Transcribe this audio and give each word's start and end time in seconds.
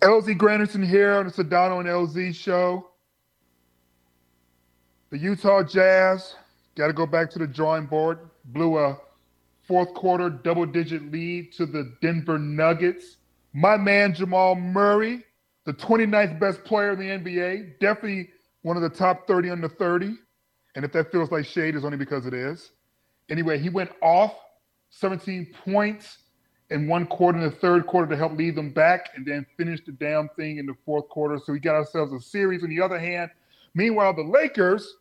LZ 0.00 0.38
Granderson 0.38 0.86
here 0.86 1.12
on 1.12 1.26
the 1.26 1.32
Sedano 1.32 1.80
and 1.80 1.88
LZ 1.88 2.34
show. 2.34 2.88
The 5.10 5.18
Utah 5.18 5.62
Jazz 5.62 6.36
got 6.74 6.86
to 6.86 6.94
go 6.94 7.04
back 7.04 7.28
to 7.30 7.38
the 7.38 7.46
drawing 7.46 7.84
board. 7.84 8.18
Blew 8.46 8.78
a 8.78 8.98
fourth 9.68 9.92
quarter 9.92 10.30
double 10.30 10.64
digit 10.64 11.12
lead 11.12 11.52
to 11.52 11.66
the 11.66 11.94
Denver 12.00 12.38
Nuggets. 12.38 13.18
My 13.52 13.76
man 13.76 14.14
Jamal 14.14 14.54
Murray, 14.54 15.22
the 15.66 15.74
29th 15.74 16.40
best 16.40 16.64
player 16.64 16.92
in 16.92 16.98
the 16.98 17.04
NBA, 17.04 17.78
definitely 17.78 18.30
one 18.62 18.76
of 18.76 18.82
the 18.82 18.88
top 18.88 19.26
30 19.26 19.50
under 19.50 19.68
30. 19.68 20.16
And 20.76 20.84
if 20.84 20.92
that 20.92 21.12
feels 21.12 21.30
like 21.30 21.44
shade, 21.44 21.74
it's 21.74 21.84
only 21.84 21.98
because 21.98 22.24
it 22.24 22.32
is. 22.32 22.70
Anyway, 23.28 23.58
he 23.58 23.68
went 23.68 23.90
off 24.00 24.34
17 24.90 25.52
points 25.64 26.18
in 26.70 26.86
one 26.86 27.06
quarter 27.06 27.38
in 27.38 27.44
the 27.44 27.50
third 27.50 27.86
quarter 27.86 28.08
to 28.08 28.16
help 28.16 28.32
lead 28.36 28.54
them 28.54 28.70
back 28.70 29.10
and 29.14 29.26
then 29.26 29.44
finish 29.56 29.80
the 29.84 29.92
damn 29.92 30.28
thing 30.30 30.58
in 30.58 30.66
the 30.66 30.74
fourth 30.84 31.08
quarter. 31.08 31.38
So 31.38 31.52
we 31.52 31.58
got 31.58 31.74
ourselves 31.74 32.12
a 32.12 32.20
series. 32.20 32.62
On 32.62 32.68
the 32.68 32.80
other 32.80 32.98
hand, 32.98 33.30
meanwhile, 33.74 34.14
the 34.14 34.22
Lakers 34.22 34.96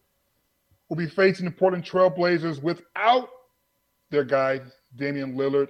will 0.89 0.97
be 0.97 1.07
facing 1.07 1.45
the 1.45 1.51
Portland 1.51 1.85
Trailblazers 1.85 2.61
without 2.61 3.29
their 4.09 4.23
guy, 4.23 4.61
Damian 4.95 5.35
Lillard. 5.35 5.69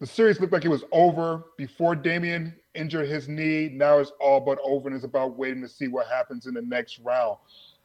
The 0.00 0.06
series 0.06 0.40
looked 0.40 0.52
like 0.52 0.64
it 0.64 0.68
was 0.68 0.84
over 0.92 1.44
before 1.58 1.94
Damian 1.94 2.54
injured 2.74 3.08
his 3.08 3.28
knee. 3.28 3.68
Now 3.70 3.98
it's 3.98 4.12
all 4.20 4.40
but 4.40 4.58
over, 4.64 4.88
and 4.88 4.96
it's 4.96 5.04
about 5.04 5.36
waiting 5.36 5.60
to 5.62 5.68
see 5.68 5.88
what 5.88 6.06
happens 6.06 6.46
in 6.46 6.54
the 6.54 6.62
next 6.62 7.00
round. 7.00 7.36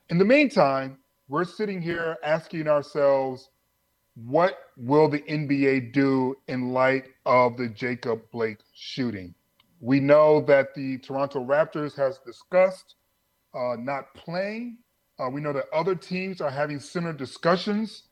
In 0.10 0.18
the 0.18 0.26
meantime, 0.26 0.98
we're 1.28 1.44
sitting 1.44 1.82
here 1.82 2.18
asking 2.24 2.68
ourselves, 2.68 3.50
what 4.16 4.60
will 4.78 5.10
the 5.10 5.22
NBA 5.22 5.94
do 5.94 6.38
in 6.48 6.72
light 6.74 7.06
of 7.26 7.58
the 7.58 7.70
Jacob 7.70 8.22
Blake 8.32 8.60
shooting? 8.76 9.34
We 9.82 10.00
know 10.00 10.42
that 10.42 10.76
the 10.76 11.00
Toronto 11.00 11.44
Raptors 11.46 11.96
has 11.98 12.20
discussed 12.26 12.96
uh, 13.56 13.76
not 13.80 14.14
playing. 14.16 14.80
Uh, 15.20 15.30
we 15.30 15.42
know 15.42 15.54
that 15.54 15.66
other 15.74 15.96
teams 15.96 16.42
are 16.42 16.52
having 16.52 16.80
similar 16.80 17.14
discussions. 17.14 18.04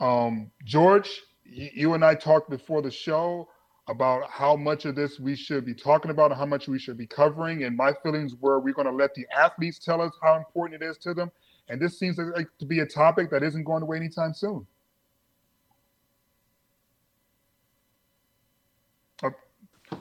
Um, 0.00 0.50
George, 0.64 1.22
y- 1.46 1.70
you 1.74 1.94
and 1.94 2.04
I 2.04 2.14
talked 2.16 2.50
before 2.50 2.82
the 2.82 2.90
show 2.90 3.48
about 3.88 4.30
how 4.30 4.56
much 4.56 4.84
of 4.86 4.96
this 4.96 5.20
we 5.20 5.36
should 5.36 5.64
be 5.66 5.74
talking 5.74 6.10
about 6.10 6.32
and 6.32 6.38
how 6.40 6.46
much 6.46 6.68
we 6.68 6.78
should 6.78 6.98
be 6.98 7.06
covering. 7.06 7.64
And 7.64 7.76
my 7.76 7.92
feelings 8.02 8.34
were 8.36 8.60
we're 8.60 8.74
going 8.74 8.86
to 8.88 8.92
let 8.94 9.14
the 9.14 9.26
athletes 9.36 9.78
tell 9.78 10.00
us 10.02 10.12
how 10.22 10.36
important 10.36 10.82
it 10.82 10.86
is 10.86 10.98
to 10.98 11.14
them. 11.14 11.30
And 11.68 11.80
this 11.80 11.98
seems 11.98 12.18
like 12.18 12.48
to 12.60 12.66
be 12.66 12.80
a 12.80 12.86
topic 12.86 13.30
that 13.30 13.42
isn't 13.42 13.64
going 13.64 13.82
away 13.82 13.98
anytime 13.98 14.34
soon. 14.34 14.66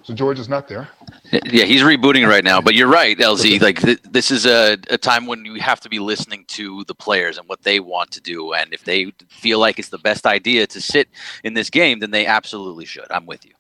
So 0.04 0.14
George 0.14 0.40
is 0.40 0.50
not 0.50 0.68
there. 0.68 0.90
Yeah, 1.32 1.66
he's 1.66 1.82
rebooting 1.82 2.28
right 2.28 2.44
now. 2.44 2.62
But 2.62 2.76
you're 2.76 2.88
right, 2.88 3.18
LZ. 3.18 3.62
Like 3.62 3.82
th- 3.82 4.02
this 4.04 4.32
is 4.32 4.46
a, 4.46 4.78
a 4.90 4.98
time 4.98 5.26
when 5.28 5.46
you 5.46 5.56
have 5.56 5.80
to 5.82 5.90
be 5.90 6.00
listening 6.00 6.46
to 6.50 6.84
the 6.86 6.96
players 6.96 7.38
and 7.38 7.48
what 7.48 7.64
they 7.64 7.80
want 7.80 8.12
to 8.12 8.22
do. 8.22 8.54
And 8.54 8.74
if 8.74 8.84
they 8.84 9.12
feel 9.28 9.60
like 9.60 9.78
it's 9.78 9.90
the 9.90 9.98
best 10.00 10.26
idea 10.26 10.66
to 10.68 10.82
sit 10.82 11.10
in 11.44 11.54
this 11.54 11.70
game, 11.70 12.00
then 12.00 12.12
they 12.12 12.26
absolutely 12.26 12.86
should. 12.86 13.08
I'm 13.12 13.26
with 13.26 13.46
you. 13.46 13.54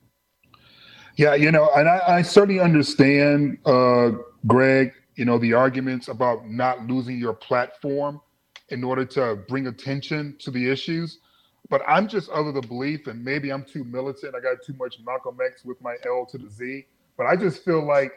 Yeah, 1.17 1.35
you 1.35 1.51
know, 1.51 1.69
and 1.75 1.89
I, 1.89 2.01
I 2.07 2.21
certainly 2.21 2.61
understand, 2.61 3.57
uh, 3.65 4.11
Greg. 4.47 4.93
You 5.15 5.25
know, 5.25 5.37
the 5.37 5.53
arguments 5.53 6.07
about 6.07 6.49
not 6.49 6.87
losing 6.87 7.17
your 7.17 7.33
platform 7.33 8.21
in 8.69 8.85
order 8.85 9.03
to 9.03 9.35
bring 9.49 9.67
attention 9.67 10.37
to 10.39 10.49
the 10.49 10.69
issues. 10.69 11.19
But 11.69 11.81
I'm 11.87 12.07
just 12.07 12.29
of 12.29 12.53
the 12.53 12.61
belief, 12.61 13.07
and 13.07 13.23
maybe 13.23 13.51
I'm 13.51 13.63
too 13.63 13.83
militant. 13.83 14.35
I 14.35 14.39
got 14.39 14.57
too 14.65 14.73
much 14.73 14.97
Malcolm 15.05 15.37
X 15.45 15.63
with 15.63 15.79
my 15.81 15.95
L 16.05 16.25
to 16.31 16.37
the 16.37 16.49
Z. 16.49 16.85
But 17.15 17.27
I 17.27 17.35
just 17.35 17.63
feel 17.63 17.85
like 17.85 18.11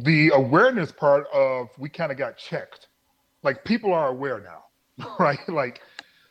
the 0.00 0.30
awareness 0.34 0.90
part 0.90 1.26
of 1.32 1.68
we 1.78 1.88
kind 1.88 2.10
of 2.10 2.18
got 2.18 2.38
checked. 2.38 2.88
Like 3.42 3.64
people 3.64 3.92
are 3.92 4.08
aware 4.08 4.40
now, 4.40 5.06
right? 5.18 5.46
Like 5.48 5.82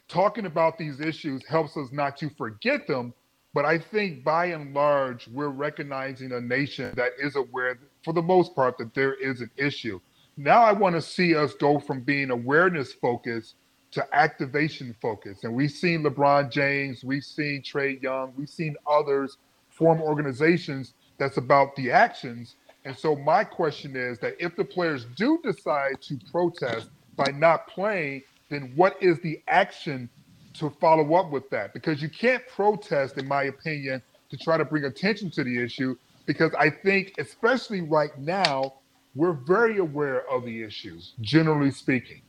talking 0.08 0.46
about 0.46 0.78
these 0.78 1.00
issues 1.00 1.46
helps 1.48 1.78
us 1.78 1.90
not 1.92 2.18
to 2.18 2.30
forget 2.32 2.88
them. 2.88 3.14
But 3.54 3.66
I 3.66 3.78
think 3.78 4.24
by 4.24 4.48
and 4.48 4.74
large, 4.74 5.28
we're 5.28 5.50
recognizing 5.50 6.32
a 6.32 6.42
nation 6.42 6.92
that 6.96 7.12
is 7.22 7.36
aware, 7.36 7.78
for 8.04 8.12
the 8.12 8.22
most 8.22 8.56
part, 8.56 8.80
that 8.80 8.96
there 8.96 9.14
is 9.14 9.42
an 9.42 9.52
issue. 9.58 10.00
Now 10.38 10.64
I 10.64 10.72
want 10.72 10.96
to 10.96 11.02
see 11.02 11.36
us 11.36 11.54
go 11.54 11.80
from 11.80 12.02
being 12.02 12.32
awareness 12.32 12.94
focused 12.94 13.54
to 13.94 14.06
activation 14.16 14.96
focus. 15.02 15.44
And 15.44 15.54
we've 15.54 15.72
seen 15.72 16.04
LeBron 16.04 16.52
James, 16.52 17.04
we've 17.04 17.24
seen 17.24 17.62
Trae 17.62 18.02
Young, 18.02 18.34
we've 18.36 18.50
seen 18.50 18.76
others 18.88 19.38
form 19.70 20.02
organizations 20.02 20.94
that's 21.18 21.38
about 21.38 21.76
the 21.76 21.92
actions. 21.92 22.56
And 22.86 22.98
so 22.98 23.16
my 23.16 23.44
question 23.44 23.96
is 23.96 24.20
that 24.20 24.36
if 24.40 24.56
the 24.56 24.66
players 24.66 25.06
do 25.16 25.40
decide 25.44 26.02
to 26.02 26.20
protest 26.32 26.90
by 27.16 27.32
not 27.32 27.68
playing, 27.68 28.24
then 28.50 28.74
what 28.76 29.02
is 29.02 29.20
the 29.20 29.42
action 29.48 30.10
to 30.56 30.70
follow 30.82 31.14
up 31.16 31.32
with 31.32 31.50
that? 31.52 31.74
Because 31.74 32.02
you 32.02 32.10
can't 32.10 32.46
protest, 32.48 33.18
in 33.18 33.28
my 33.28 33.44
opinion, 33.44 34.02
to 34.30 34.38
try 34.38 34.58
to 34.58 34.66
bring 34.66 34.86
attention 34.86 35.30
to 35.32 35.44
the 35.44 35.64
issue. 35.64 35.96
Because 36.26 36.54
I 36.58 36.70
think, 36.70 37.14
especially 37.20 37.82
right 37.82 38.18
now, 38.18 38.74
we're 39.16 39.34
very 39.34 39.78
aware 39.78 40.28
of 40.30 40.46
the 40.46 40.64
issues, 40.64 41.14
generally 41.22 41.72
speaking. 41.72 42.22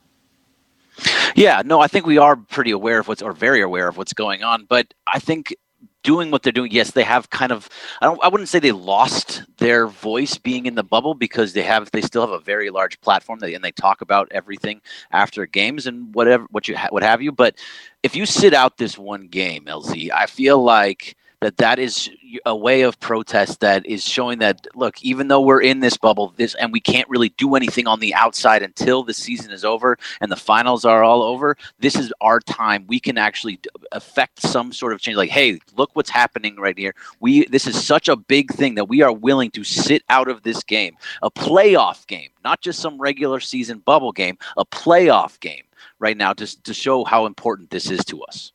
Yeah, 1.34 1.62
no, 1.65 1.81
I 1.81 1.88
think 1.88 2.06
we 2.06 2.19
are 2.19 2.37
pretty 2.37 2.71
aware 2.71 2.99
of 3.00 3.09
what's 3.09 3.22
or 3.22 3.32
very 3.32 3.60
aware 3.62 3.88
of 3.88 3.97
what's 3.97 4.12
going 4.12 4.43
on, 4.43 4.65
but 4.66 4.94
I 5.06 5.19
think 5.19 5.55
doing 6.03 6.31
what 6.31 6.43
they're 6.43 6.53
doing, 6.53 6.71
yes, 6.71 6.91
they 6.93 7.03
have 7.03 7.31
kind 7.31 7.50
of 7.53 7.69
I 8.00 8.06
don't 8.06 8.22
I 8.22 8.28
wouldn't 8.28 8.49
say 8.49 8.59
they 8.59 8.72
lost 8.72 9.43
their 9.59 9.87
voice 9.87 10.38
being 10.38 10.66
in 10.66 10.75
the 10.75 10.84
bubble 10.84 11.15
because 11.15 11.53
they 11.53 11.62
have 11.62 11.91
they 11.91 12.03
still 12.03 12.22
have 12.22 12.31
a 12.31 12.38
very 12.38 12.71
large 12.71 13.00
platform 13.00 13.38
that, 13.41 13.53
and 13.53 13.65
they 13.65 13.72
talk 13.72 14.00
about 14.00 14.28
everything 14.31 14.81
after 15.10 15.47
games 15.47 15.87
and 15.87 16.15
whatever 16.15 16.47
what 16.50 16.69
you 16.69 16.77
ha- 16.77 16.88
what 16.91 17.03
have 17.03 17.22
you, 17.22 17.32
but 17.32 17.56
if 18.03 18.15
you 18.15 18.26
sit 18.26 18.55
out 18.55 18.76
this 18.76 18.99
one 18.99 19.28
game, 19.28 19.66
LZ, 19.66 20.11
I 20.12 20.26
feel 20.26 20.62
like 20.62 21.16
that 21.44 21.59
that 21.59 21.78
is 21.78 22.09
a 22.47 22.56
way 22.56 22.81
of 22.81 22.99
protest 23.00 23.60
that 23.60 23.84
is 23.84 24.03
showing 24.03 24.38
that 24.38 24.66
look 24.75 25.03
even 25.03 25.28
though 25.28 25.43
we're 25.43 25.60
in 25.60 25.81
this 25.81 25.97
bubble 25.97 26.32
this 26.37 26.55
and 26.55 26.72
we 26.72 26.81
can't 26.81 27.06
really 27.10 27.28
do 27.37 27.55
anything 27.55 27.87
on 27.87 28.00
the 28.00 28.15
outside 28.15 28.62
until 28.62 29.03
the 29.03 29.12
season 29.12 29.53
is 29.53 29.62
over 29.62 29.99
and 30.22 30.32
the 30.32 30.37
finals 30.37 30.87
are 30.87 31.05
all 31.05 31.22
over 31.22 31.55
this 31.78 31.97
is 31.97 32.12
our 32.22 32.41
time. 32.41 32.87
We 32.88 32.99
can 32.99 33.19
actually 33.19 33.60
affect 33.93 34.41
some 34.41 34.72
sort 34.72 34.94
of 34.94 35.00
change. 35.00 35.19
Like 35.19 35.31
hey 35.31 35.59
look 35.77 35.91
what's 35.93 36.10
happening 36.10 36.56
right 36.56 36.78
here. 36.78 36.94
We 37.21 37.44
this 37.47 37.66
is 37.66 37.84
such 37.84 38.09
a 38.09 38.16
big 38.16 38.50
thing 38.50 38.75
that 38.76 38.88
we 38.88 39.03
are 39.03 39.12
willing 39.12 39.50
to 39.50 39.65
sit 39.65 40.03
out 40.09 40.28
of 40.28 40.43
this 40.44 40.62
game. 40.62 40.97
A 41.21 41.31
playoff 41.31 42.06
game 42.06 42.31
not 42.43 42.62
just 42.62 42.81
some 42.81 42.99
regular 42.99 43.41
season 43.41 43.81
bubble 43.81 44.12
game 44.12 44.38
a 44.56 44.65
playoff 44.65 45.38
game 45.41 45.65
right 45.99 46.16
now 46.16 46.32
just 46.32 46.65
to 46.65 46.72
show 46.72 47.05
how 47.05 47.26
important 47.26 47.69
this 47.71 47.91
is 47.91 48.05
to 48.05 48.22
us 48.22 48.54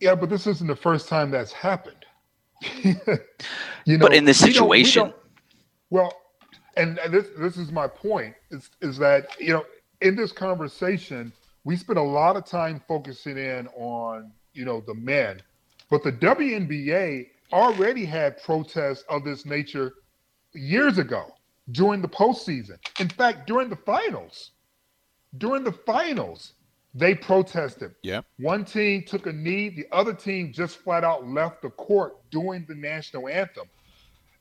yeah, 0.00 0.14
but 0.14 0.30
this 0.30 0.46
isn't 0.46 0.66
the 0.66 0.76
first 0.76 1.08
time 1.08 1.30
that's 1.30 1.52
happened. 1.52 2.04
you 2.82 2.96
know, 3.86 3.98
but 4.00 4.12
in 4.12 4.24
this 4.24 4.38
situation, 4.38 5.04
we 5.04 5.10
don't, 5.10 5.14
we 5.90 5.98
don't, 5.98 6.10
well, 6.10 6.20
and 6.76 6.98
this 7.10 7.28
this 7.38 7.56
is 7.56 7.70
my 7.70 7.86
point 7.86 8.34
is 8.50 8.70
is 8.80 8.98
that 8.98 9.28
you 9.38 9.52
know 9.52 9.64
in 10.00 10.16
this 10.16 10.32
conversation 10.32 11.32
we 11.64 11.76
spend 11.76 11.98
a 11.98 12.02
lot 12.02 12.36
of 12.36 12.44
time 12.44 12.82
focusing 12.88 13.38
in 13.38 13.66
on 13.68 14.32
you 14.52 14.64
know 14.64 14.82
the 14.86 14.94
men, 14.94 15.40
but 15.90 16.02
the 16.02 16.12
WNBA 16.12 17.28
already 17.52 18.04
had 18.04 18.42
protests 18.42 19.04
of 19.08 19.24
this 19.24 19.44
nature 19.44 19.92
years 20.54 20.98
ago 20.98 21.34
during 21.72 22.00
the 22.00 22.08
postseason. 22.08 22.78
In 22.98 23.08
fact, 23.08 23.46
during 23.46 23.68
the 23.68 23.76
finals, 23.76 24.52
during 25.38 25.64
the 25.64 25.72
finals, 25.72 26.54
they 26.94 27.14
protested. 27.14 27.94
Yeah. 28.02 28.22
One 28.38 28.64
team 28.64 29.04
took 29.06 29.26
a 29.26 29.32
knee, 29.32 29.68
the 29.68 29.86
other 29.92 30.12
team 30.12 30.52
just 30.52 30.78
flat 30.78 31.04
out 31.04 31.26
left 31.26 31.62
the 31.62 31.70
court 31.70 32.14
during 32.30 32.66
the 32.66 32.74
national 32.74 33.28
anthem. 33.28 33.68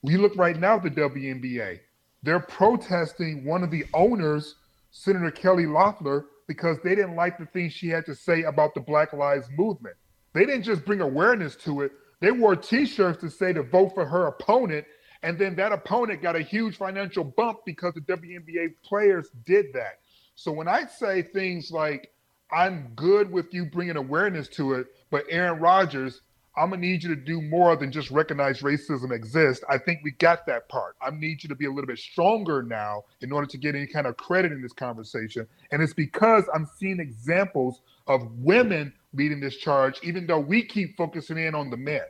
We 0.02 0.18
look 0.18 0.36
right 0.36 0.58
now 0.58 0.78
at 0.78 0.84
the 0.84 0.90
WNBA. 0.90 1.80
They're 2.24 2.40
protesting 2.40 3.46
one 3.46 3.64
of 3.64 3.72
the 3.72 3.86
owners, 3.94 4.56
Senator 4.92 5.32
Kelly 5.32 5.66
Loeffler, 5.66 6.26
because 6.48 6.78
they 6.84 6.96
didn't 6.96 7.16
like 7.16 7.38
the 7.38 7.46
things 7.46 7.74
she 7.74 7.90
had 7.90 8.06
to 8.08 8.16
say 8.16 8.44
about 8.44 8.74
the 8.74 8.82
Black 8.82 9.14
Lives 9.14 9.48
Movement. 9.56 9.96
They 10.34 10.46
didn't 10.46 10.64
just 10.64 10.86
bring 10.86 11.02
awareness 11.02 11.56
to 11.58 11.82
it, 11.82 11.92
they 12.20 12.32
wore 12.32 12.56
t 12.56 12.86
shirts 12.86 13.22
to 13.22 13.30
say 13.30 13.54
to 13.54 13.64
vote 13.64 13.94
for 13.94 14.06
her 14.06 14.28
opponent. 14.28 14.86
And 15.22 15.38
then 15.38 15.56
that 15.56 15.74
opponent 15.74 16.22
got 16.22 16.36
a 16.36 16.42
huge 16.42 16.78
financial 16.78 17.24
bump 17.24 17.60
because 17.66 17.94
the 17.94 18.02
WNBA 18.02 18.76
players 18.84 19.30
did 19.46 19.68
that. 19.74 20.00
So 20.36 20.52
when 20.52 20.68
I 20.70 20.86
say 20.86 21.22
things 21.22 21.72
like, 21.72 22.10
I'm 22.52 22.94
good 22.96 23.32
with 23.32 23.54
you 23.54 23.66
bringing 23.66 23.98
awareness 23.98 24.48
to 24.50 24.74
it, 24.74 24.88
but 25.12 25.26
Aaron 25.30 25.60
Rodgers, 25.60 26.22
I'm 26.58 26.72
gonna 26.72 26.82
need 26.82 27.04
you 27.04 27.10
to 27.10 27.22
do 27.22 27.42
more 27.42 27.76
than 27.76 27.92
just 27.92 28.12
recognize 28.12 28.62
racism 28.62 29.12
exists. 29.12 29.64
I 29.70 29.78
think 29.78 30.00
we 30.04 30.12
got 30.12 30.46
that 30.48 30.68
part. 30.68 30.96
I 31.02 31.12
need 31.12 31.44
you 31.44 31.50
to 31.50 31.56
be 31.56 31.66
a 31.66 31.70
little 31.70 31.88
bit 31.88 32.00
stronger 32.00 32.64
now 32.64 33.04
in 33.22 33.32
order 33.32 33.48
to 33.48 33.58
get 33.58 33.76
any 33.76 33.88
kind 33.88 34.08
of 34.08 34.18
credit 34.18 34.52
in 34.52 34.62
this 34.62 34.74
conversation. 34.74 35.48
And 35.72 35.82
it's 35.82 35.94
because 35.94 36.46
I'm 36.54 36.68
seeing 36.78 37.00
examples 37.00 37.82
of 38.08 38.30
women 38.40 38.94
leading 39.14 39.40
this 39.40 39.58
charge, 39.58 40.00
even 40.04 40.28
though 40.28 40.40
we 40.40 40.64
keep 40.64 40.98
focusing 40.98 41.38
in 41.38 41.56
on 41.56 41.70
the 41.70 41.78
men. 41.78 42.02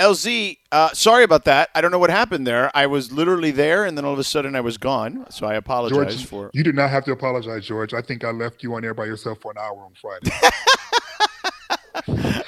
LZ, 0.00 0.56
uh, 0.72 0.92
sorry 0.94 1.24
about 1.24 1.44
that. 1.44 1.68
I 1.74 1.80
don't 1.80 1.90
know 1.90 1.98
what 1.98 2.10
happened 2.10 2.46
there. 2.46 2.70
I 2.74 2.86
was 2.86 3.12
literally 3.12 3.50
there, 3.50 3.84
and 3.84 3.96
then 3.96 4.04
all 4.04 4.12
of 4.12 4.18
a 4.18 4.24
sudden 4.24 4.56
I 4.56 4.60
was 4.60 4.78
gone. 4.78 5.26
So 5.30 5.46
I 5.46 5.54
apologize 5.54 6.16
George, 6.16 6.26
for. 6.26 6.50
You 6.54 6.64
do 6.64 6.72
not 6.72 6.90
have 6.90 7.04
to 7.04 7.12
apologize, 7.12 7.66
George. 7.66 7.92
I 7.94 8.00
think 8.00 8.24
I 8.24 8.30
left 8.30 8.62
you 8.62 8.74
on 8.74 8.82
there 8.82 8.94
by 8.94 9.04
yourself 9.04 9.38
for 9.40 9.52
an 9.52 9.58
hour 9.58 9.84
on 9.84 9.92
Friday. 10.00 10.30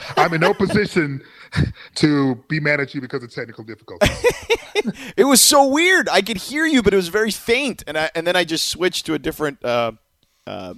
I'm 0.16 0.32
in 0.32 0.40
no 0.40 0.54
position 0.54 1.22
to 1.96 2.36
be 2.48 2.60
mad 2.60 2.80
at 2.80 2.94
you 2.94 3.00
because 3.00 3.22
of 3.22 3.32
technical 3.32 3.64
difficulties. 3.64 4.10
it 5.16 5.24
was 5.24 5.40
so 5.40 5.66
weird. 5.66 6.08
I 6.08 6.22
could 6.22 6.38
hear 6.38 6.64
you, 6.64 6.82
but 6.82 6.92
it 6.92 6.96
was 6.96 7.08
very 7.08 7.30
faint, 7.30 7.84
and 7.86 7.98
I, 7.98 8.10
and 8.14 8.26
then 8.26 8.36
I 8.36 8.44
just 8.44 8.68
switched 8.68 9.06
to 9.06 9.14
a 9.14 9.18
different. 9.18 9.64
Uh, 9.64 9.92
uh, 10.46 10.74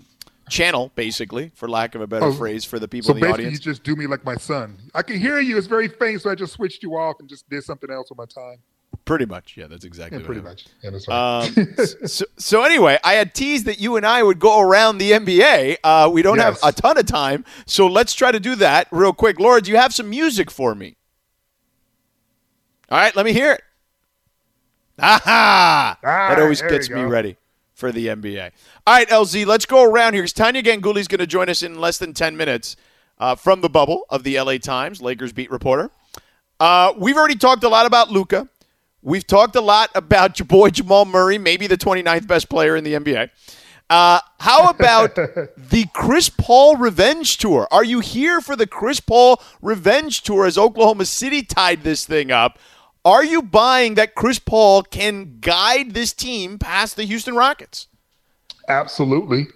channel, 0.48 0.90
basically, 0.94 1.50
for 1.54 1.68
lack 1.68 1.94
of 1.94 2.00
a 2.00 2.06
better 2.06 2.26
oh, 2.26 2.32
phrase, 2.32 2.64
for 2.64 2.78
the 2.78 2.88
people 2.88 3.08
so 3.08 3.12
in 3.12 3.20
the 3.20 3.26
basically 3.26 3.44
audience. 3.46 3.64
You 3.64 3.72
just 3.72 3.82
do 3.82 3.96
me 3.96 4.06
like 4.06 4.24
my 4.24 4.36
son. 4.36 4.78
I 4.94 5.02
can 5.02 5.18
hear 5.18 5.40
you. 5.40 5.56
It's 5.56 5.66
very 5.66 5.88
faint, 5.88 6.22
so 6.22 6.30
I 6.30 6.34
just 6.34 6.52
switched 6.52 6.82
you 6.82 6.96
off 6.96 7.16
and 7.20 7.28
just 7.28 7.48
did 7.48 7.62
something 7.62 7.90
else 7.90 8.10
with 8.10 8.18
my 8.18 8.26
time. 8.26 8.58
Pretty 9.04 9.26
much, 9.26 9.56
yeah. 9.56 9.66
That's 9.66 9.84
exactly 9.84 10.20
yeah, 10.20 10.26
pretty 10.26 10.40
much. 10.40 10.66
Yeah, 10.82 10.90
that's 10.90 11.08
right. 11.08 11.14
Um, 11.58 12.06
so, 12.06 12.24
so, 12.38 12.62
anyway, 12.62 12.98
I 13.04 13.14
had 13.14 13.34
teased 13.34 13.66
that 13.66 13.78
you 13.78 13.96
and 13.96 14.06
I 14.06 14.22
would 14.22 14.38
go 14.38 14.60
around 14.60 14.98
the 14.98 15.12
NBA. 15.12 15.78
Uh, 15.84 16.10
we 16.12 16.22
don't 16.22 16.38
yes. 16.38 16.60
have 16.62 16.74
a 16.74 16.80
ton 16.80 16.96
of 16.96 17.06
time, 17.06 17.44
so 17.66 17.86
let's 17.86 18.14
try 18.14 18.32
to 18.32 18.40
do 18.40 18.54
that 18.56 18.88
real 18.90 19.12
quick. 19.12 19.38
Laura, 19.38 19.60
do 19.60 19.70
you 19.70 19.76
have 19.76 19.92
some 19.92 20.08
music 20.08 20.50
for 20.50 20.74
me? 20.74 20.96
All 22.90 22.98
right, 22.98 23.14
let 23.16 23.26
me 23.26 23.32
hear 23.32 23.52
it. 23.52 23.62
Aha! 24.98 25.98
Ah, 26.04 26.28
that 26.28 26.38
always 26.38 26.62
gets 26.62 26.88
me 26.88 27.02
ready 27.02 27.36
for 27.74 27.92
the 27.92 28.06
NBA. 28.06 28.50
All 28.86 28.94
right, 28.94 29.08
LZ, 29.08 29.46
let's 29.46 29.66
go 29.66 29.82
around 29.82 30.14
here 30.14 30.22
because 30.22 30.32
Tania 30.32 30.62
Ganguli 30.62 30.98
is 30.98 31.08
going 31.08 31.18
to 31.18 31.26
join 31.26 31.48
us 31.48 31.62
in 31.62 31.78
less 31.78 31.98
than 31.98 32.14
10 32.14 32.36
minutes 32.36 32.76
uh, 33.18 33.34
from 33.34 33.60
the 33.60 33.68
bubble 33.68 34.04
of 34.08 34.22
the 34.22 34.40
LA 34.40 34.58
Times, 34.58 35.02
Lakers 35.02 35.32
beat 35.32 35.50
reporter. 35.50 35.90
Uh, 36.58 36.92
we've 36.96 37.16
already 37.16 37.36
talked 37.36 37.64
a 37.64 37.68
lot 37.68 37.86
about 37.86 38.10
Luka. 38.10 38.48
We've 39.02 39.26
talked 39.26 39.54
a 39.56 39.60
lot 39.60 39.90
about 39.94 40.38
your 40.38 40.46
boy 40.46 40.70
Jamal 40.70 41.04
Murray, 41.04 41.36
maybe 41.36 41.66
the 41.66 41.76
29th 41.76 42.26
best 42.26 42.48
player 42.48 42.76
in 42.76 42.84
the 42.84 42.94
NBA. 42.94 43.30
Uh, 43.90 44.18
how 44.40 44.70
about 44.70 45.14
the 45.56 45.86
Chris 45.92 46.30
Paul 46.30 46.76
revenge 46.76 47.36
tour? 47.36 47.68
Are 47.70 47.84
you 47.84 48.00
here 48.00 48.40
for 48.40 48.56
the 48.56 48.66
Chris 48.66 49.00
Paul 49.00 49.42
revenge 49.60 50.22
tour 50.22 50.46
as 50.46 50.56
Oklahoma 50.56 51.04
City 51.04 51.42
tied 51.42 51.82
this 51.82 52.06
thing 52.06 52.30
up? 52.30 52.58
Are 53.06 53.22
you 53.22 53.42
buying 53.42 53.96
that 53.96 54.14
Chris 54.14 54.38
Paul 54.38 54.82
can 54.82 55.38
guide 55.40 55.92
this 55.92 56.14
team 56.14 56.58
past 56.58 56.96
the 56.96 57.04
Houston 57.04 57.34
Rockets? 57.34 57.88
Absolutely. 58.68 59.46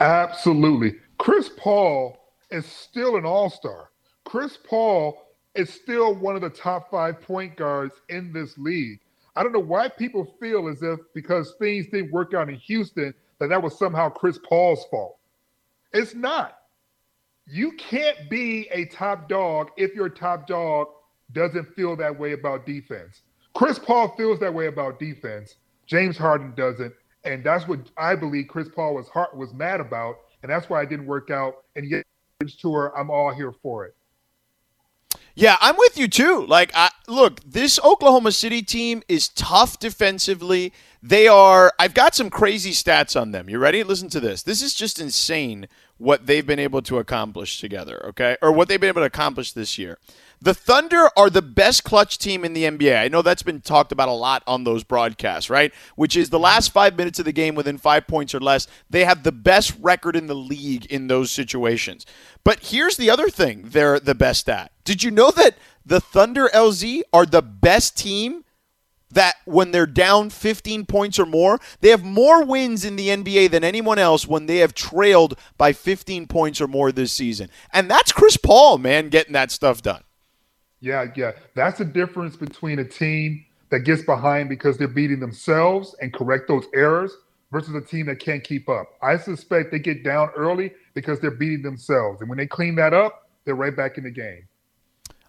Absolutely. 0.00 0.96
Chris 1.16 1.50
Paul 1.56 2.18
is 2.50 2.66
still 2.66 3.16
an 3.16 3.24
all 3.24 3.48
star. 3.48 3.88
Chris 4.24 4.58
Paul 4.62 5.16
is 5.54 5.72
still 5.72 6.14
one 6.14 6.36
of 6.36 6.42
the 6.42 6.50
top 6.50 6.90
five 6.90 7.22
point 7.22 7.56
guards 7.56 7.94
in 8.10 8.30
this 8.30 8.58
league. 8.58 9.00
I 9.36 9.42
don't 9.42 9.52
know 9.52 9.58
why 9.58 9.88
people 9.88 10.36
feel 10.38 10.68
as 10.68 10.82
if 10.82 11.00
because 11.14 11.54
things 11.58 11.86
didn't 11.86 12.12
work 12.12 12.34
out 12.34 12.50
in 12.50 12.56
Houston, 12.56 13.14
that 13.38 13.48
that 13.48 13.62
was 13.62 13.78
somehow 13.78 14.10
Chris 14.10 14.38
Paul's 14.46 14.84
fault. 14.90 15.16
It's 15.94 16.14
not. 16.14 16.58
You 17.46 17.72
can't 17.72 18.28
be 18.28 18.68
a 18.70 18.84
top 18.86 19.30
dog 19.30 19.70
if 19.78 19.94
your 19.94 20.10
top 20.10 20.46
dog 20.46 20.88
doesn't 21.32 21.74
feel 21.74 21.96
that 21.96 22.18
way 22.18 22.32
about 22.32 22.66
defense. 22.66 23.22
Chris 23.54 23.78
Paul 23.78 24.14
feels 24.16 24.38
that 24.40 24.52
way 24.52 24.66
about 24.66 24.98
defense. 24.98 25.56
James 25.86 26.16
Harden 26.16 26.52
doesn't, 26.56 26.92
and 27.24 27.42
that's 27.42 27.66
what 27.66 27.80
I 27.96 28.14
believe 28.14 28.48
Chris 28.48 28.68
Paul 28.68 28.94
was 28.94 29.08
heart 29.08 29.36
was 29.36 29.54
mad 29.54 29.80
about, 29.80 30.16
and 30.42 30.50
that's 30.50 30.68
why 30.68 30.82
it 30.82 30.88
didn't 30.88 31.06
work 31.06 31.30
out. 31.30 31.64
And 31.74 31.88
yet, 31.88 32.04
tour, 32.58 32.92
I'm 32.96 33.10
all 33.10 33.32
here 33.34 33.52
for 33.62 33.86
it. 33.86 33.96
Yeah, 35.38 35.58
I'm 35.60 35.76
with 35.76 35.98
you 35.98 36.08
too. 36.08 36.46
Like, 36.46 36.70
I, 36.74 36.90
look, 37.08 37.40
this 37.44 37.78
Oklahoma 37.84 38.32
City 38.32 38.62
team 38.62 39.02
is 39.06 39.28
tough 39.28 39.78
defensively. 39.78 40.72
They 41.02 41.28
are. 41.28 41.72
I've 41.78 41.92
got 41.92 42.14
some 42.14 42.30
crazy 42.30 42.70
stats 42.70 43.20
on 43.20 43.32
them. 43.32 43.50
You 43.50 43.58
ready? 43.58 43.84
Listen 43.84 44.08
to 44.10 44.20
this. 44.20 44.42
This 44.42 44.62
is 44.62 44.74
just 44.74 44.98
insane 44.98 45.68
what 45.98 46.26
they've 46.26 46.46
been 46.46 46.58
able 46.58 46.80
to 46.82 46.98
accomplish 46.98 47.60
together. 47.60 48.04
Okay, 48.06 48.38
or 48.40 48.50
what 48.50 48.68
they've 48.68 48.80
been 48.80 48.88
able 48.88 49.02
to 49.02 49.06
accomplish 49.06 49.52
this 49.52 49.76
year. 49.76 49.98
The 50.40 50.54
Thunder 50.54 51.08
are 51.16 51.30
the 51.30 51.42
best 51.42 51.82
clutch 51.82 52.18
team 52.18 52.44
in 52.44 52.52
the 52.52 52.64
NBA. 52.64 53.00
I 53.00 53.08
know 53.08 53.22
that's 53.22 53.42
been 53.42 53.60
talked 53.60 53.90
about 53.90 54.08
a 54.08 54.12
lot 54.12 54.42
on 54.46 54.64
those 54.64 54.84
broadcasts, 54.84 55.48
right? 55.48 55.72
Which 55.94 56.16
is 56.16 56.30
the 56.30 56.38
last 56.38 56.72
five 56.72 56.96
minutes 56.96 57.18
of 57.18 57.24
the 57.24 57.32
game 57.32 57.54
within 57.54 57.78
five 57.78 58.06
points 58.06 58.34
or 58.34 58.40
less. 58.40 58.66
They 58.90 59.04
have 59.04 59.22
the 59.22 59.32
best 59.32 59.74
record 59.80 60.14
in 60.14 60.26
the 60.26 60.34
league 60.34 60.86
in 60.86 61.06
those 61.06 61.30
situations. 61.30 62.04
But 62.44 62.66
here's 62.66 62.96
the 62.96 63.10
other 63.10 63.30
thing 63.30 63.62
they're 63.66 63.98
the 63.98 64.14
best 64.14 64.48
at. 64.48 64.72
Did 64.84 65.02
you 65.02 65.10
know 65.10 65.30
that 65.30 65.56
the 65.84 66.00
Thunder 66.00 66.48
LZ 66.52 67.02
are 67.12 67.26
the 67.26 67.42
best 67.42 67.96
team 67.96 68.44
that 69.10 69.36
when 69.44 69.70
they're 69.70 69.86
down 69.86 70.30
15 70.30 70.84
points 70.84 71.18
or 71.18 71.26
more, 71.26 71.58
they 71.80 71.88
have 71.88 72.04
more 72.04 72.44
wins 72.44 72.84
in 72.84 72.96
the 72.96 73.08
NBA 73.08 73.50
than 73.50 73.64
anyone 73.64 73.98
else 73.98 74.26
when 74.26 74.46
they 74.46 74.58
have 74.58 74.74
trailed 74.74 75.38
by 75.56 75.72
15 75.72 76.26
points 76.26 76.60
or 76.60 76.68
more 76.68 76.92
this 76.92 77.12
season. 77.12 77.48
And 77.72 77.90
that's 77.90 78.12
Chris 78.12 78.36
Paul, 78.36 78.78
man, 78.78 79.08
getting 79.08 79.32
that 79.32 79.50
stuff 79.50 79.80
done. 79.80 80.02
Yeah, 80.86 81.06
yeah. 81.16 81.32
That's 81.56 81.78
the 81.78 81.84
difference 81.84 82.36
between 82.36 82.78
a 82.78 82.84
team 82.84 83.44
that 83.70 83.80
gets 83.80 84.02
behind 84.02 84.48
because 84.48 84.78
they're 84.78 84.86
beating 84.86 85.18
themselves 85.18 85.96
and 86.00 86.14
correct 86.14 86.46
those 86.46 86.64
errors 86.72 87.10
versus 87.50 87.74
a 87.74 87.80
team 87.80 88.06
that 88.06 88.20
can't 88.20 88.44
keep 88.44 88.68
up. 88.68 88.90
I 89.02 89.16
suspect 89.16 89.72
they 89.72 89.80
get 89.80 90.04
down 90.04 90.30
early 90.36 90.72
because 90.94 91.18
they're 91.18 91.32
beating 91.32 91.62
themselves. 91.62 92.20
And 92.20 92.30
when 92.30 92.38
they 92.38 92.46
clean 92.46 92.76
that 92.76 92.94
up, 92.94 93.28
they're 93.44 93.56
right 93.56 93.76
back 93.76 93.98
in 93.98 94.04
the 94.04 94.12
game. 94.12 94.46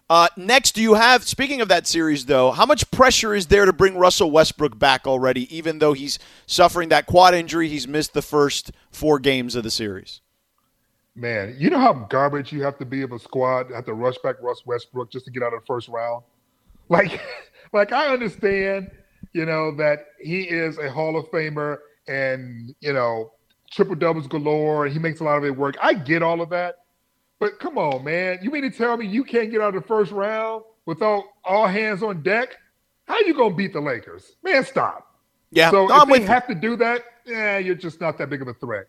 Uh, 0.08 0.28
next, 0.36 0.76
do 0.76 0.80
you 0.80 0.94
have, 0.94 1.24
speaking 1.24 1.60
of 1.60 1.66
that 1.68 1.88
series, 1.88 2.26
though, 2.26 2.52
how 2.52 2.64
much 2.64 2.88
pressure 2.92 3.34
is 3.34 3.48
there 3.48 3.64
to 3.64 3.72
bring 3.72 3.98
Russell 3.98 4.30
Westbrook 4.30 4.78
back 4.78 5.08
already, 5.08 5.54
even 5.54 5.80
though 5.80 5.92
he's 5.92 6.20
suffering 6.46 6.88
that 6.90 7.06
quad 7.06 7.34
injury? 7.34 7.68
He's 7.68 7.88
missed 7.88 8.14
the 8.14 8.22
first 8.22 8.70
four 8.92 9.18
games 9.18 9.56
of 9.56 9.64
the 9.64 9.72
series 9.72 10.20
man, 11.18 11.56
you 11.58 11.70
know 11.70 11.78
how 11.78 11.92
garbage 11.92 12.52
you 12.52 12.62
have 12.62 12.78
to 12.78 12.84
be 12.84 13.02
of 13.02 13.12
a 13.12 13.18
squad, 13.18 13.64
to 13.64 13.74
have 13.74 13.84
to 13.86 13.94
rush 13.94 14.16
back 14.18 14.36
Russ 14.40 14.64
Westbrook 14.64 15.10
just 15.10 15.24
to 15.26 15.30
get 15.30 15.42
out 15.42 15.52
of 15.52 15.60
the 15.60 15.66
first 15.66 15.88
round. 15.88 16.22
Like, 16.90 17.20
like 17.74 17.92
I 17.92 18.06
understand, 18.06 18.90
you 19.34 19.44
know, 19.44 19.76
that 19.76 20.06
he 20.18 20.44
is 20.44 20.78
a 20.78 20.90
Hall 20.90 21.18
of 21.18 21.30
Famer 21.30 21.76
and 22.08 22.74
you 22.80 22.94
know 22.94 23.32
triple 23.70 23.94
doubles 23.94 24.26
galore, 24.26 24.86
and 24.86 24.92
he 24.94 24.98
makes 24.98 25.20
a 25.20 25.24
lot 25.24 25.36
of 25.36 25.44
it 25.44 25.54
work. 25.54 25.76
I 25.82 25.92
get 25.92 26.22
all 26.22 26.40
of 26.40 26.48
that, 26.48 26.76
but 27.38 27.60
come 27.60 27.76
on, 27.76 28.04
man, 28.04 28.38
you 28.40 28.50
mean 28.50 28.62
to 28.62 28.70
tell 28.70 28.96
me 28.96 29.06
you 29.06 29.22
can't 29.22 29.50
get 29.50 29.60
out 29.60 29.76
of 29.76 29.82
the 29.82 29.86
first 29.86 30.12
round 30.12 30.64
without 30.86 31.24
all 31.44 31.66
hands 31.66 32.02
on 32.02 32.22
deck? 32.22 32.56
How 33.06 33.18
you 33.20 33.34
gonna 33.34 33.54
beat 33.54 33.74
the 33.74 33.80
Lakers, 33.80 34.36
man? 34.42 34.64
Stop. 34.64 35.14
Yeah. 35.50 35.70
So 35.70 35.88
no, 35.88 36.02
if 36.02 36.08
they 36.08 36.22
have 36.22 36.46
to 36.46 36.54
do 36.54 36.74
that, 36.76 37.02
yeah, 37.26 37.58
you're 37.58 37.74
just 37.74 38.00
not 38.00 38.16
that 38.16 38.30
big 38.30 38.40
of 38.40 38.48
a 38.48 38.54
threat. 38.54 38.86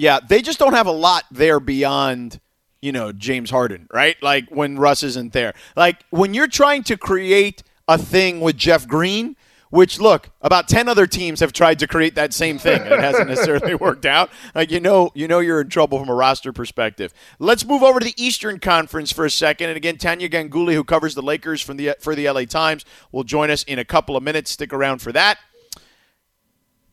Yeah, 0.00 0.18
they 0.26 0.40
just 0.40 0.58
don't 0.58 0.72
have 0.72 0.86
a 0.86 0.92
lot 0.92 1.24
there 1.30 1.60
beyond, 1.60 2.40
you 2.80 2.90
know, 2.90 3.12
James 3.12 3.50
Harden, 3.50 3.86
right? 3.92 4.16
Like 4.22 4.48
when 4.48 4.78
Russ 4.78 5.02
isn't 5.02 5.34
there. 5.34 5.52
Like 5.76 6.02
when 6.08 6.32
you're 6.32 6.48
trying 6.48 6.84
to 6.84 6.96
create 6.96 7.62
a 7.86 7.98
thing 7.98 8.40
with 8.40 8.56
Jeff 8.56 8.88
Green, 8.88 9.36
which 9.68 10.00
look, 10.00 10.30
about 10.40 10.68
10 10.68 10.88
other 10.88 11.06
teams 11.06 11.40
have 11.40 11.52
tried 11.52 11.80
to 11.80 11.86
create 11.86 12.14
that 12.14 12.32
same 12.32 12.56
thing 12.56 12.80
and 12.80 12.92
it 12.92 12.98
hasn't 12.98 13.28
necessarily 13.28 13.74
worked 13.74 14.06
out. 14.06 14.30
Like 14.54 14.70
you 14.70 14.80
know, 14.80 15.10
you 15.14 15.28
know 15.28 15.40
you're 15.40 15.60
in 15.60 15.68
trouble 15.68 15.98
from 15.98 16.08
a 16.08 16.14
roster 16.14 16.50
perspective. 16.50 17.12
Let's 17.38 17.66
move 17.66 17.82
over 17.82 18.00
to 18.00 18.06
the 18.06 18.14
Eastern 18.16 18.58
Conference 18.58 19.12
for 19.12 19.26
a 19.26 19.30
second. 19.30 19.68
And 19.68 19.76
again, 19.76 19.98
Tania 19.98 20.30
Ganguli, 20.30 20.72
who 20.72 20.82
covers 20.82 21.14
the 21.14 21.22
Lakers 21.22 21.60
from 21.60 21.76
the 21.76 21.94
for 22.00 22.14
the 22.14 22.26
LA 22.30 22.46
Times, 22.46 22.86
will 23.12 23.24
join 23.24 23.50
us 23.50 23.64
in 23.64 23.78
a 23.78 23.84
couple 23.84 24.16
of 24.16 24.22
minutes. 24.22 24.50
Stick 24.50 24.72
around 24.72 25.02
for 25.02 25.12
that. 25.12 25.38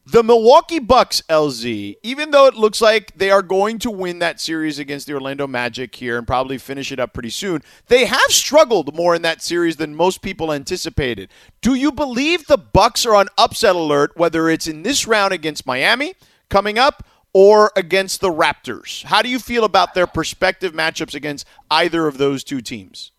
The 0.10 0.24
Milwaukee 0.24 0.80
Bucks, 0.80 1.22
LZ, 1.28 1.98
even 2.02 2.32
though 2.32 2.46
it 2.46 2.54
looks 2.54 2.80
like 2.80 3.18
they 3.18 3.30
are 3.30 3.42
going 3.42 3.78
to 3.80 3.92
win 3.92 4.20
that 4.20 4.40
series 4.40 4.80
against 4.80 5.06
the 5.06 5.14
Orlando 5.14 5.48
Magic 5.48 5.94
here 5.94 6.18
and 6.18 6.26
probably 6.26 6.58
finish 6.58 6.94
it 6.94 7.00
up 7.00 7.12
pretty 7.12 7.30
soon, 7.30 7.62
they 7.88 8.06
have 8.06 8.30
struggled 8.30 8.96
more 8.96 9.16
in 9.16 9.22
that 9.24 9.42
series 9.42 9.76
than 9.76 9.94
most 9.94 10.22
people 10.22 10.54
anticipated. 10.54 11.30
Do 11.60 11.76
you 11.76 11.92
believe 11.92 12.48
the 12.48 12.58
Bucks 12.58 13.06
are 13.06 13.16
on 13.16 13.28
upset 13.38 13.76
alert, 13.76 14.14
whether 14.16 14.48
it's 14.48 14.66
in 14.66 14.84
this 14.84 15.06
round 15.06 15.34
against 15.34 15.68
Miami 15.68 16.14
coming 16.50 16.80
up 16.80 17.06
or 17.34 17.74
against 17.76 18.22
the 18.22 18.32
Raptors? 18.32 19.04
How 19.04 19.22
do 19.22 19.28
you 19.28 19.40
feel 19.40 19.66
about 19.66 19.94
their 19.94 20.08
prospective 20.08 20.72
matchups 20.72 21.16
against 21.16 21.46
either 21.70 22.08
of 22.08 22.18
those 22.18 22.46
two 22.46 22.62
teams? 22.62 23.12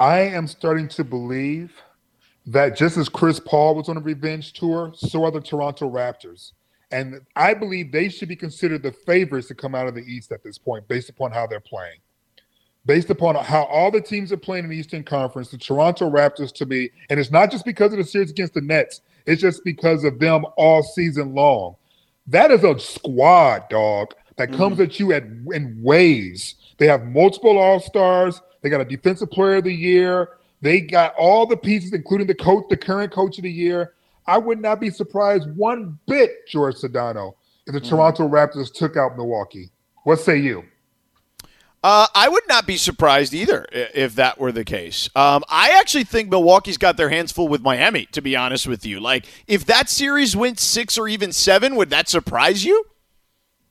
I 0.00 0.22
am 0.22 0.48
starting 0.48 0.88
to 0.88 1.04
believe 1.04 1.80
that 2.46 2.76
just 2.76 2.96
as 2.96 3.08
Chris 3.08 3.40
Paul 3.40 3.74
was 3.74 3.88
on 3.88 3.96
a 3.96 4.00
revenge 4.00 4.52
tour, 4.52 4.92
so 4.94 5.24
are 5.24 5.30
the 5.30 5.40
Toronto 5.40 5.90
Raptors. 5.90 6.52
And 6.92 7.20
I 7.34 7.54
believe 7.54 7.90
they 7.90 8.08
should 8.08 8.28
be 8.28 8.36
considered 8.36 8.82
the 8.82 8.92
favorites 8.92 9.48
to 9.48 9.54
come 9.54 9.74
out 9.74 9.88
of 9.88 9.94
the 9.94 10.02
East 10.02 10.30
at 10.30 10.44
this 10.44 10.56
point, 10.56 10.86
based 10.86 11.08
upon 11.08 11.32
how 11.32 11.46
they're 11.46 11.58
playing. 11.60 11.98
Based 12.84 13.10
upon 13.10 13.34
how 13.34 13.64
all 13.64 13.90
the 13.90 14.00
teams 14.00 14.30
are 14.30 14.36
playing 14.36 14.64
in 14.64 14.70
the 14.70 14.76
Eastern 14.76 15.02
Conference, 15.02 15.50
the 15.50 15.58
Toronto 15.58 16.08
Raptors 16.08 16.52
to 16.54 16.66
me, 16.66 16.90
and 17.10 17.18
it's 17.18 17.32
not 17.32 17.50
just 17.50 17.64
because 17.64 17.92
of 17.92 17.98
the 17.98 18.04
series 18.04 18.30
against 18.30 18.54
the 18.54 18.60
Nets, 18.60 19.00
it's 19.26 19.42
just 19.42 19.64
because 19.64 20.04
of 20.04 20.20
them 20.20 20.44
all 20.56 20.84
season 20.84 21.34
long. 21.34 21.74
That 22.28 22.52
is 22.52 22.62
a 22.62 22.78
squad, 22.78 23.68
dog, 23.68 24.14
that 24.36 24.50
mm-hmm. 24.50 24.56
comes 24.56 24.80
at 24.80 25.00
you 25.00 25.12
at 25.12 25.24
in 25.24 25.80
waves. 25.82 26.54
They 26.78 26.86
have 26.86 27.04
multiple 27.06 27.58
All 27.58 27.80
Stars. 27.80 28.40
They 28.62 28.70
got 28.70 28.80
a 28.80 28.84
Defensive 28.84 29.30
Player 29.30 29.56
of 29.56 29.64
the 29.64 29.74
Year. 29.74 30.35
They 30.62 30.80
got 30.80 31.14
all 31.18 31.46
the 31.46 31.56
pieces, 31.56 31.92
including 31.92 32.26
the 32.26 32.34
coach, 32.34 32.64
the 32.70 32.76
current 32.76 33.12
coach 33.12 33.38
of 33.38 33.44
the 33.44 33.50
year. 33.50 33.94
I 34.26 34.38
would 34.38 34.60
not 34.60 34.80
be 34.80 34.90
surprised 34.90 35.48
one 35.56 35.98
bit, 36.06 36.48
George 36.48 36.76
Sedano, 36.76 37.34
if 37.66 37.74
the 37.74 37.80
mm-hmm. 37.80 37.88
Toronto 37.88 38.28
Raptors 38.28 38.72
took 38.72 38.96
out 38.96 39.16
Milwaukee. 39.16 39.70
What 40.04 40.20
say 40.20 40.38
you? 40.38 40.64
Uh, 41.84 42.06
I 42.16 42.28
would 42.28 42.42
not 42.48 42.66
be 42.66 42.78
surprised 42.78 43.32
either 43.32 43.64
if 43.70 44.16
that 44.16 44.40
were 44.40 44.50
the 44.50 44.64
case. 44.64 45.08
Um, 45.14 45.44
I 45.48 45.78
actually 45.78 46.02
think 46.02 46.30
Milwaukee's 46.30 46.78
got 46.78 46.96
their 46.96 47.10
hands 47.10 47.30
full 47.30 47.46
with 47.46 47.62
Miami, 47.62 48.06
to 48.06 48.20
be 48.20 48.34
honest 48.34 48.66
with 48.66 48.84
you. 48.84 48.98
Like, 48.98 49.26
if 49.46 49.64
that 49.66 49.88
series 49.88 50.34
went 50.34 50.58
six 50.58 50.98
or 50.98 51.06
even 51.06 51.30
seven, 51.30 51.76
would 51.76 51.90
that 51.90 52.08
surprise 52.08 52.64
you? 52.64 52.84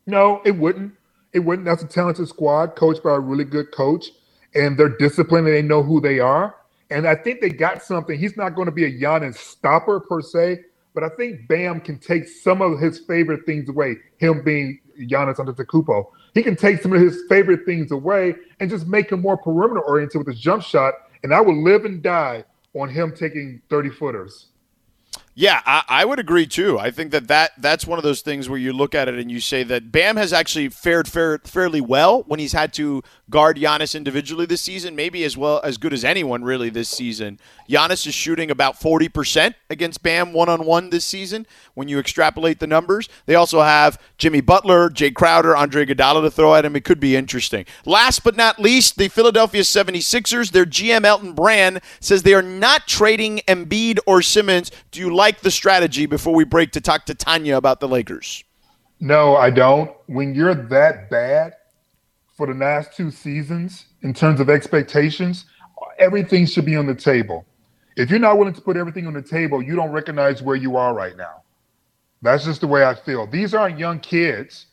No, 0.06 0.42
it 0.46 0.52
wouldn't. 0.52 0.94
It 1.34 1.40
wouldn't. 1.40 1.66
That's 1.66 1.84
a 1.84 1.88
talented 1.88 2.30
squad, 2.30 2.78
coached 2.78 3.04
by 3.04 3.16
a 3.16 3.20
really 3.20 3.44
good 3.44 3.74
coach, 3.74 4.06
and 4.54 4.78
they're 4.78 4.96
disciplined 4.98 5.48
and 5.48 5.56
they 5.56 5.62
know 5.62 5.84
who 5.84 6.00
they 6.00 6.20
are. 6.20 6.56
And 6.90 7.08
I 7.08 7.16
think 7.16 7.42
they 7.42 7.50
got 7.50 7.82
something. 7.82 8.18
He's 8.18 8.38
not 8.38 8.56
going 8.56 8.68
to 8.68 8.72
be 8.72 8.86
a 8.86 8.92
Giannis 8.92 9.36
stopper 9.36 10.00
per 10.00 10.22
se, 10.22 10.62
but 10.94 11.04
I 11.04 11.10
think 11.10 11.48
Bam 11.48 11.82
can 11.82 11.98
take 11.98 12.28
some 12.28 12.62
of 12.62 12.80
his 12.80 13.00
favorite 13.00 13.46
things 13.46 13.70
away. 13.70 13.96
Him 14.18 14.44
being 14.44 14.80
Giannis 15.00 15.38
Antetokounmpo, 15.38 16.06
he 16.34 16.44
can 16.44 16.56
take 16.56 16.82
some 16.82 16.94
of 16.94 17.02
his 17.02 17.24
favorite 17.28 17.66
things 17.66 17.92
away 17.92 18.36
and 18.60 18.70
just 18.70 18.88
make 18.88 19.12
him 19.12 19.22
more 19.22 19.38
perimeter 19.38 19.82
oriented 19.82 20.20
with 20.20 20.28
his 20.28 20.40
jump 20.40 20.64
shot. 20.64 20.94
And 21.24 21.34
I 21.34 21.42
will 21.42 21.62
live 21.64 21.86
and 21.86 22.04
die 22.04 22.44
on 22.76 22.90
him 22.90 23.14
taking 23.16 23.62
30 23.70 23.90
footers. 23.90 24.48
Yeah, 25.38 25.62
I, 25.66 25.84
I, 25.90 26.06
would 26.06 26.18
agree 26.18 26.48
too. 26.48 26.80
I 26.80 26.92
think 26.92 27.12
that, 27.12 27.28
that 27.28 27.52
that's 27.58 27.86
one 27.86 28.00
of 28.00 28.04
those 28.04 28.22
things 28.22 28.48
where 28.48 28.58
you 28.58 28.72
look 28.72 28.96
at 28.96 29.10
it 29.10 29.16
and 29.16 29.30
you 29.30 29.42
say 29.42 29.64
that 29.64 29.92
Bam 29.92 30.16
has 30.16 30.32
actually 30.32 30.70
fared 30.70 31.10
fair, 31.10 31.40
fairly 31.40 31.82
well 31.82 32.24
when 32.24 32.40
he's 32.40 32.54
had 32.54 32.72
to 32.76 33.04
guard 33.30 33.58
Giannis 33.58 33.96
individually 33.96 34.46
this 34.46 34.62
season, 34.62 34.96
maybe 34.96 35.26
as 35.26 35.36
well 35.36 35.60
as 35.62 35.78
good 35.78 35.92
as 35.92 36.06
anyone 36.06 36.46
really 36.46 36.70
this 36.70 36.88
season. 36.88 37.38
Giannis 37.70 38.08
is 38.08 38.14
shooting 38.14 38.50
about 38.50 38.80
40% 38.80 39.56
against 39.70 40.02
Bam 40.02 40.32
one 40.32 40.48
on 40.48 40.66
one 40.66 40.90
this 40.90 41.04
season 41.04 41.46
when 41.74 41.90
you 41.90 42.00
extrapolate 42.00 42.60
the 42.60 42.68
numbers. 42.68 43.10
They 43.26 43.36
also 43.36 43.62
have 43.62 44.00
Jimmy 44.18 44.40
Butler, 44.40 44.90
Jae 44.90 45.14
Crowder, 45.14 45.54
Andre 45.54 45.86
Iguodala 45.86 46.22
to 46.22 46.32
throw 46.32 46.56
at 46.56 46.64
him. 46.64 46.78
It 46.78 46.86
could 46.86 47.02
be 47.02 47.18
interesting. 47.18 47.66
Last 47.86 48.24
but 48.24 48.38
not 48.38 48.58
least, 48.58 48.98
the 48.98 49.10
Philadelphia 49.10 49.64
76ers, 49.64 50.52
their 50.52 50.66
GM 50.66 51.04
Elton 51.04 51.34
Brand 51.34 51.82
says 52.00 52.24
they 52.24 52.34
are 52.34 52.42
not 52.42 52.88
trading 52.88 53.42
Embiid 53.50 54.00
or 54.06 54.22
Simmons. 54.22 54.72
Do 54.92 55.02
you 55.02 55.14
like 55.14 55.25
the 55.32 55.52
strategy 55.52 56.06
before 56.06 56.34
we 56.34 56.44
break 56.44 56.72
to 56.72 56.82
talk 56.82 57.06
to 57.06 57.16
Tania 57.16 57.58
about 57.58 57.80
the 57.80 57.88
Lakers? 57.88 58.44
No, 59.00 59.36
I 59.36 59.50
don't. 59.50 59.92
When 60.08 60.34
you're 60.34 60.56
that 60.56 61.10
bad 61.10 61.54
for 62.36 62.48
the 62.48 62.54
last 62.54 62.96
two 62.96 63.12
seasons 63.12 63.86
in 64.02 64.14
terms 64.14 64.40
of 64.40 64.50
expectations, 64.50 65.46
everything 66.00 66.46
should 66.46 66.66
be 66.66 66.76
on 66.76 66.86
the 66.86 66.96
table. 66.96 67.46
If 67.98 68.10
you're 68.10 68.20
not 68.20 68.38
willing 68.38 68.54
to 68.54 68.62
put 68.62 68.78
everything 68.78 69.08
on 69.08 69.14
the 69.14 69.22
table, 69.22 69.62
you 69.62 69.76
don't 69.76 69.92
recognize 69.92 70.42
where 70.42 70.56
you 70.56 70.76
are 70.76 70.94
right 70.94 71.16
now. 71.16 71.42
That's 72.22 72.44
just 72.44 72.62
the 72.62 72.68
way 72.68 72.86
I 72.86 72.96
feel. 72.96 73.28
These 73.28 73.54
aren't 73.54 73.80
young 73.80 74.00
kids. 74.00 74.68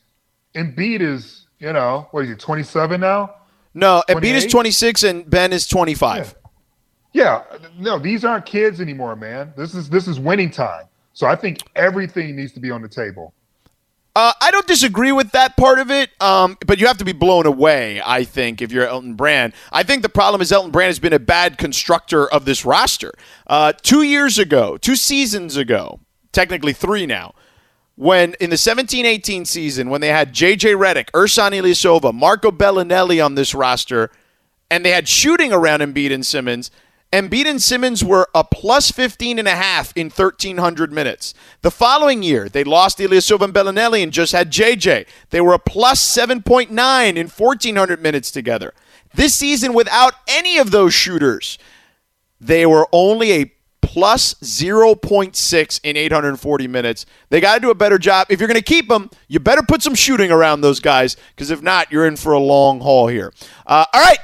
Embiid 0.55 1.01
is, 1.01 1.47
you 1.59 1.73
know, 1.73 2.07
what 2.11 2.23
is 2.23 2.29
he, 2.29 2.35
27 2.35 2.99
now? 2.99 3.35
No, 3.73 4.03
28? 4.07 4.33
Embiid 4.33 4.35
is 4.37 4.45
26 4.47 5.03
and 5.03 5.29
Ben 5.29 5.53
is 5.53 5.67
25. 5.67 6.17
Yeah. 6.17 6.42
Yeah. 7.13 7.43
no, 7.77 7.99
these 7.99 8.25
aren't 8.25 8.45
kids 8.45 8.81
anymore, 8.81 9.15
man. 9.15 9.53
This 9.55 9.75
is 9.75 9.89
this 9.89 10.07
is 10.07 10.19
winning 10.19 10.51
time. 10.51 10.85
So 11.13 11.27
I 11.27 11.35
think 11.35 11.59
everything 11.75 12.35
needs 12.35 12.51
to 12.53 12.59
be 12.59 12.71
on 12.71 12.81
the 12.81 12.89
table. 12.89 13.33
Uh, 14.15 14.33
I 14.41 14.51
don't 14.51 14.67
disagree 14.67 15.11
with 15.11 15.31
that 15.31 15.57
part 15.57 15.79
of 15.79 15.89
it, 15.89 16.09
um, 16.21 16.55
but 16.67 16.79
you 16.79 16.85
have 16.85 16.99
to 16.99 17.05
be 17.05 17.13
blown 17.13 17.47
away, 17.47 17.99
I 18.03 18.23
think, 18.23 18.61
if 18.61 18.71
you're 18.71 18.85
Elton 18.85 19.15
Brand. 19.15 19.53
I 19.71 19.81
think 19.81 20.03
the 20.03 20.09
problem 20.09 20.39
is 20.39 20.51
Elton 20.51 20.69
Brand 20.69 20.89
has 20.89 20.99
been 20.99 21.13
a 21.13 21.19
bad 21.19 21.57
constructor 21.57 22.31
of 22.31 22.45
this 22.45 22.63
roster. 22.63 23.11
Uh, 23.47 23.73
two 23.73 24.03
years 24.03 24.37
ago, 24.37 24.77
two 24.77 24.95
seasons 24.95 25.57
ago, 25.57 25.99
technically 26.31 26.73
three 26.73 27.07
now, 27.07 27.33
when 27.95 28.35
in 28.39 28.51
the 28.51 28.55
17-18 28.55 29.47
season, 29.47 29.89
when 29.89 30.01
they 30.01 30.09
had 30.09 30.31
J.J. 30.31 30.73
Redick, 30.73 31.09
Ersan 31.11 31.51
Ilyasova, 31.51 32.13
Marco 32.13 32.51
Belinelli 32.51 33.23
on 33.23 33.33
this 33.33 33.55
roster, 33.55 34.11
and 34.69 34.85
they 34.85 34.91
had 34.91 35.07
shooting 35.07 35.51
around 35.51 35.79
Embiid 35.79 36.11
and 36.11 36.25
Simmons– 36.25 36.69
Embiid 37.13 37.45
and 37.45 37.61
Simmons 37.61 38.03
were 38.03 38.27
a 38.33 38.43
plus 38.43 38.89
15 38.89 39.37
and 39.37 39.47
a 39.47 39.51
half 39.51 39.95
in 39.95 40.09
1,300 40.09 40.91
minutes. 40.91 41.35
The 41.61 41.69
following 41.69 42.23
year, 42.23 42.49
they 42.49 42.63
lost 42.63 42.97
Ilyasova 42.97 43.43
and 43.43 43.53
Belinelli 43.53 44.01
and 44.01 44.11
just 44.11 44.31
had 44.31 44.51
JJ. 44.51 45.05
They 45.29 45.39
were 45.39 45.53
a 45.53 45.59
plus 45.59 46.01
7.9 46.01 47.15
in 47.15 47.27
1,400 47.27 48.01
minutes 48.01 48.31
together. 48.31 48.73
This 49.13 49.35
season, 49.35 49.75
without 49.75 50.13
any 50.27 50.57
of 50.57 50.71
those 50.71 50.95
shooters, 50.95 51.59
they 52.41 52.65
were 52.65 52.87
only 52.91 53.31
a 53.31 53.53
plus 53.83 54.33
0.6 54.35 55.79
in 55.83 55.95
840 55.95 56.67
minutes. 56.67 57.05
They 57.29 57.39
got 57.39 57.53
to 57.53 57.59
do 57.59 57.69
a 57.69 57.75
better 57.75 57.99
job. 57.99 58.25
If 58.31 58.39
you're 58.39 58.47
going 58.47 58.59
to 58.59 58.63
keep 58.63 58.87
them, 58.87 59.11
you 59.27 59.39
better 59.39 59.61
put 59.61 59.83
some 59.83 59.93
shooting 59.93 60.31
around 60.31 60.61
those 60.61 60.79
guys 60.79 61.15
because 61.35 61.51
if 61.51 61.61
not, 61.61 61.91
you're 61.91 62.07
in 62.07 62.15
for 62.15 62.33
a 62.33 62.39
long 62.39 62.79
haul 62.79 63.05
here. 63.05 63.31
Uh, 63.67 63.85
all 63.93 64.01
right. 64.01 64.17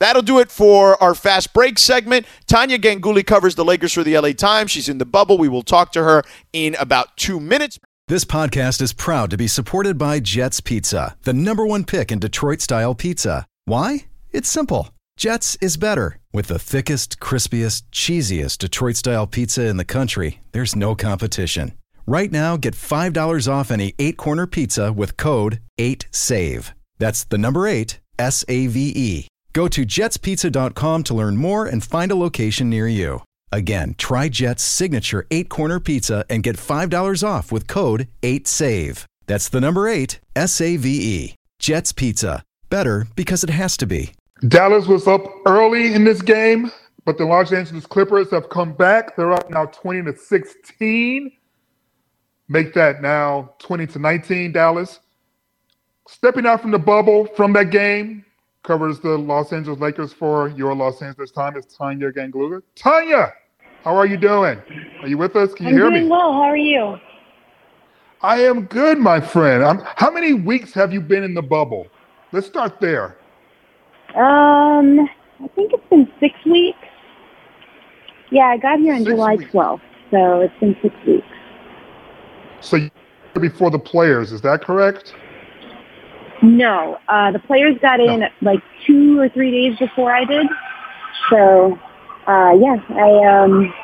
That'll 0.00 0.22
do 0.22 0.38
it 0.40 0.50
for 0.50 1.00
our 1.02 1.14
fast 1.14 1.52
break 1.52 1.78
segment. 1.78 2.26
Tania 2.46 2.78
Ganguli 2.78 3.24
covers 3.24 3.54
the 3.54 3.64
Lakers 3.64 3.92
for 3.92 4.02
the 4.02 4.18
LA 4.18 4.32
Times. 4.32 4.70
She's 4.70 4.88
in 4.88 4.98
the 4.98 5.04
bubble. 5.04 5.38
We 5.38 5.48
will 5.48 5.62
talk 5.62 5.92
to 5.92 6.02
her 6.02 6.22
in 6.52 6.74
about 6.80 7.16
two 7.16 7.38
minutes. 7.38 7.78
This 8.08 8.24
podcast 8.24 8.80
is 8.80 8.92
proud 8.92 9.30
to 9.30 9.36
be 9.36 9.46
supported 9.46 9.96
by 9.96 10.18
Jet's 10.18 10.60
Pizza, 10.60 11.16
the 11.22 11.32
number 11.32 11.64
one 11.64 11.84
pick 11.84 12.10
in 12.10 12.18
Detroit 12.18 12.60
style 12.60 12.94
pizza. 12.94 13.46
Why? 13.66 14.06
It's 14.32 14.48
simple. 14.48 14.88
Jets 15.16 15.56
is 15.60 15.76
better. 15.76 16.18
With 16.32 16.46
the 16.46 16.58
thickest, 16.58 17.20
crispiest, 17.20 17.82
cheesiest 17.92 18.58
Detroit 18.58 18.96
style 18.96 19.26
pizza 19.26 19.66
in 19.66 19.76
the 19.76 19.84
country, 19.84 20.40
there's 20.52 20.74
no 20.74 20.94
competition. 20.94 21.72
Right 22.06 22.32
now, 22.32 22.56
get 22.56 22.74
$5 22.74 23.46
off 23.52 23.70
any 23.70 23.94
eight 23.98 24.16
corner 24.16 24.46
pizza 24.46 24.92
with 24.92 25.16
code 25.16 25.60
8SAVE. 25.78 26.72
That's 26.98 27.24
the 27.24 27.38
number 27.38 27.68
eight, 27.68 28.00
S 28.18 28.44
A 28.48 28.66
V 28.66 28.92
E. 28.96 29.28
Go 29.52 29.68
to 29.68 29.84
jetspizza.com 29.84 31.02
to 31.04 31.14
learn 31.14 31.36
more 31.36 31.66
and 31.66 31.82
find 31.82 32.12
a 32.12 32.16
location 32.16 32.70
near 32.70 32.86
you. 32.86 33.22
Again, 33.52 33.94
try 33.98 34.28
Jet's 34.28 34.62
signature 34.62 35.26
eight 35.30 35.48
corner 35.48 35.80
pizza 35.80 36.24
and 36.30 36.42
get 36.42 36.56
$5 36.56 37.26
off 37.26 37.50
with 37.50 37.66
code 37.66 38.06
8SAVE. 38.22 39.04
That's 39.26 39.48
the 39.48 39.60
number 39.60 39.88
eight, 39.88 40.20
S 40.34 40.60
A 40.60 40.76
V 40.76 40.88
E. 40.88 41.34
Jet's 41.58 41.92
Pizza. 41.92 42.42
Better 42.68 43.06
because 43.16 43.44
it 43.44 43.50
has 43.50 43.76
to 43.76 43.86
be. 43.86 44.12
Dallas 44.48 44.86
was 44.86 45.06
up 45.06 45.22
early 45.46 45.94
in 45.94 46.04
this 46.04 46.22
game, 46.22 46.72
but 47.04 47.18
the 47.18 47.24
Los 47.24 47.52
Angeles 47.52 47.86
Clippers 47.86 48.30
have 48.30 48.48
come 48.48 48.72
back. 48.72 49.14
They're 49.14 49.32
up 49.32 49.50
now 49.50 49.66
20 49.66 50.10
to 50.10 50.16
16. 50.16 51.32
Make 52.48 52.74
that 52.74 53.02
now 53.02 53.54
20 53.58 53.86
to 53.88 53.98
19, 53.98 54.52
Dallas. 54.52 55.00
Stepping 56.08 56.46
out 56.46 56.62
from 56.62 56.70
the 56.70 56.78
bubble 56.78 57.26
from 57.36 57.52
that 57.52 57.70
game, 57.70 58.24
covers 58.62 59.00
the 59.00 59.16
Los 59.16 59.52
Angeles 59.52 59.80
Lakers 59.80 60.12
for 60.12 60.48
your 60.48 60.74
Los 60.74 61.02
Angeles 61.02 61.30
Times. 61.30 61.56
It's 61.56 61.76
Tania 61.76 62.12
Ganguli. 62.12 62.62
Tania, 62.74 63.32
how 63.84 63.96
are 63.96 64.06
you 64.06 64.16
doing? 64.16 64.60
Are 65.02 65.08
you 65.08 65.18
with 65.18 65.36
us? 65.36 65.54
Can 65.54 65.66
you 65.66 65.70
I'm 65.72 65.78
hear 65.78 65.90
doing 65.90 66.04
me? 66.04 66.08
well. 66.10 66.32
How 66.32 66.42
are 66.42 66.56
you? 66.56 66.96
I 68.22 68.40
am 68.42 68.66
good, 68.66 68.98
my 68.98 69.20
friend. 69.20 69.64
I'm, 69.64 69.80
how 69.96 70.10
many 70.10 70.34
weeks 70.34 70.74
have 70.74 70.92
you 70.92 71.00
been 71.00 71.24
in 71.24 71.32
the 71.32 71.42
bubble? 71.42 71.86
Let's 72.32 72.46
start 72.46 72.78
there. 72.80 73.16
Um, 74.14 75.08
I 75.42 75.48
think 75.54 75.72
it's 75.72 75.88
been 75.88 76.10
six 76.20 76.34
weeks. 76.44 76.78
Yeah, 78.30 78.46
I 78.46 78.58
got 78.58 78.78
here 78.78 78.92
on 78.94 79.00
six 79.00 79.10
July 79.10 79.36
weeks. 79.36 79.50
12th, 79.52 79.80
so 80.10 80.40
it's 80.40 80.54
been 80.60 80.76
six 80.82 80.94
weeks. 81.06 81.26
So 82.60 82.78
before 83.40 83.70
the 83.70 83.78
players, 83.78 84.32
is 84.32 84.42
that 84.42 84.62
correct? 84.62 85.14
No, 86.42 86.98
uh, 87.08 87.32
the 87.32 87.38
players 87.38 87.76
got 87.82 88.00
in 88.00 88.24
like 88.40 88.62
two 88.86 89.18
or 89.20 89.28
three 89.28 89.50
days 89.50 89.78
before 89.78 90.14
I 90.14 90.24
did. 90.24 90.46
So, 91.28 91.78
uh, 92.26 92.52
yeah, 92.58 92.76
I 92.88 93.42
um, 93.42 93.74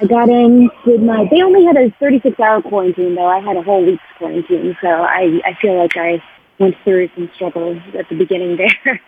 I 0.00 0.06
got 0.06 0.28
in, 0.28 0.70
did 0.84 1.02
my. 1.02 1.26
They 1.30 1.42
only 1.42 1.64
had 1.64 1.76
a 1.76 1.90
36 1.98 2.38
hour 2.38 2.60
quarantine 2.60 3.14
though. 3.14 3.26
I 3.26 3.40
had 3.40 3.56
a 3.56 3.62
whole 3.62 3.84
week's 3.84 4.02
quarantine, 4.18 4.76
so 4.80 4.88
I 4.88 5.40
I 5.44 5.56
feel 5.60 5.78
like 5.78 5.96
I 5.96 6.22
went 6.58 6.76
through 6.84 7.08
some 7.14 7.30
struggles 7.34 7.80
at 7.98 8.08
the 8.08 8.16
beginning 8.16 8.56
there. 8.84 9.00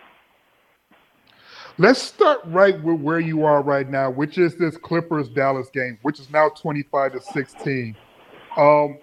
Let's 1.79 2.01
start 2.01 2.39
right 2.45 2.81
with 2.81 3.01
where 3.01 3.19
you 3.19 3.45
are 3.45 3.61
right 3.61 3.87
now, 3.87 4.09
which 4.09 4.39
is 4.39 4.55
this 4.55 4.77
Clippers 4.77 5.29
Dallas 5.29 5.69
game, 5.69 5.99
which 6.01 6.19
is 6.19 6.31
now 6.31 6.49
25 6.49 7.13
to 7.13 7.21
16. 7.21 7.95
Um, 8.57 8.97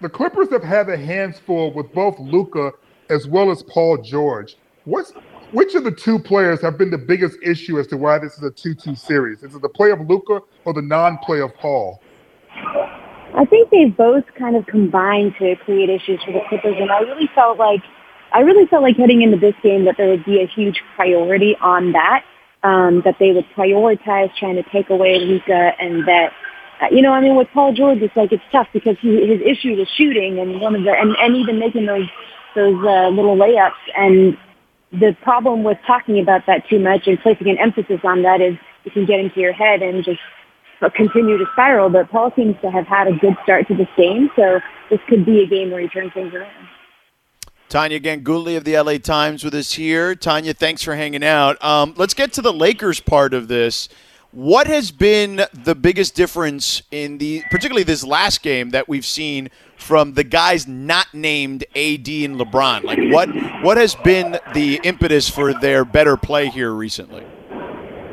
the 0.00 0.08
Clippers 0.08 0.48
have 0.52 0.62
had 0.62 0.88
a 0.88 0.96
hands 0.96 1.40
full 1.40 1.72
with 1.72 1.92
both 1.92 2.18
Luka 2.20 2.72
as 3.12 3.26
well 3.28 3.50
as 3.50 3.62
Paul 3.64 3.98
George. 3.98 4.56
What's 4.84 5.12
which 5.52 5.74
of 5.74 5.84
the 5.84 5.92
two 5.92 6.18
players 6.18 6.60
have 6.62 6.78
been 6.78 6.90
the 6.90 6.98
biggest 6.98 7.36
issue 7.42 7.78
as 7.78 7.86
to 7.88 7.96
why 7.98 8.18
this 8.18 8.32
is 8.38 8.42
a 8.42 8.50
2-2 8.50 8.98
series? 8.98 9.42
Is 9.42 9.54
it 9.54 9.60
the 9.60 9.68
play 9.68 9.90
of 9.90 10.00
Luka 10.08 10.40
or 10.64 10.72
the 10.72 10.80
non-play 10.80 11.40
of 11.40 11.54
Paul? 11.56 12.00
I 13.34 13.44
think 13.44 13.70
they 13.70 13.84
both 13.84 14.24
kind 14.38 14.56
of 14.56 14.66
combined 14.66 15.34
to 15.38 15.54
create 15.56 15.90
issues 15.90 16.22
for 16.24 16.32
the 16.32 16.40
Clippers, 16.48 16.76
and 16.80 16.90
I 16.90 17.00
really 17.00 17.28
felt 17.34 17.58
like 17.58 17.82
I 18.32 18.40
really 18.40 18.66
felt 18.66 18.82
like 18.82 18.96
heading 18.96 19.20
into 19.22 19.38
this 19.38 19.54
game 19.62 19.84
that 19.84 19.96
there 19.98 20.08
would 20.08 20.24
be 20.24 20.40
a 20.42 20.46
huge 20.46 20.80
priority 20.96 21.54
on 21.60 21.92
that. 21.92 22.24
um, 22.62 23.02
that 23.04 23.16
they 23.18 23.32
would 23.32 23.46
prioritize 23.56 24.34
trying 24.36 24.56
to 24.56 24.62
take 24.70 24.90
away 24.90 25.18
Luka, 25.18 25.72
and 25.80 26.06
that 26.06 26.32
uh, 26.80 26.86
you 26.90 27.02
know, 27.02 27.12
I 27.12 27.20
mean, 27.20 27.36
with 27.36 27.48
Paul 27.52 27.72
George, 27.72 27.98
it's 28.02 28.16
like 28.16 28.32
it's 28.32 28.42
tough 28.50 28.68
because 28.72 28.96
he, 29.00 29.26
his 29.26 29.40
issue 29.44 29.80
is 29.80 29.88
shooting, 29.96 30.38
and 30.38 30.60
one 30.60 30.74
of 30.74 30.82
the 30.84 30.90
and, 30.90 31.16
and 31.20 31.36
even 31.36 31.58
making 31.58 31.86
those 31.86 32.08
those 32.54 32.74
uh, 32.84 33.08
little 33.08 33.36
layups. 33.36 33.72
And 33.96 34.36
the 34.92 35.16
problem 35.22 35.64
with 35.64 35.78
talking 35.86 36.20
about 36.20 36.46
that 36.46 36.68
too 36.68 36.78
much 36.78 37.06
and 37.06 37.18
placing 37.20 37.48
an 37.48 37.58
emphasis 37.58 38.00
on 38.04 38.22
that 38.22 38.40
is 38.40 38.56
it 38.84 38.92
can 38.92 39.06
get 39.06 39.20
into 39.20 39.40
your 39.40 39.52
head 39.52 39.82
and 39.82 40.04
just 40.04 40.20
continue 40.94 41.38
to 41.38 41.46
spiral. 41.52 41.88
But 41.88 42.10
Paul 42.10 42.32
seems 42.34 42.56
to 42.62 42.70
have 42.70 42.86
had 42.86 43.06
a 43.06 43.12
good 43.12 43.36
start 43.42 43.68
to 43.68 43.76
this 43.76 43.88
game, 43.96 44.30
so 44.36 44.60
this 44.90 45.00
could 45.08 45.24
be 45.24 45.42
a 45.42 45.46
game 45.46 45.70
where 45.70 45.80
he 45.80 45.88
turns 45.88 46.12
things 46.12 46.34
around. 46.34 46.68
Tania 47.68 48.00
Ganguli 48.00 48.56
of 48.56 48.64
the 48.64 48.78
LA 48.78 48.98
Times 48.98 49.42
with 49.42 49.54
us 49.54 49.72
here. 49.72 50.14
Tania, 50.14 50.52
thanks 50.52 50.82
for 50.82 50.94
hanging 50.94 51.24
out. 51.24 51.62
Um, 51.64 51.94
let's 51.96 52.12
get 52.12 52.32
to 52.34 52.42
the 52.42 52.52
Lakers 52.52 53.00
part 53.00 53.32
of 53.32 53.48
this. 53.48 53.88
What 54.32 54.66
has 54.66 54.90
been 54.90 55.42
the 55.52 55.74
biggest 55.74 56.14
difference 56.14 56.82
in 56.90 57.18
the, 57.18 57.42
particularly 57.50 57.84
this 57.84 58.04
last 58.04 58.42
game 58.42 58.70
that 58.70 58.88
we've 58.88 59.06
seen 59.06 59.50
from 59.82 60.14
the 60.14 60.24
guys 60.24 60.66
not 60.66 61.12
named 61.12 61.64
AD 61.74 62.08
and 62.08 62.40
LeBron? 62.40 62.84
Like, 62.84 62.98
what 63.12 63.28
what 63.62 63.76
has 63.76 63.94
been 63.96 64.38
the 64.54 64.80
impetus 64.84 65.28
for 65.28 65.52
their 65.52 65.84
better 65.84 66.16
play 66.16 66.48
here 66.48 66.72
recently? 66.72 67.24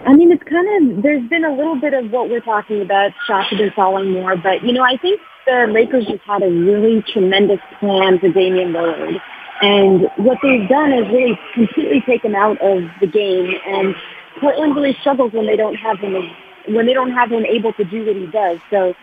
I 0.06 0.16
mean, 0.16 0.32
it's 0.32 0.44
kind 0.44 0.98
of 0.98 1.04
there's 1.04 1.28
been 1.30 1.46
a 1.46 1.56
little 1.56 1.80
bit 1.80 1.94
of 1.94 2.12
what 2.12 2.30
we're 2.30 2.42
talking 2.42 2.82
about. 2.82 3.12
Shots 3.28 3.50
have 3.50 3.60
been 3.60 3.72
falling 3.76 4.12
more, 4.12 4.36
but 4.36 4.64
you 4.64 4.74
know, 4.74 4.84
I 4.84 4.98
think 4.98 5.22
the 5.46 5.68
Lakers 5.70 6.06
just 6.06 6.24
had 6.24 6.44
a 6.44 6.50
really 6.50 7.04
tremendous 7.14 7.60
plan 7.80 8.20
for 8.20 8.30
Damian 8.30 8.74
Lillard. 8.74 9.20
And 9.62 10.08
what 10.18 10.38
they've 10.42 10.70
done 10.70 10.94
is 10.94 11.06
really 11.12 11.38
completely 11.54 12.02
taken 12.06 12.34
out 12.34 12.62
of 12.62 12.84
the 13.02 13.08
game. 13.08 13.54
And 13.68 13.94
Portland 14.40 14.76
really 14.76 14.96
struggles 15.02 15.34
when 15.34 15.48
they 15.48 15.58
don't 15.58 15.76
have 15.76 16.00
him 16.00 16.16
when 16.74 16.86
they 16.86 16.94
don't 16.94 17.12
have 17.12 17.32
him 17.32 17.46
able 17.46 17.74
to 17.74 17.84
do 17.84 18.06
what 18.06 18.16
he 18.16 18.28
does. 18.28 18.60
So 18.70 18.94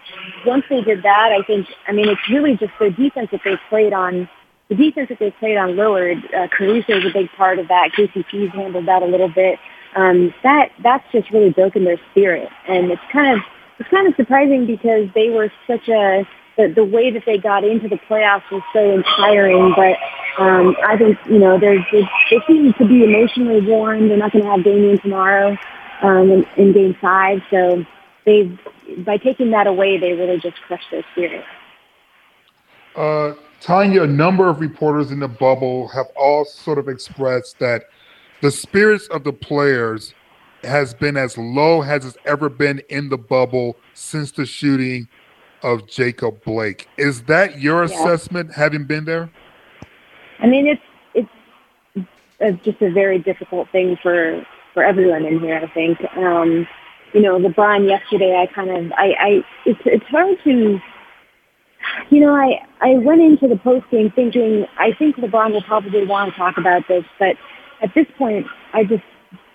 once 0.46 0.64
they 0.68 0.80
did 0.80 1.02
that, 1.02 1.30
I 1.32 1.42
think 1.46 1.66
I 1.86 1.92
mean 1.92 2.08
it's 2.08 2.28
really 2.30 2.56
just 2.56 2.72
the 2.78 2.90
defense 2.90 3.30
that 3.32 3.40
they 3.44 3.56
played 3.68 3.92
on. 3.92 4.28
The 4.68 4.74
defense 4.74 5.08
that 5.10 5.20
they 5.20 5.30
played 5.30 5.56
on 5.56 5.70
Lillard, 5.70 6.18
uh, 6.34 6.48
Caruso 6.48 6.98
is 6.98 7.04
a 7.04 7.12
big 7.12 7.30
part 7.36 7.60
of 7.60 7.68
that. 7.68 7.90
KCP's 7.96 8.52
handled 8.52 8.86
that 8.86 9.02
a 9.02 9.06
little 9.06 9.28
bit. 9.28 9.60
Um, 9.94 10.34
that 10.42 10.72
that's 10.82 11.04
just 11.12 11.30
really 11.30 11.50
broken 11.50 11.84
their 11.84 12.00
spirit, 12.10 12.48
and 12.68 12.90
it's 12.90 13.02
kind 13.12 13.36
of 13.36 13.44
it's 13.78 13.88
kind 13.88 14.08
of 14.08 14.14
surprising 14.16 14.66
because 14.66 15.08
they 15.14 15.30
were 15.30 15.52
such 15.66 15.88
a 15.88 16.26
the, 16.56 16.72
the 16.74 16.84
way 16.84 17.10
that 17.10 17.22
they 17.26 17.38
got 17.38 17.64
into 17.64 17.88
the 17.88 17.98
playoffs 18.08 18.50
was 18.50 18.62
so 18.72 18.94
inspiring. 18.94 19.74
But 19.76 20.42
um, 20.42 20.74
I 20.84 20.96
think 20.96 21.18
you 21.26 21.38
know 21.38 21.58
they're, 21.58 21.86
they 21.92 22.02
they 22.30 22.40
seem 22.46 22.72
to 22.74 22.86
be 22.86 23.04
emotionally 23.04 23.60
worn. 23.60 24.08
They're 24.08 24.18
not 24.18 24.32
going 24.32 24.44
to 24.44 24.50
have 24.50 24.64
Damian 24.64 24.98
tomorrow 25.00 25.56
um, 26.02 26.30
in, 26.30 26.46
in 26.56 26.72
Game 26.72 26.96
Five, 27.00 27.40
so 27.50 27.84
they 28.24 28.58
by 28.98 29.16
taking 29.16 29.50
that 29.50 29.66
away, 29.66 29.98
they 29.98 30.12
really 30.12 30.38
just 30.38 30.60
crushed 30.62 30.90
their 30.90 31.04
spirit. 31.12 31.44
Uh, 32.94 33.34
Tania, 33.60 34.04
a 34.04 34.06
number 34.06 34.48
of 34.48 34.60
reporters 34.60 35.10
in 35.10 35.20
the 35.20 35.28
bubble 35.28 35.88
have 35.88 36.06
all 36.16 36.44
sort 36.44 36.78
of 36.78 36.88
expressed 36.88 37.58
that 37.58 37.84
the 38.42 38.50
spirits 38.50 39.06
of 39.08 39.24
the 39.24 39.32
players 39.32 40.14
has 40.62 40.94
been 40.94 41.16
as 41.16 41.36
low 41.38 41.82
as 41.82 42.04
it's 42.04 42.16
ever 42.24 42.48
been 42.48 42.80
in 42.88 43.08
the 43.08 43.18
bubble 43.18 43.76
since 43.94 44.32
the 44.32 44.46
shooting 44.46 45.08
of 45.62 45.86
Jacob 45.86 46.42
Blake. 46.44 46.88
Is 46.96 47.22
that 47.22 47.60
your 47.60 47.84
yeah. 47.84 47.94
assessment, 47.94 48.52
having 48.52 48.84
been 48.84 49.04
there? 49.04 49.30
I 50.38 50.46
mean, 50.46 50.66
it's 50.66 50.82
it's 52.38 52.62
just 52.64 52.82
a 52.82 52.90
very 52.90 53.18
difficult 53.18 53.68
thing 53.70 53.96
for 54.02 54.46
for 54.76 54.84
everyone 54.84 55.24
in 55.24 55.40
here. 55.40 55.56
I 55.56 55.72
think. 55.72 55.98
Um, 56.16 56.68
you 57.14 57.22
know, 57.22 57.38
LeBron 57.38 57.88
yesterday. 57.88 58.36
I 58.36 58.52
kind 58.52 58.68
of, 58.68 58.92
I, 58.92 59.14
I, 59.18 59.44
it's 59.64 59.80
it's 59.86 60.04
hard 60.06 60.36
to. 60.44 60.78
You 62.10 62.20
know, 62.20 62.34
I 62.34 62.60
I 62.82 62.98
went 62.98 63.22
into 63.22 63.48
the 63.48 63.56
post 63.56 63.86
game 63.90 64.12
thinking 64.14 64.66
I 64.78 64.92
think 64.98 65.16
LeBron 65.16 65.52
will 65.52 65.62
probably 65.62 66.04
want 66.04 66.32
to 66.32 66.36
talk 66.36 66.58
about 66.58 66.82
this, 66.88 67.04
but 67.18 67.36
at 67.82 67.94
this 67.94 68.06
point, 68.18 68.46
I 68.74 68.84
just 68.84 69.04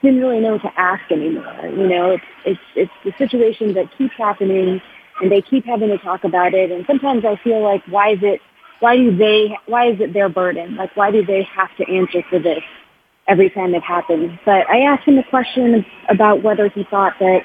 didn't 0.01 0.21
really 0.21 0.39
know 0.39 0.53
what 0.53 0.63
to 0.63 0.79
ask 0.79 1.03
anymore. 1.11 1.67
You 1.67 1.87
know, 1.87 2.11
it's 2.11 2.23
it's 2.45 2.61
it's 2.75 2.91
the 3.05 3.13
situation 3.19 3.75
that 3.75 3.95
keeps 3.95 4.15
happening 4.17 4.81
and 5.21 5.31
they 5.31 5.41
keep 5.41 5.65
having 5.65 5.89
to 5.89 5.99
talk 5.99 6.23
about 6.23 6.53
it. 6.55 6.71
And 6.71 6.83
sometimes 6.87 7.25
I 7.25 7.35
feel 7.43 7.61
like, 7.61 7.83
why 7.87 8.13
is 8.13 8.19
it, 8.23 8.41
why 8.79 8.97
do 8.97 9.15
they, 9.15 9.55
why 9.67 9.91
is 9.91 9.99
it 9.99 10.13
their 10.13 10.29
burden? 10.29 10.75
Like, 10.75 10.95
why 10.97 11.11
do 11.11 11.23
they 11.23 11.43
have 11.43 11.69
to 11.77 11.83
answer 11.93 12.23
for 12.29 12.39
this 12.39 12.63
every 13.27 13.49
time 13.49 13.73
it 13.73 13.83
happens? 13.83 14.37
But 14.45 14.69
I 14.69 14.81
asked 14.81 15.07
him 15.07 15.17
a 15.17 15.23
question 15.23 15.85
about 16.09 16.43
whether 16.43 16.69
he 16.69 16.83
thought 16.83 17.13
that, 17.19 17.41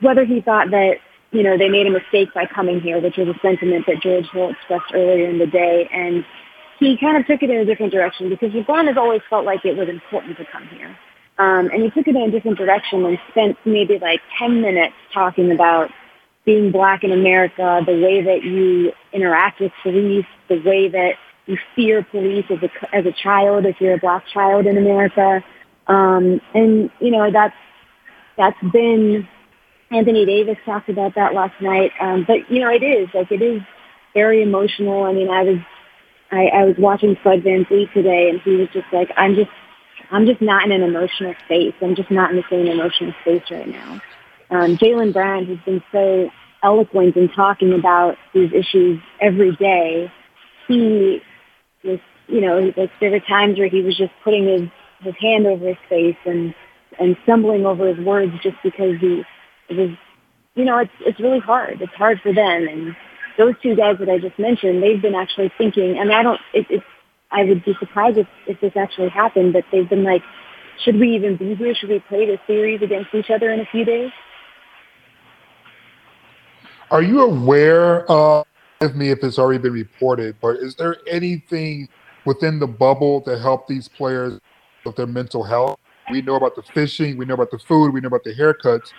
whether 0.00 0.24
he 0.24 0.40
thought 0.40 0.70
that, 0.70 0.98
you 1.30 1.42
know, 1.42 1.56
they 1.56 1.68
made 1.68 1.86
a 1.86 1.90
mistake 1.90 2.32
by 2.34 2.46
coming 2.46 2.80
here, 2.80 3.00
which 3.00 3.16
was 3.16 3.28
a 3.28 3.38
sentiment 3.40 3.86
that 3.86 4.02
George 4.02 4.28
Hill 4.32 4.50
expressed 4.50 4.92
earlier 4.94 5.28
in 5.28 5.38
the 5.38 5.46
day. 5.46 5.88
And 5.92 6.24
he 6.78 6.96
kind 6.98 7.16
of 7.16 7.26
took 7.26 7.42
it 7.42 7.50
in 7.50 7.56
a 7.56 7.64
different 7.64 7.92
direction 7.92 8.28
because 8.28 8.52
LeBron 8.52 8.86
has 8.88 8.96
always 8.96 9.22
felt 9.30 9.44
like 9.44 9.64
it 9.64 9.76
was 9.76 9.88
important 9.88 10.36
to 10.38 10.44
come 10.44 10.66
here. 10.68 10.96
Um, 11.38 11.70
and 11.70 11.82
he 11.82 11.90
took 11.90 12.06
it 12.06 12.14
in 12.14 12.22
a 12.22 12.30
different 12.30 12.58
direction 12.58 13.04
and 13.04 13.18
spent 13.30 13.56
maybe 13.64 13.98
like 13.98 14.20
10 14.38 14.60
minutes 14.60 14.94
talking 15.14 15.50
about 15.50 15.90
being 16.44 16.72
black 16.72 17.04
in 17.04 17.12
America, 17.12 17.82
the 17.86 17.92
way 17.92 18.22
that 18.22 18.42
you 18.42 18.92
interact 19.12 19.60
with 19.60 19.72
police, 19.82 20.26
the 20.48 20.60
way 20.60 20.88
that 20.88 21.14
you 21.46 21.58
fear 21.74 22.04
police 22.04 22.44
as 22.50 22.58
a, 22.62 22.94
as 22.94 23.06
a 23.06 23.12
child, 23.12 23.66
if 23.66 23.80
you're 23.80 23.94
a 23.94 23.98
black 23.98 24.24
child 24.32 24.66
in 24.66 24.76
America. 24.76 25.42
Um, 25.86 26.40
and, 26.54 26.90
you 27.00 27.10
know, 27.10 27.30
that's, 27.32 27.54
that's 28.36 28.56
been, 28.72 29.28
Anthony 29.90 30.24
Davis 30.24 30.56
talked 30.64 30.88
about 30.88 31.14
that 31.16 31.34
last 31.34 31.60
night. 31.60 31.92
Um, 32.00 32.24
but, 32.26 32.50
you 32.50 32.60
know, 32.60 32.70
it 32.70 32.82
is, 32.82 33.08
like, 33.12 33.30
it 33.30 33.42
is 33.42 33.60
very 34.14 34.42
emotional. 34.42 35.04
I 35.04 35.12
mean, 35.12 35.30
I 35.30 35.42
was, 35.42 35.58
I, 36.30 36.46
I 36.46 36.64
was 36.64 36.76
watching 36.78 37.16
Fred 37.22 37.42
VanVleet 37.42 37.92
today 37.92 38.30
and 38.30 38.40
he 38.40 38.56
was 38.56 38.68
just 38.72 38.86
like, 38.92 39.10
I'm 39.16 39.34
just, 39.34 39.50
I'm 40.10 40.26
just 40.26 40.40
not 40.40 40.64
in 40.64 40.72
an 40.72 40.82
emotional 40.82 41.34
space. 41.44 41.74
I'm 41.82 41.96
just 41.96 42.10
not 42.10 42.30
in 42.30 42.36
the 42.36 42.44
same 42.48 42.66
emotional 42.66 43.12
space 43.22 43.42
right 43.50 43.68
now 43.68 44.00
um, 44.52 44.76
Jaylen 44.76 45.12
Brown, 45.12 45.46
who's 45.46 45.58
been 45.64 45.82
so 45.90 46.30
eloquent 46.62 47.16
in 47.16 47.28
talking 47.30 47.72
about 47.72 48.16
these 48.34 48.52
issues 48.52 49.00
every 49.20 49.56
day, 49.56 50.12
he 50.68 51.20
you 51.82 52.40
know, 52.40 52.72
like 52.76 52.90
there 53.00 53.10
were 53.10 53.20
times 53.20 53.58
where 53.58 53.68
he 53.68 53.82
was 53.82 53.96
just 53.96 54.12
putting 54.24 54.46
his 54.46 54.68
his 55.00 55.14
hand 55.20 55.46
over 55.46 55.68
his 55.68 55.76
face 55.88 56.16
and 56.24 56.54
and 56.98 57.16
stumbling 57.24 57.66
over 57.66 57.92
his 57.92 58.04
words 58.04 58.32
just 58.42 58.56
because 58.62 58.98
he 59.00 59.22
it 59.68 59.76
was, 59.76 59.90
you 60.54 60.64
know, 60.64 60.78
it's 60.78 60.92
it's 61.00 61.20
really 61.20 61.40
hard. 61.40 61.80
It's 61.80 61.94
hard 61.94 62.20
for 62.22 62.32
them, 62.32 62.68
and 62.68 62.96
those 63.38 63.54
two 63.62 63.74
guys 63.74 63.96
that 63.98 64.08
I 64.08 64.18
just 64.18 64.38
mentioned, 64.38 64.82
they've 64.82 65.00
been 65.00 65.14
actually 65.14 65.52
thinking. 65.58 65.98
I 65.98 66.04
mean, 66.04 66.12
I 66.12 66.22
don't. 66.22 66.40
It, 66.54 66.66
it's 66.70 66.84
I 67.30 67.44
would 67.44 67.64
be 67.64 67.74
surprised 67.80 68.18
if 68.18 68.26
if 68.46 68.60
this 68.60 68.72
actually 68.76 69.08
happened, 69.08 69.52
but 69.52 69.64
they've 69.72 69.88
been 69.88 70.04
like, 70.04 70.22
should 70.84 70.98
we 70.98 71.14
even 71.16 71.36
be 71.36 71.54
here? 71.54 71.74
Should 71.74 71.88
we 71.88 72.00
play 72.00 72.26
this 72.26 72.40
series 72.46 72.82
against 72.82 73.14
each 73.14 73.30
other 73.30 73.50
in 73.50 73.60
a 73.60 73.66
few 73.66 73.84
days? 73.84 74.10
Are 76.90 77.02
you 77.02 77.22
aware 77.22 78.10
of 78.10 78.44
me 78.90 79.10
if 79.10 79.22
it's 79.22 79.38
already 79.38 79.58
been 79.58 79.72
reported, 79.72 80.36
but 80.40 80.56
is 80.56 80.74
there 80.74 80.96
anything 81.06 81.88
within 82.24 82.58
the 82.58 82.66
bubble 82.66 83.20
that 83.20 83.40
help 83.40 83.66
these 83.66 83.88
players 83.88 84.38
with 84.84 84.96
their 84.96 85.06
mental 85.06 85.42
health? 85.42 85.78
We 86.10 86.20
know 86.22 86.34
about 86.34 86.56
the 86.56 86.62
fishing, 86.62 87.16
we 87.16 87.24
know 87.24 87.34
about 87.34 87.50
the 87.50 87.58
food, 87.58 87.92
we 87.92 88.00
know 88.00 88.08
about 88.08 88.24
the 88.24 88.34
haircuts, 88.34 88.92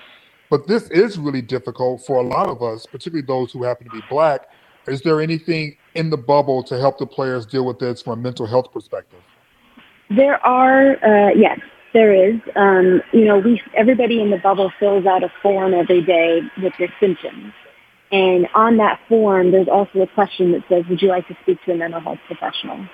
but 0.50 0.67
this 0.67 0.89
is 0.89 1.17
really 1.17 1.41
difficult 1.41 2.06
for 2.06 2.17
a 2.17 2.24
lot 2.24 2.48
of 2.48 2.63
us, 2.63 2.86
particularly 2.86 3.26
those 3.26 3.52
who 3.52 3.63
happen 3.63 3.86
to 3.86 3.91
be 3.91 4.02
black. 4.10 4.48
Is 4.88 5.02
there 5.02 5.22
anything 5.22 5.78
in 5.96 6.10
the 6.10 6.17
bubble 6.17 6.63
to 6.63 6.80
help 6.80 6.98
the 6.98 7.06
players 7.06 7.46
deal 7.46 7.65
with 7.65 7.80
this 7.80 8.02
from 8.02 8.19
a 8.19 8.22
mental 8.22 8.46
health 8.46 8.72
perspective? 8.72 9.19
There 10.10 10.43
are, 10.46 10.93
uh, 11.04 11.32
yes, 11.36 11.60
there 11.93 12.13
is. 12.13 12.39
Um, 12.56 13.02
you 13.12 13.26
know, 13.26 13.39
we 13.39 13.62
everybody 13.76 14.22
in 14.22 14.30
the 14.30 14.38
bubble 14.38 14.72
fills 14.80 15.06
out 15.06 15.24
a 15.24 15.32
form 15.41 15.74
every 15.74 16.02
day 16.02 16.41
with 16.62 16.74
their 16.78 16.93
symptoms. 17.00 17.54
And 18.13 18.47
on 18.54 18.78
that 18.78 18.99
form, 19.10 19.52
there's 19.52 19.67
also 19.67 20.02
a 20.02 20.08
question 20.08 20.52
that 20.52 20.62
says, 20.69 20.84
would 20.88 21.02
you 21.02 21.10
like 21.10 21.28
to 21.30 21.38
speak 21.41 21.58
to 21.65 21.71
a 21.71 21.76
mental 21.76 21.99
health 21.99 22.19
professional? 22.28 22.88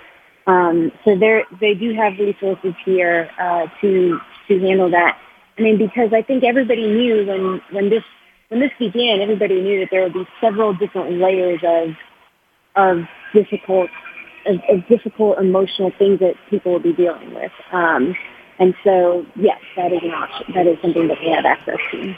Um, 0.47 0.93
so 1.03 1.11
they 1.19 1.73
do 1.73 1.93
have 1.93 2.13
resources 2.17 2.73
here 2.85 3.29
uh, 3.37 3.67
to 3.81 4.17
to 4.47 4.59
handle 4.59 4.89
that. 4.91 5.19
I 5.57 5.61
mean, 5.61 5.77
because 5.77 6.13
I 6.13 6.21
think 6.21 6.45
everybody 6.45 6.87
knew 6.87 7.27
when 7.27 7.61
when 7.71 7.89
this 7.89 8.03
when 8.47 8.61
this 8.61 8.71
began, 8.79 9.19
everybody 9.19 9.61
knew 9.61 9.81
that 9.81 9.89
there 9.91 10.03
would 10.03 10.13
be 10.13 10.25
several 10.39 10.73
different 10.73 11.19
layers 11.19 11.59
of 11.67 11.89
of 12.77 13.03
difficult 13.33 13.89
of, 14.45 14.55
of 14.69 14.87
difficult 14.87 15.37
emotional 15.37 15.91
things 15.99 16.19
that 16.21 16.35
people 16.49 16.71
will 16.71 16.79
be 16.79 16.93
dealing 16.93 17.35
with. 17.35 17.51
Um, 17.73 18.15
and 18.57 18.73
so, 18.85 19.25
yes, 19.35 19.59
that 19.75 19.91
is 19.91 19.99
an 20.01 20.11
option. 20.11 20.53
That 20.55 20.65
is 20.65 20.77
something 20.81 21.09
that 21.09 21.17
they 21.21 21.31
have 21.31 21.45
access 21.45 21.77
to. 21.91 22.15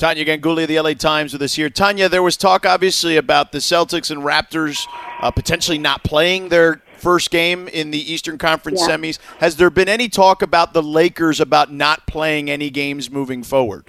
Tania 0.00 0.24
Ganguli 0.24 0.62
of 0.62 0.68
the 0.68 0.80
LA 0.80 0.94
Times 0.94 1.34
with 1.34 1.42
us 1.42 1.54
here. 1.56 1.68
Tania, 1.68 2.08
there 2.08 2.22
was 2.22 2.38
talk 2.38 2.64
obviously 2.64 3.18
about 3.18 3.52
the 3.52 3.58
Celtics 3.58 4.10
and 4.10 4.22
Raptors 4.22 4.88
uh, 5.20 5.30
potentially 5.30 5.76
not 5.76 6.02
playing 6.04 6.48
their 6.48 6.80
first 6.96 7.30
game 7.30 7.68
in 7.68 7.90
the 7.90 8.10
Eastern 8.10 8.38
Conference 8.38 8.80
Yeah. 8.80 8.96
semis. 8.96 9.18
Has 9.40 9.56
there 9.56 9.68
been 9.68 9.90
any 9.90 10.08
talk 10.08 10.40
about 10.40 10.72
the 10.72 10.82
Lakers 10.82 11.38
about 11.38 11.70
not 11.70 12.06
playing 12.06 12.48
any 12.48 12.70
games 12.70 13.10
moving 13.10 13.42
forward? 13.42 13.84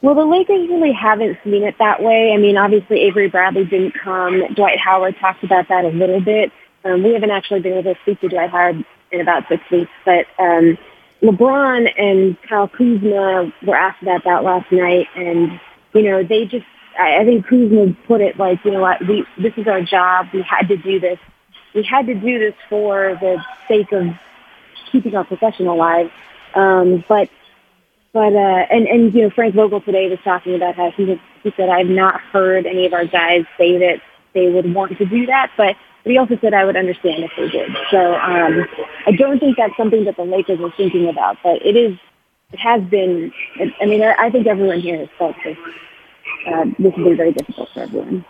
Well, 0.00 0.14
the 0.14 0.24
Lakers 0.24 0.66
really 0.70 0.92
haven't 0.92 1.36
seen 1.44 1.62
it 1.62 1.74
that 1.78 2.02
way. 2.02 2.32
I 2.32 2.38
mean, 2.38 2.56
obviously 2.56 3.00
Avery 3.02 3.28
Bradley 3.28 3.66
didn't 3.66 3.92
come. 4.02 4.44
Dwight 4.54 4.78
Howard 4.78 5.16
talked 5.20 5.44
about 5.44 5.68
that 5.68 5.84
a 5.84 5.88
little 5.88 6.20
bit. 6.22 6.50
Um, 6.86 7.02
we 7.02 7.12
haven't 7.12 7.30
actually 7.30 7.60
been 7.60 7.74
able 7.74 7.94
to 7.94 8.00
speak 8.00 8.20
to 8.22 8.28
Dwight 8.28 8.48
Howard 8.48 8.82
in 9.12 9.20
about 9.20 9.42
six 9.50 9.62
weeks, 9.70 9.90
but 10.06 10.24
um, 10.38 10.78
LeBron 11.22 11.88
and 11.98 12.36
Kyle 12.42 12.68
Kuzma 12.68 13.52
were 13.66 13.76
asked 13.76 14.02
about 14.02 14.24
that 14.24 14.44
last 14.44 14.70
night, 14.70 15.06
and 15.16 15.60
you 15.94 16.02
know 16.02 16.22
they 16.22 16.44
just. 16.44 16.66
I 16.98 17.18
I 17.18 17.24
think 17.24 17.46
Kuzma 17.46 17.94
put 18.06 18.20
it 18.20 18.38
like, 18.38 18.64
you 18.64 18.70
know 18.70 18.80
what, 18.80 19.06
we 19.06 19.24
this 19.38 19.52
is 19.56 19.66
our 19.66 19.82
job. 19.82 20.28
We 20.32 20.42
had 20.42 20.68
to 20.68 20.76
do 20.76 21.00
this. 21.00 21.18
We 21.74 21.82
had 21.82 22.06
to 22.06 22.14
do 22.14 22.38
this 22.38 22.54
for 22.68 23.18
the 23.20 23.42
sake 23.68 23.92
of 23.92 24.06
keeping 24.90 25.14
our 25.14 25.24
profession 25.24 25.66
alive. 25.66 26.10
Um, 26.54 27.04
but 27.08 27.28
but 28.12 28.32
uh, 28.34 28.66
and 28.70 28.86
and 28.86 29.14
you 29.14 29.22
know 29.22 29.30
Frank 29.30 29.54
Vogel 29.54 29.80
today 29.82 30.08
was 30.08 30.18
talking 30.24 30.54
about 30.54 30.74
how 30.74 30.90
he 30.90 31.04
was, 31.04 31.18
he 31.42 31.52
said 31.56 31.68
I've 31.68 31.86
not 31.86 32.20
heard 32.20 32.66
any 32.66 32.86
of 32.86 32.94
our 32.94 33.04
guys 33.04 33.44
say 33.58 33.78
that 33.78 34.00
they 34.32 34.48
would 34.48 34.72
want 34.72 34.96
to 34.96 35.04
do 35.04 35.26
that, 35.26 35.50
but 35.56 35.76
but 36.06 36.12
he 36.12 36.18
also 36.18 36.38
said 36.40 36.54
I 36.54 36.64
would 36.64 36.76
understand 36.76 37.24
if 37.24 37.32
they 37.36 37.48
did. 37.48 37.68
So 37.90 38.14
um, 38.14 38.64
I 39.06 39.10
don't 39.10 39.40
think 39.40 39.56
that's 39.56 39.76
something 39.76 40.04
that 40.04 40.16
the 40.16 40.22
Lakers 40.22 40.60
are 40.60 40.72
thinking 40.76 41.08
about, 41.08 41.36
but 41.42 41.56
it 41.66 41.74
is 41.74 41.98
it 42.52 42.60
has 42.60 42.80
been. 42.84 43.32
It, 43.56 43.74
I 43.80 43.86
mean 43.86 44.04
I, 44.04 44.14
I 44.16 44.30
think 44.30 44.46
everyone 44.46 44.78
here 44.78 44.98
has 44.98 45.08
felt 45.18 45.34
this. 45.44 45.56
Uh, 46.46 46.66
this 46.78 46.94
has 46.94 47.04
been 47.04 47.16
very 47.16 47.32
difficult 47.32 47.70
for 47.74 47.80
everyone. 47.80 48.24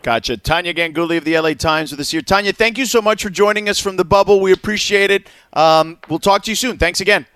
Gotcha. 0.00 0.38
Tania 0.38 0.72
Ganguli 0.72 1.18
of 1.18 1.24
the 1.24 1.38
LA 1.38 1.52
Times 1.52 1.90
with 1.90 2.00
us 2.00 2.10
here. 2.10 2.22
Tania, 2.22 2.54
thank 2.54 2.78
you 2.78 2.86
so 2.86 3.02
much 3.02 3.22
for 3.22 3.28
joining 3.28 3.68
us 3.68 3.78
from 3.78 3.96
the 3.96 4.04
bubble. 4.04 4.40
We 4.40 4.52
appreciate 4.52 5.10
it. 5.10 5.28
Um, 5.52 5.98
we'll 6.08 6.20
talk 6.20 6.42
to 6.44 6.50
you 6.50 6.56
soon. 6.56 6.78
Thanks 6.78 7.02
again. 7.02 7.26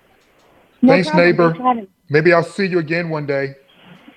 No 0.81 0.93
Thanks, 0.93 1.09
problem. 1.09 1.27
neighbor. 1.27 1.49
Thanks 1.49 1.57
for 1.59 1.63
having 1.63 1.83
me. 1.83 1.89
Maybe 2.09 2.33
I'll 2.33 2.41
see 2.41 2.65
you 2.65 2.79
again 2.79 3.09
one 3.09 3.27
day. 3.27 3.53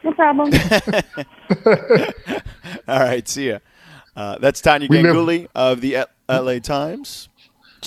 No 0.02 0.14
problem. 0.14 0.50
All 2.88 3.00
right, 3.00 3.28
see 3.28 3.50
ya. 3.50 3.59
Uh, 4.16 4.38
that's 4.38 4.61
Tania 4.61 4.88
We 4.90 5.03
live- 5.03 5.49
of 5.55 5.81
the 5.81 6.07
LA 6.29 6.59
Times. 6.59 7.29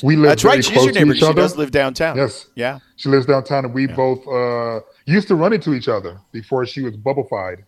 We 0.02 0.16
live 0.16 0.30
That's 0.30 0.44
right. 0.44 0.64
She's 0.66 0.84
your 0.84 0.92
neighbor. 0.94 1.14
She 1.14 1.34
does 1.34 1.56
live 1.56 1.70
downtown. 1.70 2.18
Yes. 2.18 2.48
Yeah. 2.56 2.80
She 2.96 3.10
lives 3.10 3.28
downtown, 3.28 3.66
and 3.66 3.74
we 3.76 3.86
both 3.86 4.28
uh, 4.28 4.80
used 5.06 5.28
to 5.28 5.36
run 5.36 5.54
into 5.54 5.74
each 5.76 5.88
other 5.88 6.20
before 6.32 6.66
she 6.66 6.82
was 6.82 6.98
bubblefied. 6.98 7.64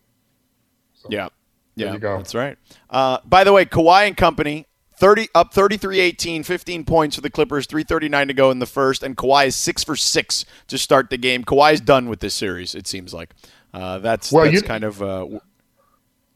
Yeah. 1.09 1.27
Yeah. 1.75 1.93
you 1.93 1.99
go. 1.99 2.17
That's 2.17 2.33
right. 2.33 2.57
Uh, 2.89 3.19
by 3.25 3.43
the 3.43 3.53
way, 3.53 3.65
Kawhi 3.65 4.07
and 4.07 4.17
company. 4.17 4.65
30 4.97 5.27
up 5.35 5.53
33-18 5.53 6.45
15 6.45 6.85
points 6.85 7.15
for 7.17 7.21
the 7.21 7.29
clippers 7.29 7.65
339 7.67 8.29
to 8.29 8.33
go 8.33 8.49
in 8.49 8.59
the 8.59 8.65
first 8.65 9.03
and 9.03 9.17
Kawhi 9.17 9.47
is 9.47 9.55
6 9.57 9.83
for 9.83 9.97
6 9.97 10.45
to 10.69 10.77
start 10.77 11.09
the 11.09 11.17
game 11.17 11.43
Kawhi's 11.43 11.81
done 11.81 12.07
with 12.07 12.21
this 12.21 12.33
series 12.33 12.73
it 12.73 12.87
seems 12.87 13.13
like 13.13 13.31
uh, 13.73 13.99
that's 13.99 14.31
Well, 14.31 14.45
that's 14.45 14.55
you- 14.55 14.61
kind 14.61 14.85
of 14.85 15.01
uh, 15.03 15.27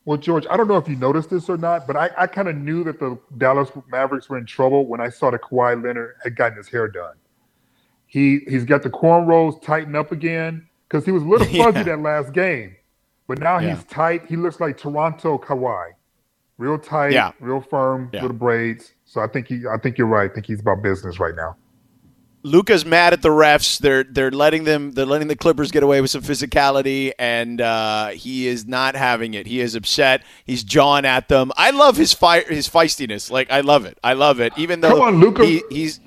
Well, 0.05 0.17
George, 0.17 0.45
I 0.49 0.57
don't 0.57 0.67
know 0.67 0.77
if 0.77 0.87
you 0.87 0.95
noticed 0.95 1.29
this 1.29 1.49
or 1.49 1.57
not, 1.57 1.85
but 1.85 1.95
I, 1.95 2.09
I 2.17 2.27
kind 2.27 2.47
of 2.47 2.55
knew 2.55 2.83
that 2.85 2.99
the 2.99 3.17
Dallas 3.37 3.69
Mavericks 3.91 4.29
were 4.29 4.37
in 4.37 4.45
trouble 4.45 4.87
when 4.87 4.99
I 5.01 5.09
saw 5.09 5.29
that 5.29 5.41
Kawhi 5.41 5.83
Leonard 5.83 6.15
had 6.23 6.35
gotten 6.35 6.57
his 6.57 6.67
hair 6.67 6.87
done. 6.87 7.15
He 8.07 8.39
he's 8.47 8.65
got 8.65 8.81
the 8.81 8.89
cornrows 8.89 9.61
tightened 9.61 9.95
up 9.95 10.11
again 10.11 10.67
because 10.87 11.05
he 11.05 11.11
was 11.11 11.21
a 11.23 11.27
little 11.27 11.45
fuzzy 11.63 11.77
Yeah. 11.79 11.83
that 11.83 11.99
last 11.99 12.33
game, 12.33 12.75
but 13.27 13.39
now 13.39 13.59
Yeah. 13.59 13.75
he's 13.75 13.83
tight. 13.85 14.25
He 14.25 14.35
looks 14.35 14.59
like 14.59 14.77
Toronto 14.77 15.37
Kawhi, 15.37 15.91
real 16.57 16.79
tight, 16.79 17.11
Yeah. 17.11 17.31
real 17.39 17.61
firm, 17.61 18.09
Yeah. 18.11 18.21
little 18.23 18.37
braids. 18.37 18.93
So 19.05 19.21
I 19.21 19.27
think 19.27 19.47
he 19.47 19.63
I 19.71 19.77
think 19.77 19.97
you're 19.99 20.07
right. 20.07 20.31
I 20.31 20.33
think 20.33 20.47
he's 20.47 20.61
about 20.61 20.81
business 20.81 21.19
right 21.19 21.35
now. 21.35 21.55
Luka's 22.43 22.85
mad 22.85 23.11
at 23.13 23.21
the 23.21 23.29
refs. 23.29 23.77
They're 23.79 24.03
they're 24.03 24.31
letting 24.31 24.63
them 24.63 24.91
they're 24.91 25.05
letting 25.05 25.27
the 25.27 25.35
Clippers 25.35 25.71
get 25.71 25.83
away 25.83 25.99
with 25.99 26.09
some 26.11 26.21
physicality, 26.21 27.11
and 27.19 27.59
uh, 27.59 28.07
he 28.09 28.47
is 28.47 28.65
not 28.65 28.95
having 28.95 29.33
it. 29.33 29.45
He 29.45 29.59
is 29.59 29.75
upset. 29.75 30.23
He's 30.45 30.63
jawing 30.63 31.05
at 31.05 31.27
them. 31.27 31.51
I 31.57 31.71
love 31.71 31.97
his 31.97 32.13
fire 32.13 32.43
his 32.47 32.69
feistiness. 32.69 33.29
Like 33.29 33.51
I 33.51 33.61
love 33.61 33.85
it. 33.85 33.97
I 34.03 34.13
love 34.13 34.39
it. 34.39 34.53
Even 34.57 34.79
though 34.79 34.91
Come 34.91 35.01
on, 35.01 35.19
Luka. 35.19 35.45
he, 35.45 35.63
he's 35.69 35.99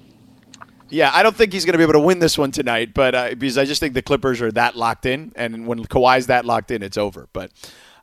yeah, 0.89 1.11
I 1.13 1.23
don't 1.23 1.35
think 1.35 1.53
he's 1.53 1.65
going 1.65 1.73
to 1.73 1.79
be 1.79 1.85
able 1.85 1.95
to 1.95 2.01
win 2.01 2.19
this 2.19 2.37
one 2.37 2.51
tonight, 2.51 2.93
but 2.93 3.15
uh, 3.15 3.31
because 3.31 3.57
I 3.57 3.65
just 3.65 3.81
think 3.81 3.95
the 3.95 4.03
Clippers 4.03 4.43
are 4.43 4.53
that 4.53 4.77
locked 4.77 5.07
in, 5.07 5.33
and 5.37 5.67
when 5.67 5.85
Kawhi's 5.85 6.27
that 6.27 6.45
locked 6.45 6.71
in, 6.71 6.83
it's 6.83 6.99
over. 6.99 7.29
But 7.33 7.51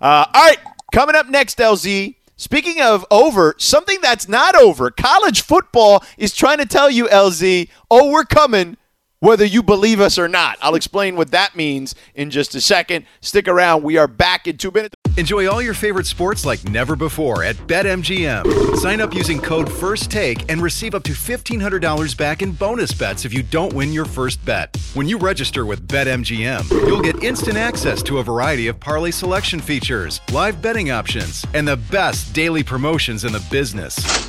uh, 0.01 0.25
all 0.33 0.43
right, 0.45 0.57
coming 0.91 1.15
up 1.15 1.27
next, 1.29 1.57
LZ. 1.59 2.15
Speaking 2.39 2.79
of 2.79 3.05
over, 3.11 3.53
something 3.57 3.99
that's 4.01 4.29
not 4.29 4.55
over. 4.55 4.89
College 4.91 5.41
football 5.41 6.01
is 6.17 6.33
trying 6.33 6.59
to 6.59 6.65
tell 6.65 6.89
you, 6.89 7.03
LZ, 7.07 7.67
oh, 7.91 8.09
we're 8.09 8.23
coming, 8.23 8.77
whether 9.19 9.45
you 9.45 9.61
believe 9.61 9.99
us 9.99 10.17
or 10.17 10.27
not. 10.27 10.57
I'll 10.61 10.75
explain 10.75 11.15
what 11.15 11.31
that 11.31 11.55
means 11.55 11.95
in 12.15 12.29
just 12.29 12.55
a 12.55 12.61
second. 12.61 13.05
Stick 13.21 13.47
around. 13.47 13.83
We 13.83 13.97
are 13.97 14.07
back 14.07 14.47
in 14.47 14.57
two 14.57 14.71
minutes. 14.71 14.95
Enjoy 15.17 15.49
all 15.49 15.61
your 15.61 15.73
favorite 15.73 16.05
sports 16.05 16.45
like 16.45 16.63
never 16.69 16.95
before 16.95 17.43
at 17.43 17.55
BetMGM. 17.67 18.77
Sign 18.77 19.01
up 19.01 19.13
using 19.13 19.41
code 19.41 19.67
FIRSTTAKE 19.67 20.45
and 20.47 20.61
receive 20.61 20.95
up 20.95 21.03
to 21.03 21.11
$1,500 21.11 22.17
back 22.17 22.41
in 22.41 22.53
bonus 22.53 22.93
bets 22.93 23.25
if 23.25 23.33
you 23.33 23.43
don't 23.43 23.73
win 23.73 23.91
your 23.91 24.05
first 24.05 24.43
bet. 24.45 24.77
When 24.93 25.09
you 25.09 25.17
register 25.17 25.65
with 25.65 25.85
BetMGM, 25.89 26.69
you'll 26.87 27.01
get 27.01 27.21
instant 27.21 27.57
access 27.57 28.01
to 28.03 28.19
a 28.19 28.23
variety 28.23 28.67
of 28.67 28.79
parlay 28.79 29.11
selection 29.11 29.59
features, 29.59 30.21
live 30.31 30.61
betting 30.61 30.91
options, 30.91 31.45
and 31.53 31.67
the 31.67 31.77
best 31.77 32.33
daily 32.33 32.63
promotions 32.63 33.25
in 33.25 33.33
the 33.33 33.45
business. 33.51 34.28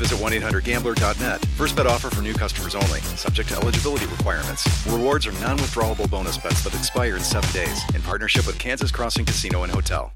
visit 0.01 0.17
1-800-GAMBLER.net. 0.17 1.45
First 1.55 1.75
bet 1.75 1.85
offer 1.85 2.09
for 2.09 2.21
new 2.21 2.33
customers 2.33 2.73
only. 2.73 2.99
Subject 3.15 3.49
to 3.49 3.55
eligibility 3.55 4.07
requirements. 4.07 4.67
Rewards 4.87 5.27
are 5.27 5.31
non-withdrawable 5.33 6.09
bonus 6.09 6.37
bets 6.37 6.63
that 6.63 6.73
expire 6.73 7.15
in 7.15 7.21
seven 7.23 7.51
days. 7.51 7.81
In 7.93 8.01
partnership 8.01 8.47
with 8.47 8.57
Kansas 8.57 8.91
Crossing 8.91 9.25
Casino 9.25 9.63
and 9.63 9.71
Hotel. 9.71 10.11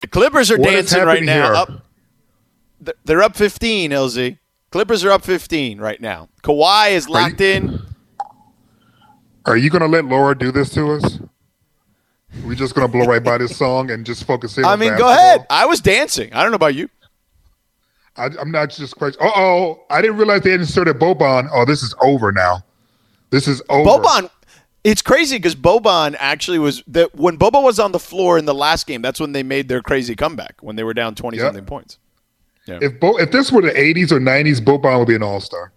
The 0.00 0.08
Clippers 0.08 0.50
are 0.50 0.58
What 0.58 0.74
is 0.74 0.90
dancing 0.90 1.06
right 1.06 1.22
now. 1.22 1.44
here? 1.44 1.54
Up, 1.54 2.96
they're 3.04 3.22
up 3.22 3.36
15, 3.36 3.92
LZ. 3.92 4.38
Clippers 4.70 5.04
are 5.04 5.12
up 5.12 5.22
15 5.22 5.78
right 5.78 6.00
now. 6.00 6.28
Kawhi 6.42 6.90
is 6.90 7.08
locked 7.08 7.40
in. 7.40 7.80
Are 9.46 9.56
you 9.56 9.70
going 9.70 9.82
to 9.82 9.88
let 9.88 10.04
Laura 10.04 10.36
do 10.36 10.52
this 10.52 10.70
to 10.74 10.92
us? 10.92 11.20
We're 12.44 12.54
just 12.54 12.74
going 12.74 12.86
to 12.86 12.92
blow 12.92 13.06
right 13.06 13.22
by 13.22 13.38
this 13.38 13.56
song 13.56 13.90
and 13.90 14.04
just 14.04 14.24
focus 14.24 14.58
in. 14.58 14.64
I 14.64 14.72
on 14.72 14.78
mean, 14.78 14.96
go 14.98 15.08
ahead. 15.10 15.46
I 15.48 15.66
was 15.66 15.80
dancing. 15.80 16.32
I 16.32 16.42
don't 16.42 16.50
know 16.50 16.56
about 16.56 16.74
you. 16.74 16.88
I, 18.18 18.26
I'm 18.40 18.50
not 18.50 18.70
just 18.70 18.96
question. 18.96 19.20
Uh 19.22 19.30
oh, 19.34 19.84
I 19.90 20.02
didn't 20.02 20.16
realize 20.16 20.42
they 20.42 20.52
inserted 20.52 20.98
Boban. 20.98 21.48
Oh, 21.52 21.64
this 21.64 21.82
is 21.82 21.94
over 22.02 22.32
now. 22.32 22.64
This 23.30 23.46
is 23.48 23.62
over. 23.68 23.88
Boban. 23.88 24.30
It's 24.84 25.02
crazy 25.02 25.36
because 25.36 25.54
Boban 25.54 26.16
actually 26.18 26.58
was 26.58 26.82
that 26.86 27.14
when 27.14 27.36
Boban 27.38 27.62
was 27.62 27.78
on 27.78 27.92
the 27.92 27.98
floor 27.98 28.38
in 28.38 28.44
the 28.44 28.54
last 28.54 28.86
game. 28.86 29.02
That's 29.02 29.20
when 29.20 29.32
they 29.32 29.42
made 29.42 29.68
their 29.68 29.82
crazy 29.82 30.14
comeback 30.16 30.56
when 30.60 30.76
they 30.76 30.84
were 30.84 30.94
down 30.94 31.14
twenty 31.14 31.36
Yep. 31.38 31.46
something 31.46 31.64
points. 31.64 31.98
Yeah. 32.66 32.78
If 32.82 33.00
Bo, 33.00 33.18
if 33.18 33.30
this 33.30 33.50
were 33.50 33.62
the 33.62 33.70
80s 33.70 34.12
or 34.12 34.20
90s, 34.20 34.60
Boban 34.60 34.98
would 34.98 35.08
be 35.08 35.14
an 35.14 35.22
all 35.22 35.40
star. 35.40 35.72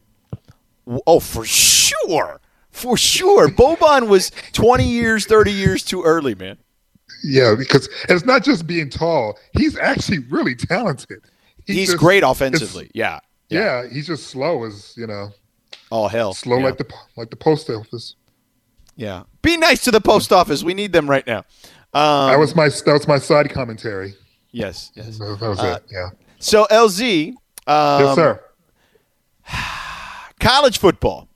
Oh, 1.08 1.22
for 1.22 1.46
sure, 1.46 2.42
for 2.72 2.98
sure. 2.98 3.48
Boban 3.48 4.08
was 4.10 4.32
twenty 4.52 4.88
years, 4.88 5.26
thirty 5.26 5.52
years 5.52 5.84
too 5.84 6.04
early, 6.04 6.36
man. 6.36 6.58
Yeah, 7.24 7.56
because 7.58 7.88
it's 8.10 8.26
not 8.26 8.44
just 8.44 8.66
being 8.68 8.90
tall. 8.90 9.38
He's 9.54 9.78
actually 9.78 10.20
really 10.30 10.56
talented. 10.56 11.22
He 11.66 11.74
He's 11.76 11.88
just- 11.90 11.98
great 12.00 12.24
offensively. 12.24 12.90
Yeah. 12.94 13.20
Yeah. 13.50 13.88
he's 13.88 14.08
just 14.08 14.28
slow 14.28 14.64
as 14.66 14.94
you 14.98 15.08
know, 15.08 15.32
Oh 15.92 16.08
hell. 16.08 16.34
slow 16.34 16.58
yeah. 16.58 16.66
like 16.66 16.78
the 16.78 16.88
like 17.18 17.30
the 17.30 17.36
post 17.36 17.70
office. 17.70 18.16
Yeah. 18.96 19.24
Be 19.42 19.58
nice 19.58 19.84
to 19.86 19.92
the 19.92 20.02
post 20.02 20.32
office. 20.32 20.64
We 20.64 20.74
need 20.74 20.94
them 20.94 21.10
right 21.10 21.26
now. 21.26 21.40
Um, 21.94 22.30
that 22.32 22.40
was 22.40 22.56
my 22.56 22.70
that 22.70 22.94
was 22.94 23.08
my 23.08 23.18
side 23.20 23.50
commentary. 23.52 24.14
yes. 24.52 24.92
Yes. 24.96 25.18
That, 25.18 25.38
that 25.40 25.50
was 25.50 25.60
Uh, 25.60 25.80
it. 25.84 25.92
Yeah. 25.92 26.10
So 26.40 26.66
LZ. 26.72 27.30
Um, 27.68 28.04
yes, 28.06 28.16
sir. 28.16 28.42
college 30.40 30.78
football. 30.78 31.28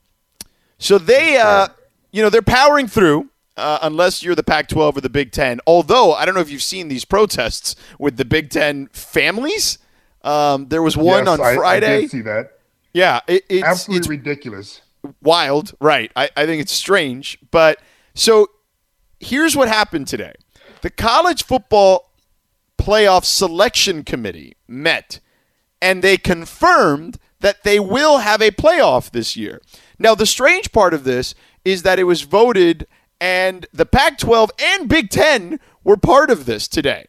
So 0.78 0.98
they, 0.98 1.38
uh, 1.38 1.68
you 2.12 2.22
know, 2.22 2.30
they're 2.30 2.42
powering 2.42 2.88
through. 2.88 3.30
uh, 3.58 3.80
unless 3.84 4.22
you're 4.22 4.36
the 4.36 4.44
Pac 4.44 4.68
12 4.68 4.98
or 4.98 5.02
the 5.02 5.10
Big 5.10 5.32
Ten. 5.32 5.62
Although, 5.66 6.12
I 6.14 6.26
don't 6.26 6.36
know 6.36 6.42
if 6.42 6.50
you've 6.52 6.62
seen 6.62 6.90
these 6.90 7.06
protests 7.06 7.74
with 7.98 8.18
the 8.18 8.26
Big 8.26 8.50
Ten 8.50 8.88
families. 8.88 9.78
Um, 10.26 10.68
there 10.68 10.82
was 10.82 10.98
one 10.98 11.26
Yes, 11.26 11.28
on 11.28 11.38
Friday. 11.38 11.98
I 11.98 12.02
did 12.02 12.12
see 12.12 12.22
that. 12.22 12.52
Yeah, 12.94 13.20
it, 13.28 13.46
it's, 13.50 13.64
Absolutely 13.64 14.00
it's 14.00 14.08
ridiculous. 14.10 14.82
wild, 15.22 15.76
right? 15.80 16.12
I, 16.16 16.30
I 16.36 16.46
think 16.46 16.62
it's 16.62 16.72
strange. 16.74 17.38
But 17.52 17.80
so 18.14 18.48
here's 19.20 19.56
what 19.56 19.68
happened 19.68 20.08
today 20.08 20.34
the 20.82 20.90
college 20.90 21.44
football 21.44 22.12
playoff 22.78 23.24
selection 23.24 24.04
committee 24.04 24.56
met 24.68 25.20
and 25.82 26.02
they 26.02 26.18
confirmed 26.18 27.18
that 27.40 27.64
they 27.64 27.80
will 27.80 28.20
have 28.20 28.42
a 28.42 28.52
playoff 28.52 29.12
this 29.12 29.36
year. 29.36 29.62
Now, 30.00 30.16
the 30.16 30.26
strange 30.26 30.72
part 30.72 30.94
of 30.94 31.04
this 31.04 31.36
is 31.64 31.84
that 31.84 32.00
it 32.00 32.06
was 32.06 32.24
voted, 32.24 32.88
and 33.22 33.66
the 33.72 33.86
Pac 33.86 34.18
12 34.18 34.52
and 34.60 34.90
Big 34.90 35.10
Ten 35.10 35.60
were 35.84 35.98
part 35.98 36.30
of 36.30 36.46
this 36.46 36.68
today. 36.68 37.06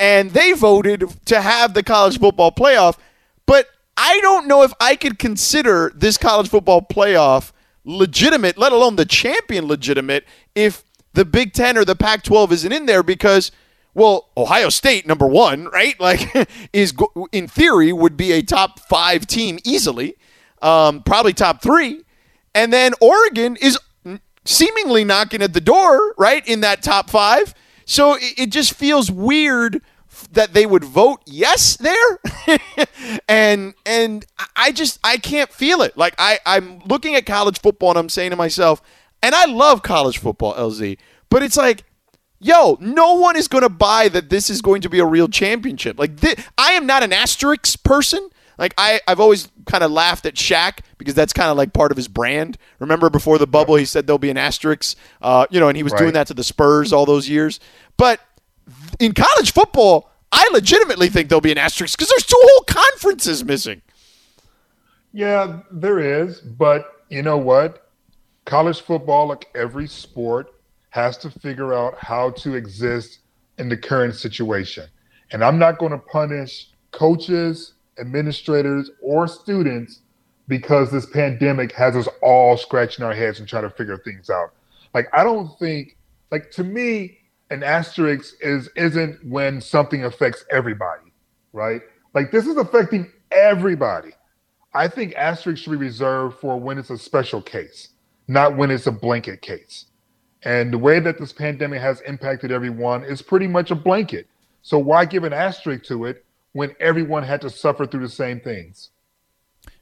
And 0.00 0.32
they 0.32 0.52
voted 0.52 1.04
to 1.26 1.40
have 1.40 1.74
the 1.74 1.84
college 1.84 2.18
football 2.18 2.50
playoff. 2.50 2.98
But 3.46 3.66
I 3.96 4.20
don't 4.20 4.48
know 4.48 4.62
if 4.62 4.72
I 4.80 4.96
could 4.96 5.18
consider 5.18 5.92
this 5.94 6.16
college 6.16 6.48
football 6.48 6.82
playoff 6.82 7.52
legitimate, 7.84 8.58
let 8.58 8.72
alone 8.72 8.96
the 8.96 9.04
champion 9.04 9.66
legitimate, 9.66 10.24
if 10.54 10.84
the 11.12 11.24
Big 11.24 11.52
Ten 11.52 11.76
or 11.76 11.84
the 11.84 11.94
Pac 11.94 12.22
12 12.22 12.52
isn't 12.52 12.72
in 12.72 12.86
there 12.86 13.02
because 13.02 13.52
well, 13.92 14.28
Ohio 14.36 14.68
State, 14.68 15.06
number 15.06 15.26
one, 15.26 15.66
right? 15.66 15.98
Like, 16.00 16.48
is 16.72 16.94
in 17.32 17.46
theory 17.48 17.92
would 17.92 18.16
be 18.16 18.32
a 18.32 18.42
top 18.42 18.80
five 18.80 19.26
team 19.26 19.58
easily, 19.64 20.16
um, 20.62 21.02
probably 21.02 21.32
top 21.32 21.62
three, 21.62 22.02
and 22.54 22.72
then 22.72 22.94
Oregon 23.00 23.56
is 23.60 23.78
seemingly 24.44 25.04
knocking 25.04 25.42
at 25.42 25.52
the 25.52 25.60
door, 25.60 26.14
right, 26.16 26.46
in 26.48 26.60
that 26.60 26.82
top 26.82 27.10
five. 27.10 27.54
So 27.90 28.14
it, 28.14 28.34
it 28.38 28.50
just 28.50 28.74
feels 28.74 29.10
weird 29.10 29.82
that 30.30 30.54
they 30.54 30.64
would 30.64 30.84
vote 30.84 31.22
yes 31.26 31.76
there, 31.76 32.20
and 33.28 33.74
and 33.84 34.24
I 34.54 34.70
just 34.70 35.00
I 35.02 35.16
can't 35.16 35.50
feel 35.50 35.82
it. 35.82 35.96
Like 35.96 36.14
I 36.16 36.38
I'm 36.46 36.78
looking 36.86 37.16
at 37.16 37.26
college 37.26 37.60
football 37.60 37.90
and 37.90 37.98
I'm 37.98 38.08
saying 38.08 38.30
to 38.30 38.36
myself, 38.36 38.80
and 39.24 39.34
I 39.34 39.46
love 39.46 39.82
college 39.82 40.18
football, 40.18 40.54
LZ, 40.54 40.98
but 41.30 41.42
it's 41.42 41.56
like 41.56 41.82
yo, 42.38 42.78
no 42.80 43.14
one 43.14 43.36
is 43.36 43.48
going 43.48 43.62
to 43.62 43.68
buy 43.68 44.08
that 44.08 44.30
this 44.30 44.48
is 44.48 44.62
going 44.62 44.80
to 44.82 44.88
be 44.88 44.98
a 44.98 45.04
real 45.04 45.28
championship. 45.28 45.98
Like, 45.98 46.16
thi- 46.16 46.42
I 46.56 46.72
am 46.72 46.86
not 46.86 47.02
an 47.02 47.12
asterisk 47.12 47.82
person. 47.84 48.30
Like, 48.60 48.74
I, 48.76 49.00
I've 49.08 49.18
always 49.18 49.48
kind 49.64 49.82
of 49.82 49.90
laughed 49.90 50.26
at 50.26 50.34
Shaq 50.34 50.80
because 50.98 51.14
that's 51.14 51.32
kind 51.32 51.50
of 51.50 51.56
like 51.56 51.72
part 51.72 51.90
of 51.90 51.96
his 51.96 52.08
brand. 52.08 52.58
Remember 52.78 53.08
before 53.08 53.38
the 53.38 53.46
bubble, 53.46 53.74
he 53.74 53.86
said 53.86 54.06
there'll 54.06 54.18
be 54.18 54.30
an 54.30 54.36
asterisk, 54.36 54.96
uh, 55.22 55.46
you 55.50 55.58
know, 55.58 55.68
and 55.68 55.76
he 55.76 55.82
was 55.82 55.94
doing 55.94 56.12
that 56.12 56.26
to 56.26 56.34
the 56.34 56.44
Spurs 56.44 56.92
all 56.92 57.06
those 57.06 57.26
years. 57.28 57.58
But 57.96 58.20
in 59.00 59.14
college 59.14 59.52
football, 59.52 60.10
I 60.30 60.48
legitimately 60.52 61.08
think 61.08 61.28
there'll 61.28 61.40
be 61.40 61.52
an 61.52 61.58
asterisk 61.58 61.98
because 61.98 62.10
there's 62.10 62.26
two 62.26 62.38
whole 62.38 62.64
conferences 62.64 63.42
missing. 63.44 63.80
Yeah, 65.12 65.60
there 65.72 65.98
is, 65.98 66.40
but 66.40 67.04
you 67.08 67.22
know 67.22 67.38
what? 67.38 67.90
College 68.44 68.80
football, 68.82 69.26
like 69.26 69.48
every 69.54 69.88
sport, 69.88 70.54
has 70.90 71.16
to 71.18 71.30
figure 71.30 71.72
out 71.72 71.96
how 71.98 72.30
to 72.30 72.54
exist 72.54 73.20
in 73.58 73.68
the 73.68 73.76
current 73.76 74.14
situation. 74.14 74.86
And 75.32 75.42
I'm 75.42 75.58
not 75.58 75.78
going 75.78 75.92
to 75.92 75.98
punish 75.98 76.70
coaches, 76.90 77.74
administrators, 78.00 78.90
or 79.02 79.28
students 79.28 80.00
because 80.48 80.90
this 80.90 81.06
pandemic 81.06 81.72
has 81.72 81.94
us 81.94 82.08
all 82.22 82.56
scratching 82.56 83.04
our 83.04 83.14
heads 83.14 83.38
and 83.38 83.48
trying 83.48 83.62
to 83.62 83.70
figure 83.70 83.98
things 83.98 84.28
out. 84.28 84.52
Like 84.92 85.08
I 85.12 85.22
don't 85.22 85.56
think 85.58 85.96
like 86.30 86.50
to 86.52 86.64
me 86.64 87.18
an 87.50 87.62
asterisk 87.62 88.34
is 88.40 88.68
isn't 88.76 89.24
when 89.24 89.60
something 89.60 90.04
affects 90.04 90.44
everybody, 90.50 91.12
right? 91.52 91.82
Like 92.14 92.32
this 92.32 92.46
is 92.46 92.56
affecting 92.56 93.10
everybody. 93.30 94.10
I 94.74 94.88
think 94.88 95.14
asterisk 95.14 95.62
should 95.62 95.70
be 95.70 95.76
reserved 95.76 96.38
for 96.38 96.58
when 96.58 96.78
it's 96.78 96.90
a 96.90 96.98
special 96.98 97.42
case, 97.42 97.88
not 98.28 98.56
when 98.56 98.70
it's 98.70 98.86
a 98.86 98.92
blanket 98.92 99.42
case. 99.42 99.86
And 100.42 100.72
the 100.72 100.78
way 100.78 101.00
that 101.00 101.18
this 101.18 101.32
pandemic 101.32 101.80
has 101.80 102.00
impacted 102.02 102.50
everyone 102.50 103.04
is 103.04 103.20
pretty 103.20 103.46
much 103.46 103.70
a 103.70 103.74
blanket. 103.74 104.26
So 104.62 104.78
why 104.78 105.04
give 105.04 105.24
an 105.24 105.32
asterisk 105.32 105.84
to 105.84 106.06
it 106.06 106.24
when 106.52 106.74
everyone 106.80 107.22
had 107.22 107.40
to 107.42 107.50
suffer 107.50 107.86
through 107.86 108.00
the 108.00 108.08
same 108.08 108.40
things? 108.40 108.90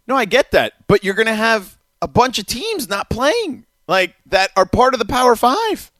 No, 0.06 0.16
I 0.16 0.24
get 0.24 0.50
that, 0.52 0.72
but 0.86 1.04
you're 1.04 1.14
going 1.14 1.26
to 1.26 1.34
have 1.34 1.78
a 2.00 2.08
bunch 2.08 2.38
of 2.38 2.46
teams 2.46 2.88
not 2.88 3.10
playing 3.10 3.66
like 3.86 4.14
that 4.26 4.50
are 4.56 4.66
part 4.66 4.94
of 4.94 5.00
the 5.00 5.06
Power 5.06 5.36
Five. 5.36 5.90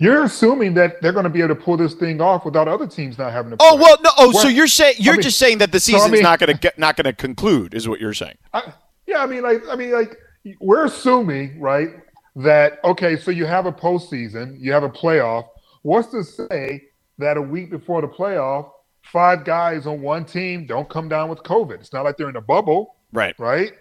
You're 0.00 0.22
assuming 0.24 0.74
that 0.74 1.02
they're 1.02 1.12
going 1.12 1.24
to 1.24 1.30
be 1.30 1.40
able 1.40 1.56
to 1.56 1.60
pull 1.60 1.76
this 1.76 1.94
thing 1.94 2.20
off 2.20 2.44
without 2.44 2.68
other 2.68 2.86
teams 2.86 3.18
not 3.18 3.32
having 3.32 3.50
to. 3.50 3.56
Oh 3.60 3.70
play. 3.70 3.80
well, 3.80 3.96
no. 4.02 4.10
Oh, 4.16 4.32
so 4.32 4.48
you're 4.48 4.68
saying 4.68 4.96
you're 4.98 5.14
mean- 5.14 5.22
just 5.22 5.38
saying 5.38 5.58
that 5.58 5.72
the 5.72 5.80
so, 5.80 5.98
I 6.00 6.08
mean- 6.08 6.22
not 6.22 6.38
going 6.38 6.52
to 6.52 6.58
get 6.58 6.78
not 6.78 6.96
going 6.96 7.04
to 7.06 7.12
conclude, 7.12 7.74
is 7.74 7.88
what 7.88 8.00
you're 8.00 8.14
saying. 8.14 8.38
I, 8.52 8.72
yeah, 9.06 9.22
I 9.22 9.26
mean, 9.26 9.42
like, 9.42 9.62
I 9.68 9.74
mean, 9.74 9.92
like, 9.92 10.16
we're 10.60 10.84
assuming, 10.84 11.58
right, 11.60 11.88
that 12.36 12.78
okay, 12.84 13.16
so 13.16 13.30
you 13.30 13.46
have 13.46 13.66
a 13.66 13.72
postseason, 13.72 14.56
you 14.60 14.72
have 14.72 14.84
a 14.84 14.90
playoff. 14.90 15.48
What's 15.82 16.08
to 16.08 16.22
say 16.22 16.82
that 17.18 17.36
a 17.36 17.42
week 17.42 17.70
before 17.70 18.00
the 18.00 18.08
playoff, 18.08 18.70
five 19.12 19.44
guys 19.44 19.86
on 19.86 20.00
one 20.02 20.24
team 20.24 20.66
don't 20.66 20.88
come 20.88 21.08
down 21.08 21.28
with 21.28 21.40
COVID? 21.42 21.80
It's 21.80 21.92
not 21.92 22.04
like 22.04 22.16
they're 22.16 22.28
in 22.28 22.36
a 22.36 22.40
bubble, 22.40 22.96
Right. 23.12 23.34
right? 23.38 23.72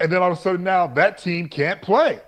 And 0.00 0.10
then 0.10 0.22
all 0.22 0.32
of 0.32 0.38
a 0.38 0.40
sudden 0.40 0.64
now 0.64 0.86
that 0.88 1.18
team 1.18 1.48
can't 1.48 1.80
play. 1.80 2.20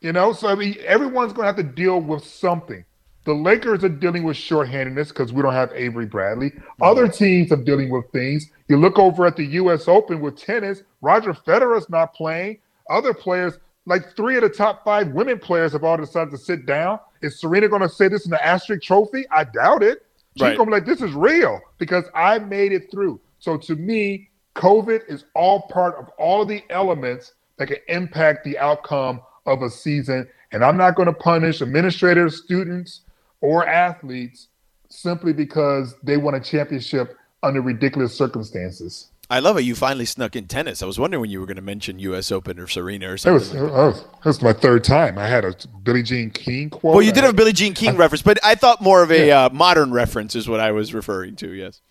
You 0.00 0.12
know, 0.12 0.32
so 0.32 0.48
I 0.48 0.54
mean, 0.54 0.76
everyone's 0.86 1.32
going 1.32 1.42
to 1.44 1.46
have 1.46 1.56
to 1.56 1.62
deal 1.62 2.00
with 2.00 2.24
something. 2.24 2.84
The 3.24 3.34
Lakers 3.34 3.84
are 3.84 3.88
dealing 3.88 4.22
with 4.22 4.36
shorthandedness 4.36 5.08
because 5.08 5.32
we 5.32 5.42
don't 5.42 5.52
have 5.52 5.70
Avery 5.74 6.06
Bradley. 6.06 6.50
Mm-hmm. 6.50 6.82
Other 6.82 7.08
teams 7.08 7.50
are 7.52 7.56
dealing 7.56 7.90
with 7.90 8.10
things. 8.12 8.46
You 8.68 8.78
look 8.78 8.98
over 8.98 9.26
at 9.26 9.36
the 9.36 9.44
U.S. 9.44 9.88
Open 9.88 10.20
with 10.20 10.36
tennis. 10.38 10.82
Roger 11.02 11.34
Federer's 11.34 11.90
not 11.90 12.14
playing. 12.14 12.58
Other 12.88 13.12
players, 13.12 13.58
like 13.86 14.14
three 14.16 14.36
of 14.36 14.42
the 14.42 14.48
top 14.48 14.82
five 14.84 15.08
women 15.08 15.38
players, 15.38 15.72
have 15.72 15.84
all 15.84 15.96
decided 15.96 16.30
to 16.30 16.38
sit 16.38 16.64
down. 16.64 17.00
Is 17.20 17.38
Serena 17.40 17.68
going 17.68 17.82
to 17.82 17.88
say 17.88 18.08
this 18.08 18.24
in 18.24 18.30
the 18.30 18.42
asterisk 18.42 18.82
trophy? 18.82 19.26
I 19.30 19.44
doubt 19.44 19.82
it. 19.82 20.06
She's 20.38 20.42
Right. 20.42 20.56
to 20.56 20.64
be 20.64 20.70
like, 20.70 20.86
"This 20.86 21.02
is 21.02 21.12
real 21.14 21.60
because 21.78 22.04
I 22.14 22.38
made 22.38 22.72
it 22.72 22.90
through." 22.90 23.20
So 23.40 23.56
to 23.56 23.74
me, 23.74 24.28
COVID 24.54 25.02
is 25.08 25.24
all 25.34 25.62
part 25.62 25.96
of 25.96 26.08
all 26.18 26.42
of 26.42 26.48
the 26.48 26.62
elements 26.70 27.32
that 27.56 27.66
can 27.66 27.78
impact 27.88 28.44
the 28.44 28.56
outcome 28.58 29.20
of 29.46 29.62
a 29.62 29.70
season. 29.70 30.28
And 30.52 30.64
I'm 30.64 30.76
not 30.76 30.94
going 30.94 31.06
to 31.06 31.12
punish 31.12 31.60
administrators, 31.60 32.42
students, 32.42 33.00
or 33.40 33.66
athletes 33.66 34.48
simply 34.88 35.32
because 35.32 35.94
they 36.02 36.16
won 36.16 36.34
a 36.34 36.40
championship 36.40 37.16
under 37.42 37.60
ridiculous 37.60 38.14
circumstances. 38.14 39.08
I 39.30 39.40
love 39.40 39.58
it. 39.58 39.62
You 39.62 39.74
finally 39.74 40.06
snuck 40.06 40.36
in 40.36 40.46
tennis. 40.46 40.82
I 40.82 40.86
was 40.86 40.98
wondering 40.98 41.20
when 41.20 41.28
you 41.30 41.38
were 41.40 41.44
going 41.46 41.56
to 41.56 41.62
mention 41.62 41.98
U.S. 41.98 42.32
Open 42.32 42.58
or 42.58 42.66
Serena 42.66 43.08
or 43.08 43.12
That 43.12 43.18
something. 43.18 43.34
was, 43.34 43.52
like 43.52 43.60
that 43.62 43.66
that. 43.68 43.72
was, 43.86 44.02
that 44.02 44.24
was 44.24 44.42
my 44.42 44.52
third 44.54 44.84
time. 44.84 45.18
I 45.18 45.26
had 45.28 45.44
a 45.44 45.54
Billie 45.82 46.02
Jean 46.02 46.30
King 46.30 46.70
quote. 46.70 46.94
Well, 46.94 47.02
you 47.02 47.10
I 47.10 47.14
did 47.14 47.24
have 47.24 47.34
a 47.34 47.36
Billie 47.36 47.52
Jean 47.52 47.74
King 47.74 47.96
reference, 47.98 48.22
but 48.22 48.38
I 48.42 48.54
thought 48.54 48.80
more 48.80 49.02
of 49.02 49.12
a 49.12 49.30
uh, 49.30 49.50
modern 49.50 49.92
reference 49.92 50.34
is 50.34 50.48
what 50.48 50.60
I 50.60 50.72
was 50.72 50.94
referring 50.94 51.36
to. 51.36 51.50
Yes. 51.50 51.82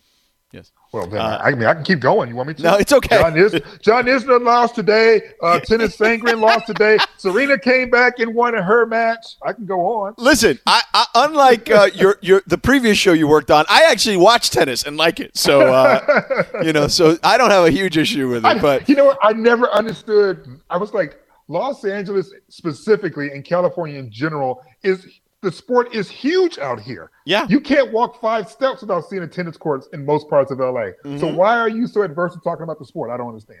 Yes. 0.50 0.72
Well, 0.90 1.06
then, 1.06 1.20
I 1.20 1.50
mean, 1.50 1.64
I 1.66 1.74
can 1.74 1.84
keep 1.84 2.00
going. 2.00 2.30
You 2.30 2.36
want 2.36 2.48
me 2.48 2.54
to? 2.54 2.66
Uh, 2.66 2.72
No, 2.72 2.78
it's 2.78 2.92
okay. 2.94 3.18
John, 3.18 3.36
Is- 3.36 3.60
John 3.82 4.04
Isner 4.06 4.42
lost 4.42 4.74
today. 4.74 5.20
Uh, 5.42 5.60
Tennys 5.68 5.96
Sandgren 5.96 6.40
lost 6.40 6.66
today. 6.66 6.96
Serena 7.18 7.58
came 7.58 7.90
back 7.90 8.18
and 8.20 8.34
won 8.34 8.54
her 8.54 8.86
match. 8.86 9.36
I 9.42 9.52
can 9.52 9.66
go 9.66 9.80
on. 9.86 10.14
Listen, 10.16 10.58
I, 10.66 10.82
I 10.94 11.06
unlike 11.14 11.70
uh, 11.70 11.90
your 11.94 12.16
your 12.22 12.42
the 12.46 12.56
previous 12.58 12.96
show 12.96 13.12
you 13.12 13.28
worked 13.28 13.50
on, 13.50 13.66
I 13.68 13.84
actually 13.90 14.16
watch 14.16 14.48
tennis 14.50 14.84
and 14.84 14.96
like 14.96 15.20
it. 15.20 15.36
So 15.36 15.60
uh, 15.72 16.44
you 16.62 16.72
know, 16.72 16.88
so 16.88 17.18
I 17.22 17.36
don't 17.36 17.50
have 17.50 17.64
a 17.66 17.70
huge 17.70 17.98
issue 17.98 18.28
with 18.30 18.44
it. 18.44 18.48
I- 18.48 18.58
But 18.58 18.88
you 18.88 18.94
know 18.96 19.04
what? 19.04 19.18
I 19.22 19.32
never 19.34 19.68
understood. 19.70 20.60
I 20.70 20.78
was 20.78 20.94
like, 20.94 21.20
Los 21.48 21.84
Angeles 21.84 22.32
specifically 22.48 23.30
and 23.30 23.44
California 23.44 23.98
in 23.98 24.10
general 24.10 24.62
is 24.82 25.06
the 25.40 25.52
sport 25.52 25.94
is 25.94 26.10
huge 26.10 26.58
out 26.58 26.80
here. 26.80 27.10
Yeah. 27.24 27.46
You 27.48 27.60
can't 27.60 27.92
walk 27.92 28.20
five 28.20 28.48
steps 28.48 28.80
without 28.80 29.08
seeing 29.08 29.22
a 29.22 29.28
tennis 29.28 29.56
courts 29.56 29.88
in 29.92 30.04
most 30.04 30.28
parts 30.28 30.50
of 30.50 30.58
LA. 30.58 30.66
Mm-hmm. 30.66 31.18
So 31.18 31.32
why 31.32 31.58
are 31.58 31.68
you 31.68 31.86
so 31.86 32.02
adverse 32.02 32.34
to 32.34 32.40
talking 32.40 32.64
about 32.64 32.78
the 32.78 32.84
sport? 32.84 33.10
I 33.10 33.16
don't 33.16 33.28
understand. 33.28 33.60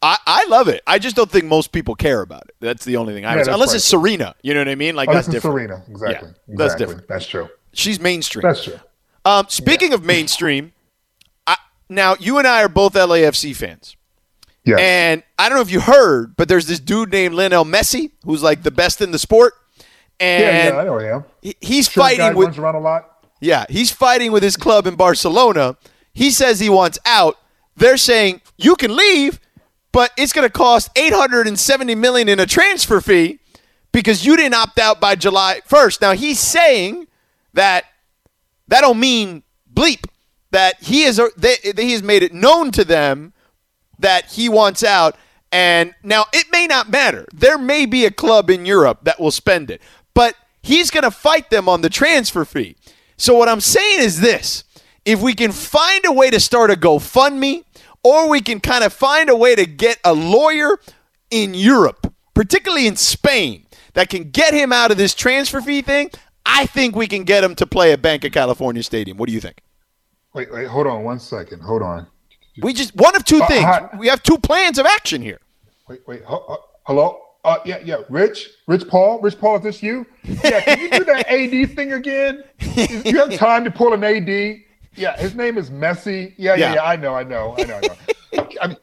I, 0.00 0.16
I 0.26 0.46
love 0.46 0.68
it. 0.68 0.82
I 0.86 0.98
just 0.98 1.16
don't 1.16 1.30
think 1.30 1.44
most 1.44 1.72
people 1.72 1.94
care 1.94 2.22
about 2.22 2.44
it. 2.48 2.54
That's 2.60 2.84
the 2.84 2.96
only 2.96 3.14
thing 3.14 3.24
I 3.24 3.30
Yeah, 3.30 3.36
that's 3.36 3.48
Unless 3.48 3.70
right. 3.70 3.76
it's 3.76 3.84
Serena. 3.84 4.34
You 4.42 4.54
know 4.54 4.60
what 4.60 4.68
I 4.68 4.74
mean? 4.76 4.94
Like 4.94 5.08
Oh, 5.08 5.12
that's 5.12 5.26
different. 5.26 5.54
Serena. 5.54 5.82
Exactly. 5.88 6.28
Yeah, 6.46 6.54
that's 6.56 6.74
different. 6.76 7.08
That's 7.08 7.26
true. 7.26 7.48
She's 7.72 8.00
mainstream. 8.00 8.42
That's 8.42 8.64
true. 8.64 8.78
Um, 9.24 9.46
speaking 9.48 9.92
of 9.92 10.04
mainstream, 10.04 10.72
I, 11.46 11.56
now 11.88 12.16
you 12.18 12.38
and 12.38 12.46
I 12.46 12.62
are 12.62 12.68
both 12.68 12.94
LAFC 12.94 13.54
fans. 13.54 13.96
Yes. 14.64 14.78
And 14.80 15.22
I 15.38 15.48
don't 15.48 15.56
know 15.56 15.62
if 15.62 15.70
you 15.70 15.80
heard, 15.80 16.36
but 16.36 16.48
there's 16.48 16.66
this 16.66 16.80
dude 16.80 17.10
named 17.10 17.34
Lionel 17.34 17.64
Messi 17.64 18.12
who's 18.24 18.42
like 18.42 18.62
the 18.62 18.70
best 18.70 19.00
in 19.00 19.10
the 19.10 19.18
sport. 19.18 19.54
And 20.20 20.42
yeah, 20.42 20.68
yeah, 20.68 20.76
I 20.78 20.84
know 20.84 20.98
him. 20.98 21.24
he- 21.42 21.56
he's 21.60 21.88
Short 21.88 22.08
fighting 22.08 22.36
with 22.36 22.46
runs 22.48 22.58
around 22.58 22.74
a 22.74 22.80
lot. 22.80 23.26
Yeah, 23.40 23.66
he's 23.68 23.90
fighting 23.90 24.32
with 24.32 24.42
his 24.42 24.56
club 24.56 24.86
in 24.86 24.96
Barcelona. 24.96 25.76
He 26.12 26.30
says 26.30 26.58
he 26.58 26.68
wants 26.68 26.98
out. 27.06 27.38
They're 27.76 27.96
saying 27.96 28.40
you 28.56 28.74
can 28.74 28.96
leave, 28.96 29.38
but 29.92 30.10
it's 30.16 30.32
going 30.32 30.46
to 30.46 30.52
cost 30.52 30.90
870 30.96 31.94
million 31.94 32.28
in 32.28 32.40
a 32.40 32.46
transfer 32.46 33.00
fee 33.00 33.38
because 33.92 34.26
you 34.26 34.36
didn't 34.36 34.54
opt 34.54 34.80
out 34.80 35.00
by 35.00 35.14
July 35.14 35.60
1st. 35.68 36.00
Now 36.00 36.12
he's 36.12 36.40
saying 36.40 37.06
that 37.54 37.84
that 38.66 38.80
don't 38.80 38.98
mean 38.98 39.44
bleep 39.72 40.04
that 40.50 40.82
he 40.82 41.04
is 41.04 41.20
they, 41.36 41.56
he 41.76 41.92
has 41.92 42.02
made 42.02 42.22
it 42.22 42.34
known 42.34 42.70
to 42.72 42.84
them 42.84 43.32
that 43.98 44.26
he 44.32 44.48
wants 44.48 44.82
out 44.82 45.16
and 45.52 45.94
now 46.02 46.24
it 46.32 46.46
may 46.52 46.66
not 46.66 46.90
matter. 46.90 47.26
There 47.32 47.56
may 47.58 47.86
be 47.86 48.04
a 48.04 48.10
club 48.10 48.50
in 48.50 48.66
Europe 48.66 49.00
that 49.04 49.18
will 49.18 49.30
spend 49.30 49.70
it, 49.70 49.80
but 50.18 50.34
he's 50.62 50.90
going 50.90 51.04
to 51.04 51.12
fight 51.12 51.48
them 51.48 51.68
on 51.68 51.80
the 51.80 51.88
transfer 51.88 52.44
fee. 52.44 52.74
So 53.16 53.34
what 53.34 53.48
I'm 53.48 53.60
saying 53.60 54.00
is 54.00 54.20
this, 54.20 54.64
if 55.04 55.22
we 55.22 55.32
can 55.32 55.52
find 55.52 56.04
a 56.04 56.12
way 56.12 56.28
to 56.30 56.40
start 56.40 56.72
a 56.72 56.74
GoFundMe 56.74 57.62
or 58.02 58.28
we 58.28 58.40
can 58.40 58.58
kind 58.58 58.82
of 58.82 58.92
find 58.92 59.30
a 59.30 59.36
way 59.36 59.54
to 59.54 59.64
get 59.64 59.98
a 60.04 60.12
lawyer 60.12 60.80
in 61.30 61.54
Europe, 61.54 62.12
particularly 62.34 62.88
in 62.88 62.96
Spain, 62.96 63.66
that 63.94 64.08
can 64.08 64.30
get 64.30 64.52
him 64.54 64.72
out 64.72 64.90
of 64.90 64.96
this 64.96 65.14
transfer 65.14 65.60
fee 65.60 65.82
thing, 65.82 66.10
I 66.44 66.66
think 66.66 66.96
we 66.96 67.06
can 67.06 67.22
get 67.22 67.44
him 67.44 67.54
to 67.54 67.66
play 67.66 67.92
at 67.92 68.02
Banc 68.02 68.24
of 68.24 68.32
California 68.32 68.82
Stadium. 68.82 69.18
What 69.18 69.28
do 69.28 69.32
you 69.32 69.40
think? 69.40 69.62
Wait, 70.34 70.52
wait, 70.52 70.66
hold 70.66 70.88
on 70.88 71.04
one 71.04 71.20
second. 71.20 71.60
Hold 71.62 71.82
on. 71.82 72.08
We 72.60 72.72
just 72.72 72.96
one 72.96 73.14
of 73.14 73.24
two 73.24 73.40
Uh, 73.40 73.46
things. 73.46 73.64
hi- 73.64 73.88
we 73.96 74.08
have 74.08 74.22
two 74.24 74.38
plans 74.38 74.78
of 74.80 74.86
action 74.86 75.22
here. 75.22 75.38
Wait, 75.88 76.00
wait. 76.08 76.24
Ho- 76.24 76.44
uh, 76.48 76.56
hello? 76.86 77.18
Uh, 77.48 77.58
yeah, 77.64 77.78
yeah. 77.84 77.96
Rich, 78.08 78.50
Rich 78.66 78.86
Paul, 78.88 79.20
Rich 79.20 79.38
Paul, 79.38 79.56
is 79.56 79.62
this 79.62 79.82
you? 79.82 80.06
Yeah. 80.24 80.60
Can 80.60 80.80
you 80.80 80.90
do 80.90 81.04
that 81.04 81.26
AD 81.28 81.70
thing 81.76 81.92
again? 81.92 82.44
You 83.04 83.18
have 83.18 83.32
time 83.34 83.64
to 83.64 83.70
pull 83.70 83.92
an 83.94 84.04
AD? 84.04 84.28
Yeah. 84.94 85.16
His 85.16 85.34
name 85.34 85.56
is 85.58 85.70
Messi. 85.70 86.34
Yeah, 86.36 86.54
yeah, 86.54 86.56
Yeah. 86.56 86.74
yeah. 86.74 86.82
I 86.84 86.96
know, 86.96 87.14
I 87.14 87.22
know, 87.24 87.54
I 87.58 87.62
know, 87.64 87.76
I 87.76 87.80
know. 88.40 88.48
I 88.62 88.66
mean, 88.68 88.76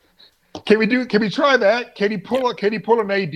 can 0.66 0.80
we 0.80 0.86
do? 0.86 1.06
Can 1.06 1.22
we 1.22 1.30
try 1.30 1.58
that? 1.58 1.96
Can 1.96 2.12
he 2.12 2.18
pull? 2.18 2.50
A, 2.50 2.56
can 2.56 2.72
he 2.74 2.80
pull 2.80 3.00
an 3.00 3.12
AD? 3.12 3.34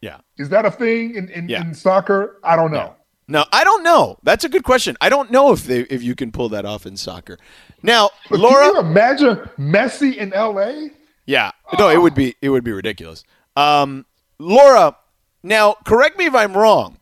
Yeah. 0.00 0.18
Is 0.38 0.48
that 0.48 0.64
a 0.66 0.70
thing 0.70 1.14
in 1.14 1.28
in, 1.28 1.48
Yeah. 1.48 1.60
in 1.60 1.74
soccer? 1.74 2.38
I 2.42 2.56
don't 2.56 2.72
know. 2.72 2.94
No, 3.28 3.44
I 3.52 3.62
don't 3.62 3.82
know. 3.84 4.18
That's 4.24 4.44
a 4.44 4.48
good 4.48 4.64
question. 4.64 4.96
I 5.00 5.08
don't 5.08 5.30
know 5.30 5.52
if 5.52 5.64
they 5.64 5.80
if 5.82 6.02
you 6.02 6.14
can 6.16 6.32
pull 6.32 6.48
that 6.50 6.64
off 6.64 6.86
in 6.86 6.96
soccer. 6.96 7.38
Now, 7.82 8.10
But 8.28 8.40
Can 8.40 8.40
you 8.40 8.50
Laura, 8.50 8.80
imagine 8.80 9.36
Messi 9.58 10.16
in 10.16 10.30
LA? 10.30 10.88
yeah, 11.26 11.52
no, 11.78 11.88
it 11.88 11.98
would 12.00 12.14
be 12.14 12.34
it 12.42 12.48
would 12.48 12.64
be 12.64 12.72
ridiculous. 12.72 13.22
Um, 13.56 14.06
Laura, 14.42 14.96
now 15.42 15.74
correct 15.84 16.18
me 16.18 16.26
if 16.26 16.34
I'm 16.34 16.56
wrong. 16.56 16.98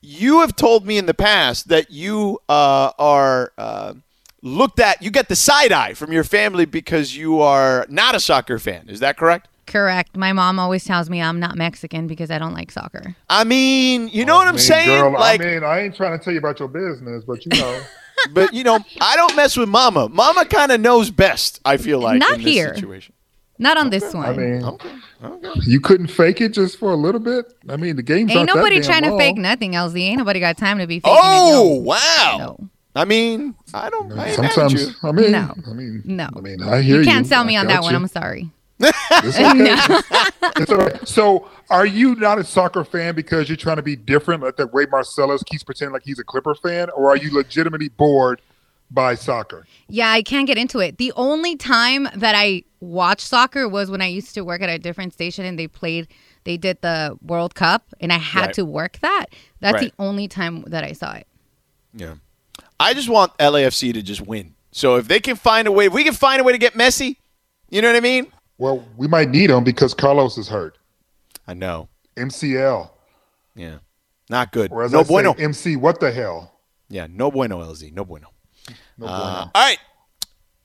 You 0.00 0.40
have 0.40 0.56
told 0.56 0.86
me 0.86 0.98
in 0.98 1.06
the 1.06 1.14
past 1.14 1.68
that 1.68 1.90
you 1.90 2.40
uh, 2.48 2.90
are 2.98 3.52
uh, 3.56 3.94
looked 4.42 4.80
at. 4.80 5.02
You 5.02 5.10
get 5.10 5.28
the 5.28 5.36
side 5.36 5.72
eye 5.72 5.94
from 5.94 6.10
your 6.10 6.24
family 6.24 6.64
because 6.64 7.16
you 7.16 7.40
are 7.40 7.86
not 7.88 8.14
a 8.14 8.20
soccer 8.20 8.58
fan. 8.58 8.88
Is 8.88 9.00
that 9.00 9.16
correct? 9.16 9.48
Correct. 9.66 10.16
My 10.16 10.32
mom 10.32 10.58
always 10.58 10.84
tells 10.84 11.08
me 11.08 11.22
I'm 11.22 11.38
not 11.38 11.56
Mexican 11.56 12.08
because 12.08 12.30
I 12.30 12.38
don't 12.38 12.54
like 12.54 12.72
soccer. 12.72 13.14
I 13.28 13.44
mean, 13.44 14.08
you 14.08 14.24
know 14.24 14.34
what 14.34 14.46
I 14.46 14.50
I'm 14.50 14.56
mean, 14.56 14.64
saying? 14.64 14.88
Girl, 14.88 15.12
like, 15.12 15.40
I 15.40 15.44
mean, 15.44 15.62
I 15.62 15.80
ain't 15.82 15.94
trying 15.94 16.18
to 16.18 16.24
tell 16.24 16.32
you 16.32 16.40
about 16.40 16.58
your 16.58 16.68
business, 16.68 17.22
but 17.24 17.44
you 17.46 17.60
know. 17.60 17.80
but 18.32 18.52
you 18.52 18.64
know, 18.64 18.80
I 19.00 19.14
don't 19.14 19.36
mess 19.36 19.56
with 19.56 19.68
Mama. 19.68 20.08
Mama 20.08 20.44
kind 20.46 20.72
of 20.72 20.80
knows 20.80 21.10
best. 21.10 21.60
I 21.64 21.76
feel 21.76 22.00
like 22.00 22.18
Not 22.18 22.38
in 22.38 22.42
this 22.42 22.52
here. 22.52 22.74
situation. 22.74 23.14
Not 23.60 23.76
on 23.76 23.90
this 23.90 24.12
one. 24.14 24.26
I 24.26 24.32
mean, 24.32 24.64
Okay. 24.64 24.88
Okay. 25.22 25.50
you 25.66 25.80
couldn't 25.80 26.06
fake 26.06 26.40
it 26.40 26.48
just 26.54 26.78
for 26.78 26.90
a 26.92 26.96
little 26.96 27.20
bit. 27.20 27.52
I 27.68 27.76
mean, 27.76 27.94
the 27.96 28.02
game's 28.02 28.32
Ain't 28.32 28.46
nobody 28.46 28.76
that 28.80 28.86
damn 28.86 29.02
trying 29.02 29.12
to 29.12 29.18
fake 29.18 29.36
nothing, 29.36 29.72
LZ. 29.72 30.00
Ain't 30.00 30.16
nobody 30.18 30.40
got 30.40 30.56
time 30.56 30.78
to 30.78 30.86
be 30.86 30.98
faking 31.00 31.18
Oh 31.20 31.76
it. 31.76 31.82
wow! 31.82 32.36
No. 32.38 32.46
no. 32.58 32.68
I 32.96 33.04
mean, 33.04 33.54
I 33.74 33.90
don't. 33.90 34.10
I 34.18 34.30
ain't 34.30 34.38
mad 34.40 34.58
at 34.58 34.70
you. 34.72 34.78
Sometimes, 34.78 35.04
I 35.04 35.12
mean, 35.12 35.30
No. 35.32 35.54
I 35.68 35.72
mean, 35.74 36.02
No. 36.06 36.28
I 36.34 36.40
mean, 36.40 36.62
I 36.62 36.80
hear 36.80 36.94
You 36.96 37.00
you. 37.02 37.06
can't 37.06 37.26
sell 37.26 37.44
me 37.44 37.56
I 37.56 37.60
on 37.60 37.66
that 37.66 37.74
got 37.76 37.82
one. 37.84 37.94
I'm 37.94 38.06
sorry. 38.08 38.50
It's 38.80 39.36
okay. 39.38 40.22
It's 40.56 40.72
all 40.72 40.78
right. 40.78 41.06
So, 41.08 41.48
are 41.68 41.84
you 41.86 42.14
not 42.16 42.38
a 42.38 42.44
soccer 42.44 42.82
fan 42.82 43.14
because 43.14 43.48
you're 43.48 43.56
trying 43.56 43.76
to 43.76 43.82
be 43.82 43.94
different, 43.94 44.42
like 44.42 44.56
that 44.56 44.66
Ray 44.72 44.86
Marcellus 44.90 45.42
keeps 45.42 45.62
pretending 45.62 45.92
like 45.92 46.02
he's 46.02 46.18
a 46.18 46.24
Clipper 46.24 46.54
fan, 46.54 46.88
or 46.90 47.10
are 47.10 47.16
you 47.16 47.30
legitimately 47.32 47.90
bored 47.90 48.40
by 48.90 49.14
soccer? 49.14 49.66
Yeah, 49.88 50.10
I 50.10 50.22
can't 50.22 50.46
get 50.46 50.58
into 50.58 50.78
it. 50.80 50.98
The 50.98 51.12
only 51.16 51.56
time 51.56 52.08
that 52.16 52.34
I 52.34 52.64
watched 52.80 53.26
soccer 53.26 53.68
was 53.68 53.90
when 53.90 54.00
I 54.02 54.06
used 54.06 54.34
to 54.34 54.42
work 54.44 54.62
at 54.62 54.68
a 54.68 54.78
different 54.78 55.12
station 55.12 55.44
and 55.44 55.58
they 55.58 55.68
played, 55.68 56.08
they 56.44 56.56
did 56.56 56.80
the 56.82 57.16
World 57.22 57.54
Cup 57.54 57.84
and 58.00 58.12
I 58.12 58.16
had 58.18 58.46
Right. 58.46 58.54
to 58.54 58.64
work 58.64 58.98
that. 59.02 59.26
That's 59.60 59.74
Right. 59.74 59.92
the 59.96 60.02
only 60.02 60.28
time 60.28 60.64
that 60.68 60.84
I 60.84 60.92
saw 60.92 61.12
it. 61.14 61.26
Yeah. 61.94 62.14
I 62.78 62.94
just 62.94 63.08
want 63.08 63.36
LAFC 63.38 63.92
to 63.92 64.02
just 64.02 64.22
win. 64.26 64.54
So 64.72 64.96
if 64.96 65.08
they 65.08 65.20
can 65.20 65.36
find 65.36 65.68
a 65.68 65.72
way, 65.72 65.86
if 65.86 65.92
we 65.92 66.04
can 66.04 66.14
find 66.14 66.40
a 66.40 66.44
way 66.44 66.52
to 66.52 66.58
get 66.58 66.74
Messi, 66.74 67.16
you 67.68 67.82
know 67.82 67.88
what 67.88 67.96
I 67.96 68.00
mean? 68.00 68.26
Well, 68.58 68.84
we 68.96 69.06
might 69.08 69.28
need 69.30 69.50
him 69.50 69.64
because 69.64 69.94
Carlos 69.94 70.38
is 70.38 70.48
hurt. 70.48 70.78
I 71.46 71.54
know. 71.54 71.88
MCL, 72.16 72.90
Yeah. 73.54 73.78
Not 74.28 74.52
good. 74.52 74.70
or 74.70 74.82
as 74.84 74.92
no 74.92 75.00
I 75.00 75.02
say, 75.02 75.08
bueno. 75.08 75.32
MC. 75.34 75.76
What 75.76 75.98
the 76.00 76.12
hell? 76.12 76.52
yeah. 76.88 77.06
No 77.10 77.30
bueno, 77.30 77.58
LZ. 77.60 77.92
No 77.92 78.04
bueno. 78.04 78.28
No 78.98 79.06
Uh, 79.06 79.48
all 79.54 79.62
right. 79.62 79.78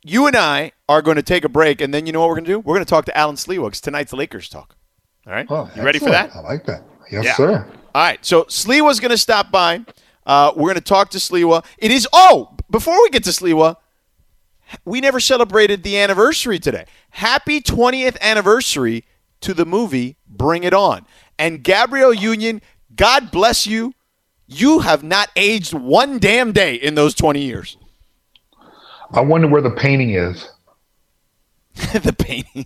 You 0.03 0.27
and 0.27 0.35
I 0.35 0.71
are 0.87 1.01
going 1.01 1.15
to 1.15 1.23
take 1.23 1.43
a 1.43 1.49
break, 1.49 1.81
and 1.81 1.91
then 1.93 2.05
you 2.05 2.13
know 2.13 2.19
what 2.19 2.29
we're 2.29 2.35
going 2.35 2.45
to 2.45 2.51
do? 2.51 2.59
We're 2.59 2.75
going 2.75 2.85
to 2.85 2.89
talk 2.89 3.05
to 3.05 3.17
Allen 3.17 3.35
Sliwa 3.37 3.65
because 3.65 3.81
tonight's 3.81 4.13
Lakers 4.13 4.49
talk. 4.49 4.75
All 5.25 5.33
right. 5.33 5.47
Oh, 5.49 5.69
you 5.75 5.81
ready 5.81 5.97
for 5.99 6.11
that? 6.11 6.35
I 6.35 6.41
like 6.41 6.65
that. 6.65 6.83
Yes, 7.11 7.25
Yeah. 7.25 7.33
sir. 7.35 7.67
All 7.95 8.03
right, 8.03 8.23
so 8.25 8.43
Sliwa's 8.43 8.99
going 8.99 9.11
to 9.11 9.17
stop 9.17 9.51
by. 9.51 9.83
Uh, 10.25 10.51
we're 10.55 10.63
going 10.69 10.75
to 10.75 10.81
talk 10.81 11.09
to 11.11 11.17
Sliwa. 11.17 11.65
It 11.77 11.91
is 11.91 12.07
oh, 12.13 12.55
before 12.69 13.01
we 13.01 13.09
get 13.09 13.23
to 13.23 13.29
Sliwa, 13.29 13.77
we 14.83 14.99
never 15.01 15.19
celebrated 15.19 15.81
the 15.83 15.97
anniversary 15.97 16.59
today. 16.59 16.85
Happy 17.11 17.61
20th 17.61 18.19
anniversary 18.19 19.05
to 19.41 19.53
the 19.53 19.65
movie 19.65 20.17
Bring 20.27 20.63
It 20.63 20.73
On. 20.73 21.05
And 21.39 21.63
Gabrielle 21.63 22.13
Union, 22.13 22.61
God 22.95 23.31
bless 23.31 23.65
you. 23.65 23.93
You 24.47 24.79
have 24.79 25.01
not 25.03 25.29
aged 25.35 25.73
one 25.73 26.19
damn 26.19 26.51
day 26.51 26.75
in 26.75 26.95
those 26.95 27.13
20 27.15 27.41
years. 27.41 27.77
I 29.15 29.21
wonder 29.21 29.47
where 29.47 29.61
the 29.61 29.71
painting 29.71 30.11
is. 30.11 30.49
the 31.93 32.13
painting. 32.17 32.65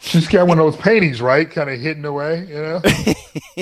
She's 0.00 0.28
got 0.28 0.46
one 0.46 0.58
of 0.58 0.64
those 0.64 0.80
paintings, 0.80 1.20
right? 1.22 1.48
Kind 1.50 1.70
of 1.70 1.80
hidden 1.80 2.04
away, 2.04 2.46
you 2.48 2.54
know. 2.54 2.78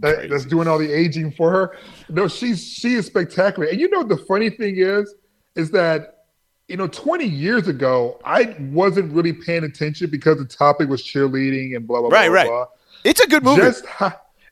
that, 0.00 0.28
that's 0.30 0.44
doing 0.46 0.66
all 0.68 0.78
the 0.78 0.90
aging 0.92 1.32
for 1.32 1.50
her. 1.50 1.76
No, 2.08 2.28
she's 2.28 2.62
she 2.66 2.94
is 2.94 3.06
spectacular. 3.06 3.68
And 3.68 3.78
you 3.80 3.88
know 3.90 4.02
the 4.02 4.16
funny 4.16 4.50
thing 4.50 4.76
is, 4.78 5.14
is 5.56 5.70
that 5.72 6.24
you 6.68 6.76
know 6.76 6.86
20 6.88 7.24
years 7.24 7.68
ago 7.68 8.20
I 8.24 8.56
wasn't 8.60 9.12
really 9.12 9.32
paying 9.32 9.64
attention 9.64 10.10
because 10.10 10.38
the 10.38 10.44
topic 10.44 10.88
was 10.88 11.02
cheerleading 11.02 11.76
and 11.76 11.86
blah 11.86 12.00
blah 12.00 12.08
Right, 12.10 12.28
blah. 12.28 12.34
right. 12.36 12.48
blah. 12.48 12.66
It's 13.04 13.20
a 13.20 13.26
good 13.28 13.44
movie. 13.44 13.62
Just 13.62 13.84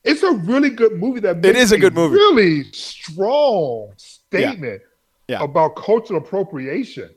it's 0.03 0.23
a 0.23 0.31
really 0.31 0.69
good 0.69 0.93
movie. 0.93 1.19
That 1.19 1.43
It 1.45 1.55
is 1.55 1.71
a 1.71 1.77
good 1.77 1.93
movie. 1.93 2.15
Really 2.15 2.63
strong 2.71 3.93
statement 3.97 4.81
Yeah. 4.81 4.87
About 5.29 5.75
cultural 5.75 6.19
appropriation. 6.19 7.09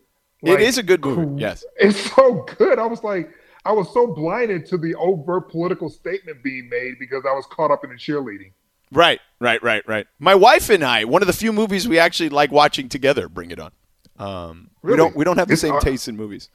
it 0.42 0.61
is 0.61 0.79
a 0.79 0.83
good 0.83 1.05
movie. 1.05 1.40
Yes. 1.40 1.64
It's 1.77 1.99
so 2.14 2.46
good. 2.59 2.79
I 2.79 2.87
was 2.87 3.03
like, 3.05 3.31
I 3.64 3.73
was 3.73 3.92
so 3.92 4.07
blinded 4.07 4.66
to 4.66 4.79
the 4.79 4.94
overt 4.94 5.51
political 5.51 5.88
statement 5.90 6.42
being 6.42 6.68
made 6.70 6.94
because 6.99 7.25
I 7.29 7.33
was 7.35 7.44
caught 7.51 7.70
up 7.70 7.85
in 7.85 7.90
the 7.90 7.96
cheerleading. 7.96 8.53
Right, 8.92 9.20
right, 9.38 9.62
right, 9.62 9.87
right. 9.87 10.07
My 10.18 10.35
wife 10.35 10.68
and 10.70 10.83
I, 10.83 11.05
one 11.05 11.23
of 11.23 11.27
the 11.27 11.33
few 11.33 11.53
movies 11.53 11.87
we 11.87 11.99
actually 11.99 12.31
like 12.31 12.51
watching 12.51 12.88
together, 12.88 13.29
Bring 13.29 13.51
It 13.53 13.61
On. 13.61 13.70
Um, 14.18 14.70
We 14.83 14.96
don't 14.96 15.14
we 15.14 15.25
don't 15.25 15.37
have 15.38 15.46
the 15.49 15.53
It's 15.53 15.62
same 15.62 15.75
our- 15.75 15.81
taste 15.81 16.09
in 16.09 16.16
movies. 16.16 16.49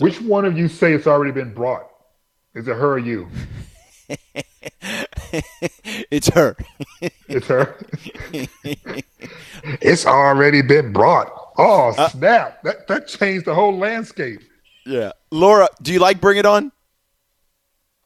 Which 0.00 0.20
one 0.20 0.44
of 0.44 0.58
you 0.58 0.68
say 0.68 0.92
it's 0.92 1.06
already 1.06 1.32
been 1.32 1.54
brought? 1.54 1.88
Is 2.54 2.66
it 2.68 2.74
her 2.76 2.94
or 2.94 2.98
you? 2.98 3.28
it's 6.10 6.28
her. 6.30 6.56
It's 7.28 7.46
her. 7.46 7.76
it's 9.80 10.06
already 10.06 10.62
been 10.62 10.92
brought. 10.92 11.30
Oh 11.56 11.94
Uh, 11.96 12.08
snap! 12.08 12.62
That 12.64 12.86
that 12.88 13.06
changed 13.08 13.46
the 13.46 13.54
whole 13.54 13.76
landscape. 13.76 14.40
yeah. 14.86 15.12
Laura, 15.30 15.68
do 15.82 15.92
you 15.92 15.98
like 15.98 16.20
Bring 16.20 16.38
It 16.38 16.46
On? 16.46 16.70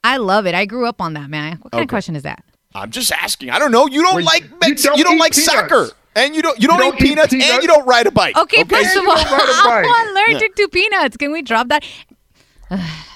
I 0.05 0.17
love 0.19 0.47
it. 0.47 0.55
I 0.55 0.65
grew 0.65 0.87
up 0.87 1.01
on 1.01 1.15
that, 1.15 1.29
man. 1.29 1.59
What 1.61 1.73
kind 1.73 1.75
Okay. 1.75 1.83
of 1.83 1.89
question 1.89 2.15
is 2.17 2.23
that? 2.23 2.45
I'm 2.75 2.91
just 2.91 3.11
asking. 3.13 3.51
I 3.51 3.59
don't 3.59 3.73
know. 3.73 3.87
You 3.87 4.03
don't 4.03 4.17
Wait, 4.17 4.25
like 4.27 4.43
you 4.63 4.75
don't 4.75 4.99
don't, 4.99 5.19
like 5.19 5.33
peanuts. 5.33 5.45
soccer, 5.45 5.89
and 6.15 6.35
you 6.37 6.43
don't 6.43 6.61
you 6.61 6.69
don't, 6.69 6.79
don't 6.79 6.95
eat 6.97 7.01
eat 7.03 7.09
peanuts, 7.09 7.33
and 7.33 7.43
you 7.63 7.67
don't 7.69 7.87
ride 7.87 8.07
a 8.07 8.11
bike. 8.11 8.37
Okay, 8.37 8.63
first 8.65 8.97
of 8.97 9.09
all, 9.09 9.15
don't 9.17 9.31
ride 9.33 9.49
a 9.49 9.65
bike. 9.69 9.87
I'm 9.89 10.09
allergic 10.11 10.55
to 10.57 10.69
peanuts. 10.69 11.17
Can 11.17 11.33
we 11.33 11.43
drop 11.43 11.69
that? 11.69 11.85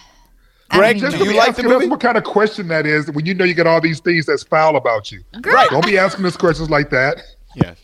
I 0.72 0.76
don't 0.76 0.80
Greg, 0.80 0.96
even 0.96 1.10
do 1.10 1.16
know. 1.18 1.24
you 1.24 1.30
be 1.30 1.36
like 1.36 1.44
the 1.46 1.50
asking 1.50 1.66
us 1.66 1.72
movie? 1.72 1.86
What 1.88 2.00
kind 2.00 2.16
of 2.18 2.24
question 2.24 2.68
that 2.68 2.86
is 2.86 3.10
when 3.10 3.26
you 3.26 3.34
know 3.34 3.44
you 3.44 3.54
got 3.54 3.66
all 3.66 3.80
these 3.80 4.00
things 4.00 4.26
that's 4.26 4.42
foul 4.42 4.76
about 4.76 5.12
you? 5.12 5.22
Girl, 5.40 5.66
Don't 5.70 5.84
be 5.86 5.98
asking 5.98 6.24
us 6.26 6.36
questions 6.36 6.70
like 6.70 6.90
that. 6.90 7.22
Yeah. 7.54 7.74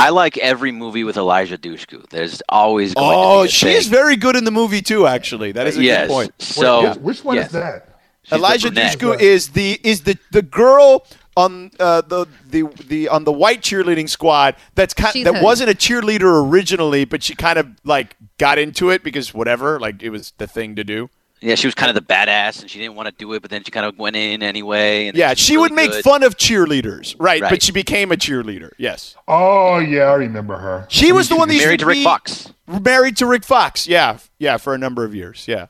I 0.00 0.10
like 0.10 0.38
every 0.38 0.70
movie 0.70 1.02
with 1.02 1.16
Eliza 1.16 1.58
Dushku. 1.58 2.08
There's 2.10 2.40
always 2.48 2.94
going 2.94 3.12
Oh, 3.18 3.38
to 3.38 3.42
be 3.42 3.48
a 3.48 3.50
she 3.50 3.80
thing. 3.82 3.90
very 3.90 4.14
good 4.16 4.36
in 4.36 4.44
the 4.44 4.52
movie 4.52 4.80
too. 4.80 5.06
Actually, 5.08 5.50
that 5.52 5.66
is 5.66 5.76
a 5.76 5.82
yes. 5.82 6.06
good 6.06 6.12
point. 6.14 6.32
So 6.38 6.90
Which, 6.90 6.98
which 6.98 7.24
one 7.24 7.36
yes. 7.36 7.46
is 7.46 7.52
that? 7.54 7.98
She's 8.22 8.32
Eliza 8.38 8.68
brunette. 8.70 8.98
Dushku 8.98 9.20
is 9.20 9.48
the 9.48 9.80
is 9.82 10.02
the 10.02 10.16
the 10.30 10.42
girl 10.42 11.04
on 11.36 11.70
uh, 11.80 12.02
the 12.02 12.26
the 12.48 12.62
the 12.86 13.08
on 13.08 13.24
the 13.24 13.32
white 13.32 13.62
cheerleading 13.62 14.08
squad 14.08 14.54
that's 14.76 14.94
kind 14.94 15.12
She's 15.14 15.24
that 15.24 15.34
hood. 15.34 15.42
wasn't 15.42 15.70
a 15.70 15.74
cheerleader 15.74 16.46
originally, 16.48 17.04
but 17.04 17.22
she 17.24 17.34
kind 17.34 17.58
of 17.58 17.68
like 17.84 18.14
got 18.38 18.58
into 18.58 18.90
it 18.90 19.02
because 19.02 19.34
whatever, 19.34 19.80
like 19.80 20.00
it 20.02 20.10
was 20.10 20.32
the 20.38 20.46
thing 20.46 20.76
to 20.76 20.84
do. 20.84 21.10
Yeah, 21.40 21.54
she 21.54 21.66
was 21.68 21.74
kind 21.74 21.88
of 21.88 21.94
the 21.94 22.00
badass, 22.14 22.60
and 22.62 22.70
she 22.70 22.78
didn't 22.80 22.96
want 22.96 23.08
to 23.08 23.14
do 23.14 23.32
it, 23.34 23.42
but 23.42 23.50
then 23.50 23.62
she 23.62 23.70
kind 23.70 23.86
of 23.86 23.96
went 23.98 24.16
in 24.16 24.42
anyway. 24.42 25.06
And 25.08 25.16
Yeah, 25.16 25.30
it's 25.32 25.40
she 25.40 25.54
really 25.54 25.62
would 25.62 25.72
make 25.72 25.90
good. 25.92 26.02
fun 26.04 26.22
of 26.24 26.36
cheerleaders, 26.36 27.14
right, 27.18 27.40
But 27.40 27.62
she 27.62 27.70
became 27.72 28.10
a 28.10 28.16
cheerleader. 28.16 28.70
Yes, 28.78 29.14
Oh 29.28 29.78
yeah, 29.78 30.04
I 30.04 30.14
remember 30.14 30.56
her. 30.56 30.86
she 30.88 31.12
was 31.12 31.28
the 31.28 31.36
one 31.36 31.48
that 31.48 31.54
used 31.54 31.66
Married 31.66 31.80
to 31.80 31.86
Rick 31.86 31.98
be 31.98 32.04
Fox. 32.04 32.52
Married 32.66 33.16
to 33.18 33.26
Rick 33.26 33.44
Fox. 33.44 33.86
Yeah, 33.86 34.18
yeah, 34.38 34.56
for 34.56 34.74
a 34.74 34.78
number 34.78 35.04
of 35.04 35.14
years. 35.14 35.46
Yeah, 35.46 35.66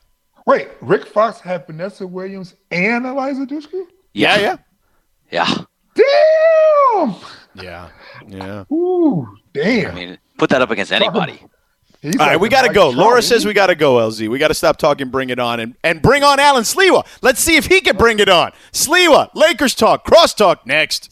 Wait, 0.47 0.69
Rick 0.81 1.07
Fox 1.07 1.41
had 1.41 1.67
Vanessa 1.67 2.07
Williams 2.07 2.55
and 2.71 3.05
Eliza 3.05 3.45
Dushku? 3.45 3.85
yeah, 4.15 4.39
yeah, 4.39 4.57
yeah. 5.31 5.55
Damn! 5.95 7.15
yeah, 7.55 7.89
yeah. 8.27 8.65
Ooh, 8.73 9.29
damn. 9.53 9.91
I 9.91 9.95
mean, 9.95 10.19
put 10.39 10.51
that 10.51 10.63
up 10.63 10.71
against 10.71 10.93
anybody. 10.93 11.41
He's 12.01 12.17
All 12.19 12.27
right, 12.27 12.39
we 12.41 12.49
got 12.49 12.63
to 12.63 12.73
go. 12.73 12.93
Trout, 12.93 12.95
Laura 12.95 13.23
says 13.23 13.45
we 13.45 13.53
got 13.53 13.67
to 13.67 13.75
go, 13.75 13.97
LZ. 13.97 14.29
We 14.29 14.39
got 14.39 14.49
to 14.49 14.55
stop 14.55 14.77
talking, 14.77 15.09
bring 15.09 15.31
it 15.31 15.41
on, 15.41 15.59
and, 15.59 15.75
and 15.83 16.01
bring 16.01 16.23
on 16.23 16.39
Allen 16.39 16.63
Sliwa. 16.63 17.05
Let's 17.23 17.41
see 17.41 17.57
if 17.57 17.67
he 17.67 17.81
can 17.81 17.97
bring 17.97 18.21
it 18.21 18.29
on. 18.29 18.53
Sliwa, 18.73 19.31
Lakers 19.35 19.75
talk, 19.75 20.07
crosstalk 20.07 20.65
next. 20.65 21.11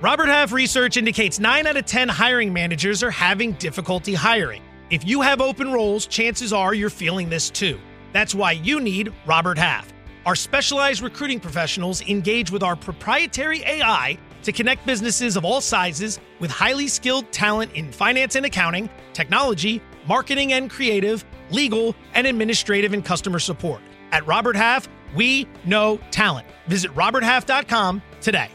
Robert 0.00 0.26
Half 0.26 0.52
research 0.52 0.96
indicates 0.96 1.38
9 1.38 1.66
out 1.66 1.76
of 1.76 1.84
10 1.84 2.08
hiring 2.08 2.52
managers 2.52 3.02
are 3.02 3.10
having 3.10 3.52
difficulty 3.52 4.14
hiring. 4.14 4.62
If 4.88 5.06
you 5.06 5.20
have 5.20 5.40
open 5.40 5.70
roles, 5.70 6.06
chances 6.06 6.52
are 6.52 6.74
you're 6.74 6.90
feeling 6.90 7.28
this 7.28 7.48
too. 7.48 7.78
That's 8.12 8.34
why 8.34 8.52
you 8.52 8.80
need 8.80 9.12
Robert 9.26 9.58
Half. 9.58 9.92
Our 10.26 10.34
specialized 10.34 11.02
recruiting 11.02 11.38
professionals 11.38 12.02
engage 12.02 12.50
with 12.50 12.62
our 12.62 12.74
proprietary 12.74 13.62
AI 13.62 14.18
to 14.42 14.52
connect 14.52 14.86
businesses 14.86 15.36
of 15.36 15.44
all 15.44 15.60
sizes 15.60 16.18
with 16.40 16.50
highly 16.50 16.88
skilled 16.88 17.30
talent 17.30 17.72
in 17.74 17.92
finance 17.92 18.34
and 18.34 18.46
accounting, 18.46 18.90
technology, 19.12 19.80
marketing 20.06 20.52
and 20.52 20.70
creative, 20.70 21.24
legal, 21.50 21.94
and 22.14 22.26
administrative 22.26 22.92
and 22.92 23.04
customer 23.04 23.38
support. 23.38 23.80
At 24.12 24.26
Robert 24.26 24.56
Half, 24.56 24.88
we 25.14 25.46
know 25.64 25.98
talent. 26.10 26.46
Visit 26.66 26.94
roberthalf.com 26.94 28.02
today. 28.20 28.48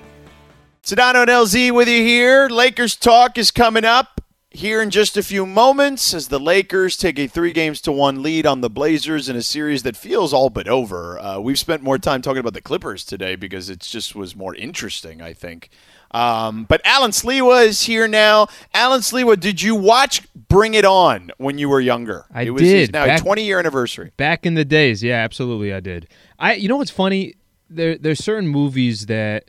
Sedano 0.83 1.21
and 1.21 1.29
LZ 1.29 1.73
with 1.73 1.87
you 1.87 2.03
here. 2.03 2.47
Lakers 2.47 2.95
talk 2.95 3.37
is 3.37 3.51
coming 3.51 3.85
up 3.85 4.21
here 4.55 4.81
in 4.81 4.89
just 4.89 5.17
a 5.17 5.23
few 5.23 5.45
moments 5.45 6.13
as 6.13 6.29
the 6.29 6.39
Lakers 6.39 6.95
take 6.95 7.19
a 7.19 7.27
three 7.27 7.51
games 7.51 7.81
to 7.81 7.91
one 7.91 8.23
lead 8.23 8.45
on 8.45 8.61
the 8.61 8.69
Blazers 8.69 9.27
in 9.27 9.35
a 9.35 9.41
series 9.41 9.83
that 9.83 9.97
feels 9.97 10.31
all 10.31 10.49
but 10.49 10.67
over. 10.67 11.19
Uh, 11.19 11.39
we've 11.39 11.59
spent 11.59 11.83
more 11.83 11.97
time 11.97 12.21
talking 12.21 12.39
about 12.39 12.53
the 12.53 12.61
Clippers 12.61 13.03
today 13.03 13.35
because 13.35 13.69
it 13.69 13.79
just 13.79 14.15
was 14.15 14.35
more 14.35 14.55
interesting, 14.55 15.21
I 15.21 15.33
think. 15.33 15.69
Um, 16.11 16.63
but 16.63 16.81
Allen 16.85 17.11
Sliwa 17.11 17.65
is 17.65 17.81
here 17.81 18.07
now. 18.07 18.47
Allen 18.73 19.01
Sliwa, 19.01 19.39
did 19.39 19.61
you 19.61 19.75
watch 19.75 20.21
Bring 20.47 20.73
It 20.73 20.85
On 20.85 21.31
when 21.37 21.57
you 21.57 21.67
were 21.69 21.81
younger? 21.81 22.25
I 22.33 22.43
it 22.43 22.51
was 22.51 22.61
did, 22.61 22.93
now 22.93 23.05
back- 23.05 23.21
20 23.21 23.43
year 23.43 23.59
anniversary. 23.59 24.11
Back 24.17 24.45
in 24.45 24.53
the 24.53 24.65
days, 24.65 25.03
yeah, 25.03 25.15
absolutely, 25.15 25.73
I 25.73 25.79
did. 25.79 26.07
I, 26.39 26.53
you 26.53 26.67
know 26.67 26.77
what's 26.77 26.91
funny? 26.91 27.35
There, 27.69 27.97
there's 27.97 28.23
certain 28.23 28.47
movies 28.47 29.07
that 29.07 29.45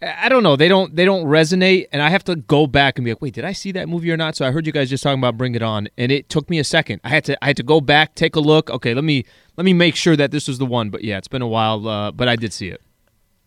I 0.00 0.26
I 0.26 0.28
don't 0.28 0.42
know. 0.42 0.56
They 0.56 0.66
don't, 0.68 0.94
they 0.96 1.04
don't 1.04 1.26
resonate, 1.26 1.86
and 1.92 2.02
I 2.02 2.08
have 2.10 2.24
to 2.24 2.34
go 2.34 2.66
back 2.66 2.98
and 2.98 3.04
be 3.04 3.12
like, 3.12 3.22
wait, 3.22 3.34
did 3.34 3.44
I 3.44 3.52
see 3.52 3.70
that 3.72 3.88
movie 3.88 4.10
or 4.10 4.16
not? 4.16 4.34
So 4.34 4.44
I 4.44 4.50
heard 4.50 4.66
you 4.66 4.72
guys 4.72 4.90
just 4.90 5.02
talking 5.02 5.20
about 5.20 5.36
Bring 5.36 5.54
It 5.54 5.62
On, 5.62 5.86
and 5.96 6.10
it 6.10 6.28
took 6.28 6.50
me 6.50 6.58
a 6.58 6.64
second. 6.64 7.00
I 7.04 7.08
had 7.08 7.24
to, 7.26 7.44
I 7.44 7.48
had 7.48 7.56
to 7.58 7.62
go 7.62 7.80
back, 7.80 8.14
take 8.16 8.34
a 8.34 8.40
look. 8.40 8.68
Okay, 8.70 8.94
let 8.94 9.04
me, 9.04 9.24
let 9.56 9.64
me 9.64 9.72
make 9.72 9.94
sure 9.94 10.16
that 10.16 10.30
this 10.32 10.48
was 10.48 10.58
the 10.58 10.66
one. 10.66 10.90
But 10.90 11.04
yeah, 11.04 11.18
it's 11.18 11.28
been 11.28 11.42
a 11.42 11.46
while, 11.46 11.86
uh, 11.86 12.10
but 12.10 12.28
I 12.28 12.34
did 12.36 12.52
see 12.52 12.68
it. 12.68 12.80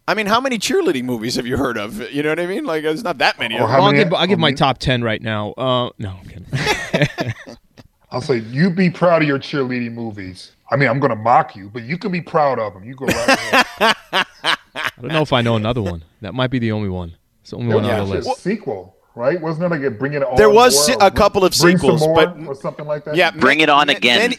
I 0.07 0.13
mean, 0.13 0.27
how 0.27 0.39
many 0.39 0.59
cheerleading 0.59 1.03
movies 1.03 1.35
have 1.35 1.47
you 1.47 1.57
heard 1.57 1.77
of? 1.77 1.99
You 2.11 2.21
know 2.21 2.29
what 2.29 2.39
I 2.39 2.45
mean? 2.45 2.63
Like, 2.65 2.83
there's 2.83 3.03
not 3.03 3.17
that 3.17 3.39
many. 3.39 3.57
Or 3.57 3.63
of 3.63 3.69
how 3.69 3.77
them. 3.77 3.85
I'll 3.85 3.91
many- 3.91 4.03
give, 4.03 4.13
I'll 4.13 4.27
give 4.27 4.39
my 4.39 4.51
top 4.51 4.77
ten 4.77 5.03
right 5.03 5.21
now. 5.21 5.51
Uh, 5.53 5.89
no, 5.97 6.19
I'm 6.21 6.27
kidding. 6.27 7.33
I'll 8.11 8.21
say 8.21 8.37
you 8.37 8.69
be 8.69 8.89
proud 8.89 9.23
of 9.23 9.27
your 9.27 9.39
cheerleading 9.39 9.93
movies. 9.93 10.51
I 10.71 10.75
mean, 10.77 10.89
I'm 10.89 10.99
gonna 10.99 11.15
mock 11.15 11.55
you, 11.55 11.69
but 11.69 11.83
you 11.83 11.97
can 11.97 12.11
be 12.11 12.21
proud 12.21 12.59
of 12.59 12.73
them. 12.73 12.83
You 12.83 12.95
go 12.95 13.05
right 13.05 13.27
ahead. 13.29 13.65
I 14.75 14.91
don't 15.01 15.11
know 15.11 15.21
if 15.21 15.33
I 15.33 15.41
know 15.41 15.55
another 15.55 15.81
one. 15.81 16.03
That 16.21 16.33
might 16.33 16.51
be 16.51 16.59
the 16.59 16.71
only 16.71 16.89
one. 16.89 17.15
It's 17.41 17.51
the 17.51 17.57
only 17.57 17.67
There 17.69 17.75
one 17.77 17.85
on 17.85 18.07
the 18.07 18.15
list. 18.15 18.29
a 18.29 18.39
sequel, 18.39 18.95
right? 19.15 19.39
Wasn't 19.41 19.59
there 19.59 19.69
like 19.69 19.81
a 19.85 19.91
Bring 19.91 20.13
It 20.13 20.23
On? 20.23 20.35
There 20.35 20.49
was 20.49 20.75
More 20.75 20.97
si- 20.99 21.05
a 21.05 21.11
couple 21.11 21.43
of 21.43 21.51
Bring 21.59 21.77
Some 21.77 21.97
sequels, 21.97 22.01
More 22.01 22.15
but- 22.15 22.47
or 22.47 22.55
something 22.55 22.85
like 22.85 23.05
that. 23.05 23.15
Yeah, 23.15 23.31
Bring 23.31 23.59
It 23.59 23.69
On 23.69 23.87
ma- 23.87 23.93
Again. 23.93 24.19
many- 24.19 24.37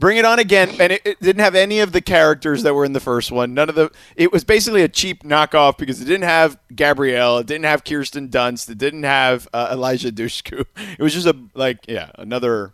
bring 0.00 0.16
it 0.16 0.24
on 0.24 0.38
again, 0.38 0.70
and 0.80 0.92
it, 0.92 1.02
it 1.04 1.20
didn't 1.20 1.40
have 1.40 1.54
any 1.54 1.80
of 1.80 1.92
the 1.92 2.00
characters 2.00 2.62
that 2.62 2.74
were 2.74 2.84
in 2.84 2.92
the 2.92 3.00
first 3.00 3.30
one. 3.32 3.54
None 3.54 3.68
of 3.68 3.74
the. 3.74 3.90
It 4.16 4.32
was 4.32 4.44
basically 4.44 4.82
a 4.82 4.88
cheap 4.88 5.22
knockoff 5.22 5.78
because 5.78 6.00
it 6.00 6.04
didn't 6.06 6.24
have 6.24 6.58
Gabrielle, 6.74 7.38
it 7.38 7.46
didn't 7.46 7.64
have 7.64 7.84
Kirsten 7.84 8.28
Dunst, 8.28 8.68
it 8.70 8.78
didn't 8.78 9.04
have 9.04 9.48
uh, 9.52 9.68
Eliza 9.72 10.10
Dushku. 10.12 10.64
It 10.98 11.02
was 11.02 11.12
just 11.14 11.26
a 11.26 11.36
like 11.54 11.78
yeah 11.88 12.10
another 12.18 12.72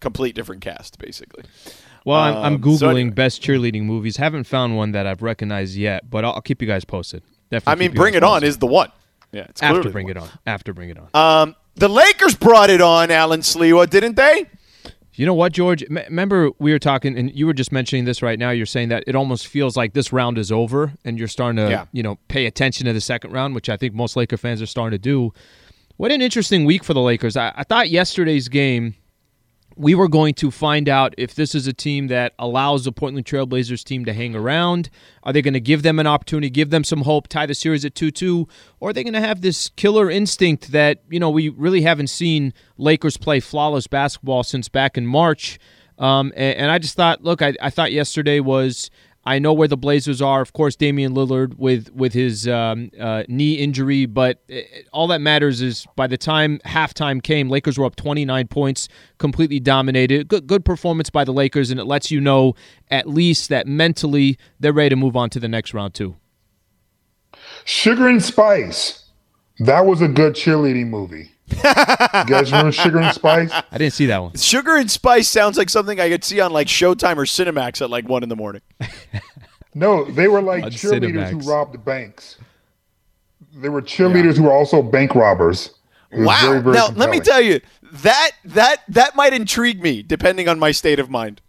complete 0.00 0.34
different 0.34 0.62
cast 0.62 0.98
basically. 0.98 1.44
Well, 2.04 2.18
I'm, 2.18 2.36
I'm 2.36 2.54
Um, 2.54 2.60
googling 2.60 2.78
so 2.78 2.88
anyway. 2.88 3.10
best 3.10 3.42
cheerleading 3.42 3.84
movies. 3.84 4.16
Haven't 4.16 4.44
found 4.44 4.76
one 4.76 4.90
that 4.92 5.06
I've 5.06 5.22
recognized 5.22 5.76
yet, 5.76 6.10
but 6.10 6.24
I'll, 6.24 6.32
I'll 6.32 6.40
keep 6.40 6.60
you 6.60 6.66
guys 6.66 6.84
posted. 6.84 7.22
Definitely. 7.50 7.86
I 7.86 7.88
mean, 7.88 7.94
Bring 7.96 8.14
It 8.14 8.24
On 8.24 8.42
is 8.42 8.58
the 8.58 8.66
one. 8.66 8.90
Yeah, 9.30 9.46
it's 9.48 9.62
after 9.62 9.88
Bring 9.90 10.08
It. 10.08 10.16
On. 10.16 10.28
After 10.44 10.72
Bring 10.74 10.90
It 10.90 10.98
On. 10.98 11.08
Um, 11.42 11.56
the 11.76 11.88
Lakers 11.88 12.34
brought 12.34 12.70
it 12.70 12.80
on, 12.80 13.10
Allen 13.12 13.40
Sliwa, 13.40 13.88
didn't 13.88 14.16
they? 14.16 14.46
You 15.14 15.26
know 15.26 15.34
what, 15.34 15.52
George? 15.52 15.82
M- 15.84 15.96
remember 16.08 16.50
we 16.58 16.72
were 16.72 16.78
talking, 16.78 17.18
and 17.18 17.30
you 17.34 17.46
were 17.46 17.52
just 17.52 17.70
mentioning 17.70 18.04
this 18.06 18.22
right 18.22 18.38
now. 18.38 18.50
You're 18.50 18.64
saying 18.66 18.88
that 18.88 19.04
it 19.06 19.14
almost 19.14 19.46
feels 19.46 19.76
like 19.76 19.92
this 19.92 20.12
round 20.12 20.38
is 20.38 20.50
over, 20.50 20.92
and 21.04 21.18
you're 21.18 21.28
starting 21.28 21.56
to, 21.64 21.70
Yeah. 21.70 21.84
you 21.92 22.02
know, 22.02 22.18
pay 22.28 22.46
attention 22.46 22.86
to 22.86 22.92
the 22.92 23.00
second 23.00 23.30
round, 23.32 23.54
which 23.54 23.68
I 23.68 23.76
think 23.76 23.92
most 23.94 24.16
Laker 24.16 24.36
fans 24.38 24.62
are 24.62 24.66
starting 24.66 24.96
to 24.96 25.02
do. 25.02 25.32
What 25.98 26.10
an 26.10 26.22
interesting 26.22 26.64
week 26.64 26.82
for 26.82 26.94
the 26.94 27.02
Lakers. 27.02 27.36
I, 27.36 27.52
I 27.54 27.64
thought 27.64 27.90
yesterday's 27.90 28.48
game, 28.48 28.94
we 29.76 29.94
were 29.94 30.08
going 30.08 30.34
to 30.34 30.50
find 30.50 30.88
out 30.88 31.14
if 31.18 31.34
this 31.34 31.54
is 31.54 31.66
a 31.66 31.72
team 31.72 32.08
that 32.08 32.34
allows 32.38 32.84
the 32.84 32.92
Portland 32.92 33.26
Trailblazers 33.26 33.84
team 33.84 34.04
to 34.04 34.12
hang 34.12 34.34
around. 34.34 34.90
Are 35.22 35.32
they 35.32 35.42
going 35.42 35.54
to 35.54 35.60
give 35.60 35.82
them 35.82 35.98
an 35.98 36.06
opportunity, 36.06 36.50
give 36.50 36.70
them 36.70 36.84
some 36.84 37.02
hope, 37.02 37.28
tie 37.28 37.46
the 37.46 37.54
series 37.54 37.84
at 37.84 37.94
2 37.94 38.10
2? 38.10 38.48
Or 38.80 38.90
are 38.90 38.92
they 38.92 39.02
going 39.02 39.14
to 39.14 39.20
have 39.20 39.40
this 39.40 39.70
killer 39.70 40.10
instinct 40.10 40.72
that, 40.72 41.02
you 41.08 41.20
know, 41.20 41.30
we 41.30 41.48
really 41.48 41.82
haven't 41.82 42.08
seen 42.08 42.52
Lakers 42.76 43.16
play 43.16 43.40
flawless 43.40 43.86
basketball 43.86 44.42
since 44.42 44.68
back 44.68 44.96
in 44.96 45.06
March? 45.06 45.58
Um, 45.98 46.32
and, 46.36 46.58
and 46.58 46.70
I 46.70 46.78
just 46.78 46.96
thought, 46.96 47.22
look, 47.22 47.42
I, 47.42 47.54
I 47.60 47.70
thought 47.70 47.92
yesterday 47.92 48.40
was. 48.40 48.90
I 49.24 49.38
know 49.38 49.52
where 49.52 49.68
the 49.68 49.76
Blazers 49.76 50.20
are. 50.20 50.40
Of 50.40 50.52
course, 50.52 50.74
Damian 50.74 51.14
Lillard 51.14 51.56
with 51.56 51.90
with 51.94 52.12
his 52.12 52.48
um, 52.48 52.90
uh, 52.98 53.22
knee 53.28 53.54
injury, 53.54 54.06
but 54.06 54.42
it, 54.48 54.88
all 54.92 55.06
that 55.08 55.20
matters 55.20 55.62
is 55.62 55.86
by 55.96 56.06
the 56.06 56.18
time 56.18 56.58
halftime 56.66 57.22
came, 57.22 57.48
Lakers 57.48 57.78
were 57.78 57.84
up 57.84 57.96
29 57.96 58.48
points, 58.48 58.88
completely 59.18 59.60
dominated. 59.60 60.28
Good 60.28 60.46
good 60.46 60.64
performance 60.64 61.08
by 61.10 61.24
the 61.24 61.32
Lakers, 61.32 61.70
and 61.70 61.78
it 61.78 61.84
lets 61.84 62.10
you 62.10 62.20
know 62.20 62.54
at 62.90 63.08
least 63.08 63.48
that 63.48 63.66
mentally 63.66 64.38
they're 64.58 64.72
ready 64.72 64.90
to 64.90 64.96
move 64.96 65.16
on 65.16 65.30
to 65.30 65.40
the 65.40 65.48
next 65.48 65.72
round 65.72 65.94
too. 65.94 66.16
Sugar 67.64 68.08
and 68.08 68.22
Spice. 68.22 69.04
That 69.58 69.86
was 69.86 70.00
a 70.00 70.08
good 70.08 70.34
cheerleading 70.34 70.88
movie. 70.88 71.31
You 71.56 72.24
guys 72.26 72.50
remember 72.50 72.72
Sugar 72.72 73.00
and 73.00 73.14
Spice? 73.14 73.50
I 73.52 73.78
didn't 73.78 73.92
see 73.92 74.06
that 74.06 74.18
one. 74.18 74.36
Sugar 74.36 74.76
and 74.76 74.90
Spice 74.90 75.28
sounds 75.28 75.56
like 75.56 75.70
something 75.70 76.00
I 76.00 76.08
could 76.08 76.24
see 76.24 76.40
on 76.40 76.52
like 76.52 76.66
Showtime 76.66 77.16
or 77.16 77.24
Cinemax 77.24 77.82
at 77.82 77.90
like 77.90 78.08
one 78.08 78.22
in 78.22 78.28
the 78.28 78.36
morning. 78.36 78.62
No, 79.74 80.04
they 80.04 80.28
were 80.28 80.42
like 80.42 80.64
On 80.64 80.70
cheerleaders 80.70 81.30
who 81.30 81.38
Cinemax. 81.38 81.48
robbed 81.48 81.84
banks. 81.84 82.36
They 83.54 83.68
were 83.68 83.82
cheerleaders 83.82 84.36
who 84.36 84.44
were 84.44 84.52
also 84.52 84.82
bank 84.82 85.14
robbers. 85.14 85.70
Wow. 86.12 86.38
very, 86.42 86.60
very 86.60 86.74
now 86.74 86.88
let 86.88 87.08
me 87.08 87.20
tell 87.20 87.40
you 87.40 87.60
that 87.90 88.32
that 88.44 88.82
that 88.88 89.16
might 89.16 89.32
intrigue 89.32 89.82
me 89.82 90.02
depending 90.02 90.46
on 90.46 90.58
my 90.58 90.70
state 90.70 90.98
of 90.98 91.08
mind. 91.08 91.40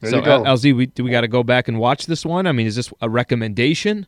There 0.00 0.10
so, 0.10 0.16
you 0.18 0.24
go. 0.24 0.42
LZ, 0.44 0.76
we, 0.76 0.86
do 0.86 1.04
we 1.04 1.10
got 1.10 1.22
to 1.22 1.28
go 1.28 1.42
back 1.42 1.68
and 1.68 1.78
watch 1.78 2.06
this 2.06 2.24
one? 2.26 2.46
I 2.46 2.52
mean, 2.52 2.66
is 2.66 2.76
this 2.76 2.92
a 3.00 3.08
recommendation? 3.08 4.06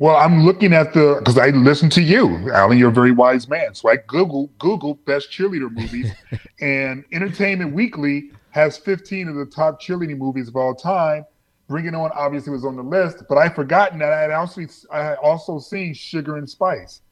Well, 0.00 0.16
I'm 0.16 0.44
looking 0.46 0.72
at 0.72 0.94
the 0.94 1.16
because 1.18 1.36
I 1.36 1.50
listen 1.50 1.90
to 1.90 2.00
you, 2.02 2.50
Allen. 2.52 2.78
You're 2.78 2.88
a 2.88 2.92
very 2.92 3.12
wise 3.12 3.48
man. 3.48 3.74
So 3.74 3.90
I 3.90 3.96
Google 4.06 4.50
Google 4.58 4.94
best 4.94 5.30
cheerleader 5.30 5.70
movies, 5.70 6.10
and 6.62 7.04
Entertainment 7.12 7.74
Weekly 7.74 8.30
has 8.48 8.78
15 8.78 9.28
of 9.28 9.34
the 9.36 9.44
top 9.44 9.80
cheerleading 9.80 10.16
movies 10.16 10.48
of 10.48 10.56
all 10.56 10.74
time. 10.74 11.26
Bring 11.68 11.84
It 11.84 11.94
On 11.94 12.10
obviously 12.14 12.50
was 12.50 12.64
on 12.64 12.76
the 12.76 12.82
list, 12.82 13.24
but 13.28 13.36
I 13.36 13.44
had 13.44 13.54
forgotten 13.54 13.98
that 13.98 14.10
I 14.10 14.22
had 14.22 14.30
also 14.30 14.62
I 14.90 15.04
had 15.04 15.18
also 15.18 15.58
seen 15.58 15.92
Sugar 15.92 16.38
and 16.38 16.48
Spice. 16.48 17.02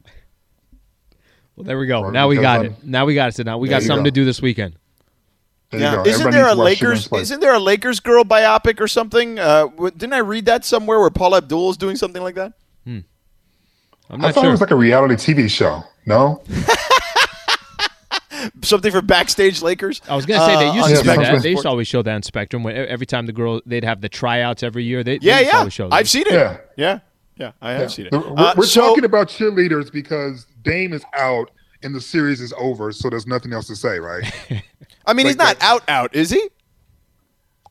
Well, 1.55 1.65
there 1.65 1.77
we 1.77 1.85
go. 1.85 2.01
Or 2.01 2.11
now 2.11 2.27
we 2.27 2.37
got 2.37 2.61
I'm- 2.61 2.65
it. 2.71 2.83
Now 2.83 3.05
we 3.05 3.13
got 3.13 3.29
it. 3.29 3.35
So 3.35 3.43
now 3.43 3.59
we 3.59 3.69
got 3.69 3.83
something 3.83 4.03
go. 4.03 4.09
to 4.09 4.11
do 4.11 4.25
this 4.25 4.41
weekend. 4.41 4.75
There 5.69 5.79
Yeah. 5.79 6.01
Isn't 6.01 6.25
Everybody 6.25 6.35
there 6.35 6.47
a 6.47 6.55
needs 6.55 6.55
to 6.55 6.59
watch 6.63 6.77
Sugar 6.77 6.91
and 6.93 7.11
Lakers? 7.11 7.21
Isn't 7.21 7.39
there 7.39 7.53
a 7.53 7.59
Lakers 7.59 7.99
girl 7.99 8.23
biopic 8.23 8.81
or 8.81 8.87
something? 8.87 9.37
Uh, 9.37 9.67
w- 9.67 9.91
didn't 9.95 10.13
I 10.13 10.17
read 10.19 10.45
that 10.47 10.65
somewhere 10.65 10.99
where 10.99 11.11
Paula 11.11 11.37
Abdul 11.37 11.69
is 11.69 11.77
doing 11.77 11.95
something 11.95 12.23
like 12.23 12.33
that? 12.35 12.53
I'm 12.85 13.05
I 14.25 14.31
thought 14.31 14.41
sure. 14.41 14.49
it 14.49 14.51
was 14.51 14.61
like 14.61 14.71
a 14.71 14.75
reality 14.75 15.13
TV 15.15 15.49
show. 15.49 15.83
No, 16.05 16.41
Something 18.61 18.91
for 18.91 19.01
backstage 19.01 19.61
Lakers. 19.61 20.01
I 20.09 20.15
was 20.15 20.25
gonna 20.25 20.45
say 20.45 20.55
they 20.57 20.67
Uh, 20.69 20.73
used 20.73 20.85
on 20.85 20.89
to 20.95 21.01
do 21.01 21.03
that. 21.23 21.43
They 21.43 21.49
used 21.51 21.63
to 21.63 21.69
always 21.69 21.87
show 21.87 22.01
that 22.01 22.13
on 22.13 22.23
Spectrum. 22.23 22.63
When, 22.63 22.75
every 22.75 23.05
time 23.05 23.25
the 23.25 23.33
girl, 23.33 23.61
they'd 23.65 23.83
have 23.83 23.99
the 24.01 24.07
tryouts 24.09 24.63
every 24.63 24.83
year. 24.85 25.03
They, 25.03 25.17
they 25.17 25.27
Yeah, 25.27 25.39
used 25.39 25.51
to 25.51 25.57
yeah. 25.57 25.69
show 25.69 25.89
I've 25.91 26.09
seen 26.09 26.23
it. 26.27 26.33
Yeah. 26.33 26.57
yeah, 26.77 26.99
yeah. 27.35 27.51
I 27.61 27.73
have 27.73 27.91
seen 27.91 28.05
it. 28.07 28.11
We're, 28.13 28.33
Uh, 28.37 28.53
we're 28.57 28.65
so- 28.65 28.81
talking 28.81 29.03
about 29.03 29.27
cheerleaders 29.27 29.91
because 29.91 30.45
Dame 30.63 30.93
is 30.93 31.03
out 31.13 31.51
and 31.83 31.93
the 31.93 32.01
series 32.01 32.39
is 32.41 32.53
over, 32.57 32.91
so 32.91 33.09
there's 33.09 33.27
nothing 33.27 33.51
else 33.53 33.67
to 33.67 33.75
say, 33.75 33.99
right? 33.99 34.23
I 35.05 35.13
mean, 35.13 35.25
he's 35.25 35.37
like 35.37 35.59
not 35.59 35.63
out, 35.69 35.83
out, 35.89 36.15
is 36.15 36.29
he? 36.29 36.49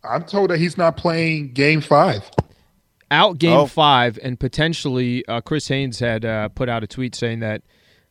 I'm 0.04 0.24
told 0.24 0.50
that 0.50 0.59
he's 0.59 0.76
not 0.78 0.96
playing 0.96 1.52
Game 1.54 1.80
Five. 1.80 2.30
Out 3.11 3.38
Game 3.38 3.52
Oh. 3.56 3.66
Five, 3.66 4.18
and 4.22 4.38
potentially 4.38 5.26
uh, 5.26 5.40
Chris 5.40 5.68
Haynes 5.68 5.98
had 5.98 6.24
uh, 6.24 6.48
put 6.48 6.68
out 6.68 6.82
a 6.82 6.86
tweet 6.86 7.14
saying 7.14 7.40
that 7.40 7.62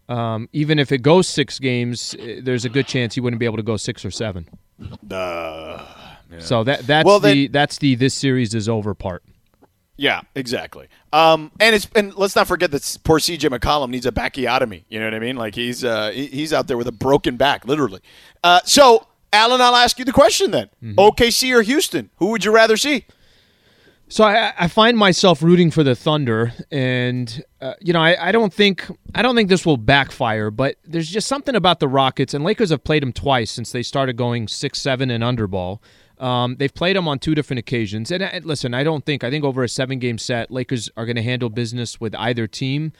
um, 0.09 0.49
even 0.53 0.79
if 0.79 0.91
it 0.91 1.01
goes 1.03 1.27
six 1.27 1.59
games, 1.59 2.15
uh, 2.15 2.39
there's 2.41 2.65
a 2.65 2.69
good 2.69 2.87
chance 2.87 3.13
he 3.15 3.21
wouldn't 3.21 3.39
be 3.39 3.45
able 3.45 3.57
to 3.57 3.63
go 3.63 3.77
six 3.77 4.03
or 4.05 4.11
seven. 4.11 4.47
Uh, 5.11 5.85
So 6.39 6.63
that 6.63 6.85
that's 6.85 7.05
Well, 7.05 7.19
then- 7.19 7.35
the 7.35 7.47
that's 7.47 7.77
the 7.77 7.95
this 7.95 8.13
series 8.13 8.53
is 8.53 8.67
over 8.67 8.93
part. 8.93 9.23
Yeah, 9.99 10.21
exactly. 10.35 10.87
Um, 11.11 11.51
and 11.59 11.73
it's 11.75 11.87
and 11.95 12.13
let's 12.15 12.35
not 12.35 12.47
forget 12.47 12.69
that 12.71 12.97
poor 13.03 13.17
CJ 13.19 13.49
McCollum 13.49 13.89
needs 13.89 14.05
a 14.05 14.11
bacchiotomy. 14.11 14.83
You 14.89 14.99
know 14.99 15.05
what 15.05 15.15
I 15.15 15.19
mean? 15.19 15.37
Like 15.37 15.55
he's 15.55 15.83
uh, 15.83 16.11
he's 16.11 16.53
out 16.53 16.67
there 16.67 16.77
with 16.77 16.87
a 16.87 16.91
broken 16.91 17.35
back, 17.37 17.65
literally. 17.65 18.01
Uh, 18.43 18.59
so, 18.63 19.07
Allen, 19.33 19.59
I'll 19.59 19.75
ask 19.75 19.97
you 19.97 20.05
the 20.05 20.11
question 20.11 20.51
then: 20.51 20.69
OKC 20.83 21.51
or 21.51 21.63
Houston? 21.63 22.11
Who 22.17 22.27
would 22.27 22.45
you 22.45 22.51
rather 22.51 22.77
see? 22.77 23.05
So 24.09 24.23
I, 24.23 24.53
I 24.57 24.67
find 24.69 24.97
myself 24.97 25.43
rooting 25.43 25.69
for 25.69 25.83
the 25.83 25.93
Thunder, 25.93 26.53
and 26.71 27.43
uh, 27.59 27.73
you 27.81 27.91
know 27.91 28.01
I, 28.01 28.29
I 28.29 28.31
don't 28.31 28.53
think 28.53 28.87
I 29.13 29.21
don't 29.21 29.35
think 29.35 29.49
this 29.49 29.65
will 29.65 29.77
backfire, 29.77 30.49
but 30.49 30.77
there's 30.85 31.09
just 31.09 31.27
something 31.27 31.55
about 31.55 31.81
the 31.81 31.89
Rockets 31.89 32.33
and 32.33 32.43
Lakers 32.43 32.69
have 32.69 32.85
played 32.85 33.03
them 33.03 33.11
twice 33.11 33.51
since 33.51 33.71
they 33.71 33.83
started 33.83 34.15
going 34.15 34.47
six 34.47 34.79
seven 34.79 35.11
and 35.11 35.23
underball. 35.23 35.79
Um, 36.19 36.55
they've 36.57 36.73
played 36.73 36.95
them 36.95 37.07
on 37.07 37.19
two 37.19 37.35
different 37.35 37.59
occasions, 37.59 38.09
and 38.09 38.23
uh, 38.23 38.39
listen, 38.43 38.73
I 38.73 38.83
don't 38.85 39.05
think 39.05 39.25
I 39.25 39.29
think 39.29 39.43
over 39.43 39.61
a 39.61 39.69
seven 39.69 39.99
game 39.99 40.17
set, 40.17 40.51
Lakers 40.51 40.89
are 40.95 41.05
going 41.05 41.17
to 41.17 41.21
handle 41.21 41.49
business 41.49 41.99
with 41.99 42.15
either 42.15 42.47
team. 42.47 42.93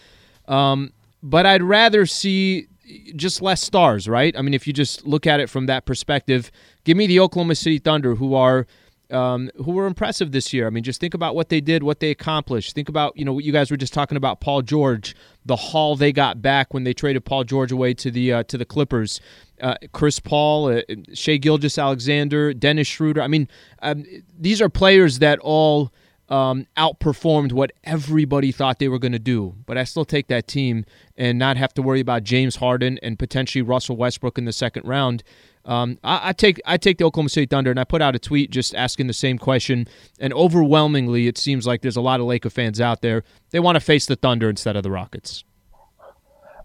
Um, 0.49 0.91
but 1.24 1.45
I'd 1.45 1.64
rather 1.64 2.05
see 2.05 2.68
just 3.16 3.41
less 3.41 3.62
stars, 3.62 4.08
right? 4.08 4.38
I 4.38 4.41
mean, 4.41 4.53
if 4.53 4.68
you 4.68 4.74
just 4.74 5.05
look 5.05 5.26
at 5.26 5.39
it 5.39 5.49
from 5.49 5.66
that 5.66 5.86
perspective, 5.86 6.51
give 6.84 6.97
me 6.97 7.08
the 7.08 7.20
Oklahoma 7.20 7.55
City 7.55 7.80
Thunder, 7.80 8.16
who 8.16 8.34
are 8.34 8.68
um, 9.12 9.49
who 9.58 9.72
were 9.72 9.88
impressive 9.88 10.32
this 10.32 10.53
year. 10.53 10.68
I 10.68 10.70
mean, 10.70 10.84
just 10.84 10.99
think 10.99 11.14
about 11.14 11.36
what 11.36 11.49
they 11.49 11.62
did, 11.62 11.84
what 11.84 11.99
they 11.99 12.12
accomplished. 12.12 12.76
Think 12.76 12.89
about 12.89 13.18
you 13.18 13.26
know 13.26 13.34
what 13.34 13.43
you 13.43 13.51
guys 13.51 13.72
were 13.72 13.78
just 13.78 13.93
talking 13.93 14.18
about, 14.18 14.41
Paul 14.41 14.62
George, 14.62 15.16
the 15.45 15.55
haul 15.55 15.95
they 15.95 16.12
got 16.12 16.41
back 16.41 16.74
when 16.74 16.84
they 16.84 16.93
traded 16.93 17.26
Paul 17.26 17.43
George 17.43 17.72
away 17.72 17.93
to 17.95 18.12
the 18.12 18.34
uh, 18.34 18.43
to 18.43 18.58
the 18.58 18.66
Clippers. 18.66 19.22
Uh, 19.62 19.76
Chris 19.91 20.20
Paul, 20.20 20.68
uh, 20.68 20.82
Shai 21.16 21.38
Gilgeous-Alexander, 21.38 22.53
Dennis 22.53 22.88
Schroeder. 22.88 23.24
I 23.24 23.28
mean, 23.28 23.47
um, 23.82 24.05
these 24.38 24.62
are 24.62 24.70
players 24.70 25.18
that 25.18 25.39
all 25.39 25.91
um, 26.30 26.68
outperformed 26.76 27.53
what 27.53 27.72
everybody 27.84 28.51
thought 28.51 28.80
they 28.80 28.88
were 28.88 28.99
going 28.99 29.14
to 29.14 29.20
do. 29.20 29.55
But 29.66 29.78
I 29.78 29.84
still 29.84 30.05
take 30.05 30.28
that 30.28 30.47
team 30.47 30.86
and 31.16 31.39
not 31.39 31.58
have 31.58 31.74
to 31.76 31.82
worry 31.82 31.99
about 31.99 32.24
James 32.24 32.58
Harden 32.58 32.99
and 33.01 33.18
potentially 33.18 33.62
Russell 33.62 33.97
Westbrook 33.97 34.38
in 34.38 34.45
the 34.45 34.51
second 34.51 34.86
round. 34.86 35.24
Um, 35.68 35.99
I, 36.03 36.30
I 36.30 36.34
take 36.34 36.59
I 36.65 36.78
take 36.78 36.97
the 36.97 37.03
Oklahoma 37.03 37.30
City 37.30 37.45
Thunder, 37.45 37.70
and 37.70 37.80
I 37.80 37.84
put 37.84 38.01
out 38.01 38.15
a 38.15 38.20
tweet 38.20 38.49
just 38.49 38.74
asking 38.74 39.07
the 39.07 39.13
same 39.13 39.38
question. 39.38 39.88
And 40.20 40.34
overwhelmingly, 40.34 41.28
it 41.28 41.38
seems 41.38 41.68
like 41.68 41.82
there's 41.82 41.97
a 41.97 42.01
lot 42.01 42.20
of 42.20 42.26
Laker 42.26 42.49
fans 42.49 42.82
out 42.82 43.01
there. 43.01 43.24
They 43.51 43.59
want 43.59 43.76
to 43.76 43.82
face 43.82 44.05
the 44.05 44.15
Thunder 44.15 44.49
instead 44.49 44.76
of 44.76 44.84
the 44.84 44.91
Rockets. 44.91 45.43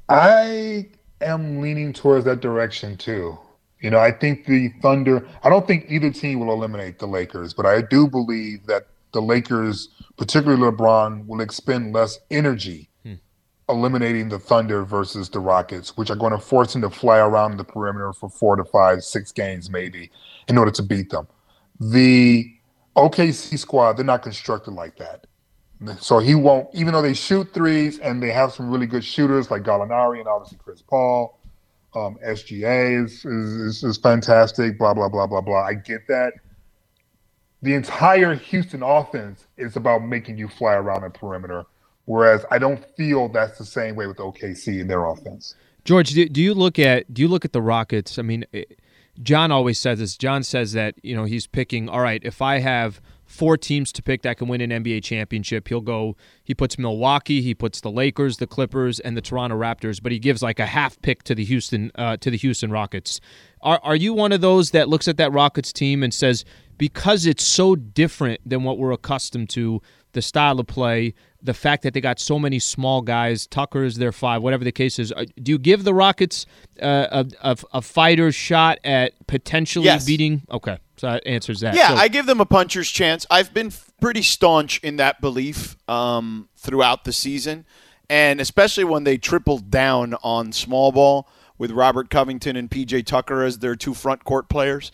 I 0.09 0.88
am 1.20 1.61
leaning 1.61 1.92
towards 1.92 2.24
that 2.26 2.40
direction 2.40 2.96
too. 2.96 3.36
You 3.80 3.90
know, 3.90 3.98
I 3.98 4.12
think 4.12 4.46
the 4.46 4.72
Thunder, 4.80 5.26
I 5.42 5.48
don't 5.48 5.66
think 5.66 5.86
either 5.88 6.11
team 6.12 6.38
will 6.38 6.53
eliminate 6.53 7.00
the 7.00 7.07
Lakers, 7.07 7.53
but 7.53 7.66
I 7.66 7.82
do 7.82 8.07
believe 8.07 8.64
that 8.66 8.86
the 9.12 9.20
Lakers, 9.20 9.88
particularly 10.16 10.62
LeBron, 10.62 11.26
will 11.26 11.40
expend 11.40 11.92
less 11.92 12.20
energy 12.30 12.88
eliminating 13.73 14.29
the 14.29 14.39
Thunder 14.39 14.85
versus 14.85 15.29
the 15.29 15.41
Rockets, 15.41 15.97
which 15.97 16.11
are 16.11 16.16
going 16.16 16.33
to 16.33 16.39
force 16.39 16.75
him 16.75 16.83
to 16.83 16.91
fly 16.91 17.18
around 17.18 17.57
the 17.57 17.64
perimeter 17.64 18.12
for 18.12 18.29
four 18.29 18.57
to 18.57 18.64
five, 18.64 19.03
six 19.03 19.33
games 19.33 19.70
maybe 19.70 20.11
in 20.49 20.57
order 20.57 20.70
to 20.70 20.83
beat 20.83 21.11
them. 21.11 21.27
The 21.81 22.53
OKC 22.97 23.59
squad, 23.59 23.95
they're 23.95 24.05
not 24.05 24.23
constructed 24.23 24.73
like 24.73 24.97
that. 24.99 25.27
So 25.99 26.20
he 26.20 26.35
won't, 26.35 26.68
even 26.75 26.93
though 26.93 27.03
they 27.03 27.14
shoot 27.14 27.53
threes 27.53 27.99
and 27.99 28.23
they 28.23 28.31
have 28.31 28.53
some 28.53 28.70
really 28.70 28.87
good 28.87 29.05
shooters 29.05 29.51
like 29.51 29.62
Gallinari 29.62 30.20
and 30.20 30.29
obviously 30.29 30.59
Chris 30.62 30.81
Paul, 30.81 31.41
um, 31.95 32.18
SGA 32.25 33.05
is, 33.05 33.25
is, 33.25 33.83
is 33.83 33.99
fantastic, 33.99 34.79
blah, 34.79 34.95
blah, 34.95 35.09
blah, 35.09 35.27
blah, 35.27 35.41
blah. 35.41 35.62
I 35.62 35.75
get 35.75 36.07
that. 36.09 36.35
The 37.62 37.75
entire 37.75 38.35
Houston 38.35 38.83
offense 38.83 39.47
is 39.57 39.77
about 39.77 40.05
making 40.05 40.39
you 40.39 40.49
fly 40.49 40.75
around 40.75 41.03
the 41.03 41.11
perimeter, 41.11 41.64
whereas 42.07 42.44
I 42.50 42.59
don't 42.59 42.84
feel 42.96 43.28
that's 43.28 43.59
the 43.59 43.64
same 43.64 43.96
way 43.96 44.07
with 44.07 44.18
OKC 44.18 44.80
in 44.80 44.86
their 44.86 45.05
offense. 45.05 45.55
George, 45.84 46.11
do, 46.11 46.28
do 46.28 46.40
you 46.40 46.55
look 46.55 46.78
at 46.78 47.12
do 47.12 47.22
you 47.22 47.28
look 47.28 47.44
at 47.44 47.53
the 47.53 47.62
Rockets? 47.62 48.18
I 48.18 48.22
mean, 48.22 48.44
John 49.20 49.50
always 49.50 49.78
says 49.78 49.98
this. 49.98 50.16
John 50.16 50.42
says 50.42 50.72
that 50.72 50.94
you 51.03 51.14
know 51.14 51.24
he's 51.24 51.46
picking. 51.46 51.88
All 51.88 52.00
right, 52.00 52.22
if 52.24 52.40
I 52.40 52.59
have 52.59 53.00
four 53.26 53.57
teams 53.57 53.90
to 53.92 54.03
pick 54.03 54.22
that 54.22 54.36
can 54.36 54.46
win 54.46 54.61
an 54.61 54.70
NBA 54.70 55.03
championship, 55.03 55.68
he'll 55.68 55.80
go. 55.80 56.16
He 56.44 56.55
puts 56.55 56.78
Milwaukee, 56.78 57.40
he 57.40 57.55
puts 57.55 57.80
the 57.80 57.90
Lakers, 57.90 58.36
the 58.36 58.46
Clippers, 58.46 59.00
and 59.00 59.16
the 59.16 59.20
Toronto 59.20 59.59
Raptors, 59.59 60.03
but 60.03 60.12
he 60.12 60.18
gives 60.18 60.42
like 60.42 60.61
a 60.61 60.66
half 60.66 61.00
pick 61.03 61.22
to 61.24 61.34
the 61.34 61.44
Houston 61.44 61.90
uh, 61.96 62.16
to 62.18 62.30
the 62.30 62.36
Houston 62.36 62.70
Rockets. 62.70 63.20
Are 63.61 63.80
are 63.82 63.96
you 63.96 64.14
one 64.14 64.32
of 64.32 64.40
those 64.40 64.70
that 64.70 64.88
looks 64.88 65.09
at 65.09 65.16
that 65.16 65.32
Rockets 65.32 65.72
team 65.72 66.03
and 66.03 66.14
says 66.14 66.44
because 66.79 67.27
it's 67.27 67.45
so 67.45 67.77
different 67.77 68.41
than 68.49 68.64
what 68.64 68.79
we're 68.79 68.93
accustomed 68.93 69.51
to, 69.51 69.81
the 70.12 70.23
style 70.23 70.61
of 70.61 70.66
play, 70.66 71.14
the 71.43 71.55
fact 71.55 71.83
that 71.83 71.95
they 71.95 72.01
got 72.01 72.20
so 72.20 72.39
many 72.39 72.59
small 72.59 73.01
guys, 73.01 73.47
Tucker's 73.47 73.97
their 73.97 74.12
five, 74.12 74.43
whatever 74.43 74.62
the 74.64 74.73
case 74.73 74.99
is. 74.99 75.11
uh, 75.12 75.25
Do 75.43 75.53
you 75.53 75.59
give 75.59 75.85
the 75.85 75.95
Rockets 75.95 76.45
uh, 76.83 77.25
a, 77.43 77.51
a 77.53 77.57
a 77.75 77.83
fighter's 77.83 78.35
shot 78.35 78.79
at 78.85 79.12
potentially 79.27 79.87
Yes. 79.87 80.05
beating? 80.05 80.43
Okay, 80.51 80.77
so 80.99 81.07
that 81.12 81.27
answers 81.27 81.61
that. 81.61 81.75
Yeah, 81.75 81.89
So- 81.89 81.95
I 81.97 82.09
give 82.09 82.27
them 82.27 82.41
a 82.41 82.47
puncher's 82.47 82.91
chance. 82.91 83.27
I've 83.31 83.55
been 83.55 83.68
f- 83.68 83.91
pretty 84.01 84.23
staunch 84.23 84.79
in 84.83 84.97
that 84.97 85.20
belief 85.20 85.77
um, 85.89 86.49
throughout 86.57 87.05
the 87.05 87.12
season, 87.12 87.64
and 88.11 88.41
especially 88.41 88.85
when 88.85 89.05
they 89.05 89.16
tripled 89.16 89.70
down 89.70 90.14
on 90.23 90.53
small 90.53 90.93
ball 90.93 91.29
with 91.57 91.70
Robert 91.70 92.11
Covington 92.11 92.55
and 92.57 92.70
PJ 92.70 93.07
Tucker 93.07 93.43
as 93.45 93.61
their 93.61 93.77
two 93.77 93.95
front 93.95 94.25
court 94.25 94.49
players. 94.51 94.93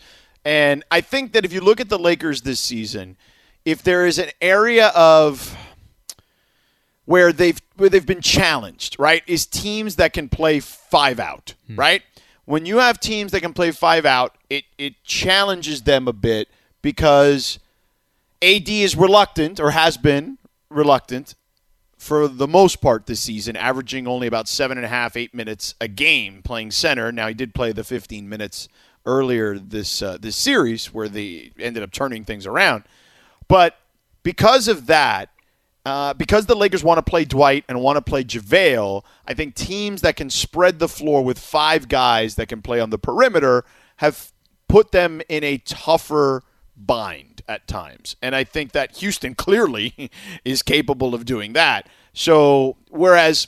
And 0.49 0.83
I 0.89 1.01
think 1.01 1.33
that 1.33 1.45
if 1.45 1.53
you 1.53 1.61
look 1.61 1.79
at 1.79 1.89
the 1.89 1.99
Lakers 1.99 2.41
this 2.41 2.59
season, 2.59 3.17
if 3.65 3.83
there 3.83 4.07
is 4.07 4.17
an 4.17 4.31
area 4.41 4.87
of 4.95 5.55
where 7.05 7.31
they've 7.31 7.61
where 7.77 7.87
they've 7.87 8.03
been 8.03 8.19
challenged, 8.19 8.95
right? 8.97 9.21
Is 9.27 9.45
teams 9.45 9.97
that 9.97 10.11
can 10.11 10.27
play 10.27 10.59
five 10.59 11.19
out, 11.19 11.53
hmm. 11.67 11.75
right? 11.75 12.01
When 12.45 12.65
you 12.65 12.79
have 12.79 12.99
teams 12.99 13.31
that 13.31 13.41
can 13.41 13.53
play 13.53 13.69
five 13.69 14.07
out, 14.07 14.39
it 14.49 14.63
it 14.79 14.95
challenges 15.03 15.83
them 15.83 16.07
a 16.07 16.13
bit 16.13 16.47
because 16.81 17.59
AD 18.41 18.69
is 18.69 18.95
reluctant 18.95 19.59
or 19.59 19.69
has 19.69 19.97
been 19.97 20.39
reluctant 20.71 21.35
for 21.95 22.27
the 22.27 22.47
most 22.47 22.81
part 22.81 23.05
this 23.05 23.19
season, 23.19 23.55
averaging 23.55 24.07
only 24.07 24.25
about 24.25 24.47
seven 24.47 24.79
and 24.79 24.85
a 24.85 24.89
half, 24.89 25.15
eight 25.15 25.35
minutes 25.35 25.75
a 25.79 25.87
game 25.87 26.41
playing 26.41 26.71
center. 26.71 27.11
Now 27.11 27.27
he 27.27 27.35
did 27.35 27.53
play 27.53 27.71
the 27.71 27.83
15 27.83 28.27
minutes 28.27 28.67
earlier 29.05 29.57
this 29.57 30.01
uh, 30.01 30.17
this 30.19 30.35
series 30.35 30.93
where 30.93 31.09
they 31.09 31.51
ended 31.59 31.83
up 31.83 31.91
turning 31.91 32.23
things 32.23 32.45
around, 32.45 32.83
but 33.47 33.77
because 34.23 34.67
of 34.67 34.87
that, 34.87 35.29
uh, 35.85 36.13
because 36.13 36.45
the 36.45 36.55
Lakers 36.55 36.83
want 36.83 36.97
to 36.97 37.09
play 37.09 37.25
Dwight 37.25 37.63
and 37.67 37.81
want 37.81 37.97
to 37.97 38.01
play 38.01 38.23
JaVale, 38.23 39.03
I 39.27 39.33
think 39.33 39.55
teams 39.55 40.01
that 40.01 40.15
can 40.15 40.29
spread 40.29 40.79
the 40.79 40.87
floor 40.87 41.23
with 41.23 41.39
five 41.39 41.87
guys 41.87 42.35
that 42.35 42.47
can 42.47 42.61
play 42.61 42.79
on 42.79 42.89
the 42.89 42.99
perimeter 42.99 43.63
have 43.97 44.31
put 44.67 44.91
them 44.91 45.21
in 45.29 45.43
a 45.43 45.57
tougher 45.57 46.43
bind 46.75 47.41
at 47.47 47.67
times. 47.67 48.15
And 48.21 48.35
I 48.35 48.43
think 48.43 48.71
that 48.73 48.97
Houston 48.97 49.35
clearly 49.35 50.11
is 50.45 50.61
capable 50.61 51.15
of 51.15 51.25
doing 51.25 51.53
that. 51.53 51.89
So, 52.13 52.77
whereas 52.89 53.47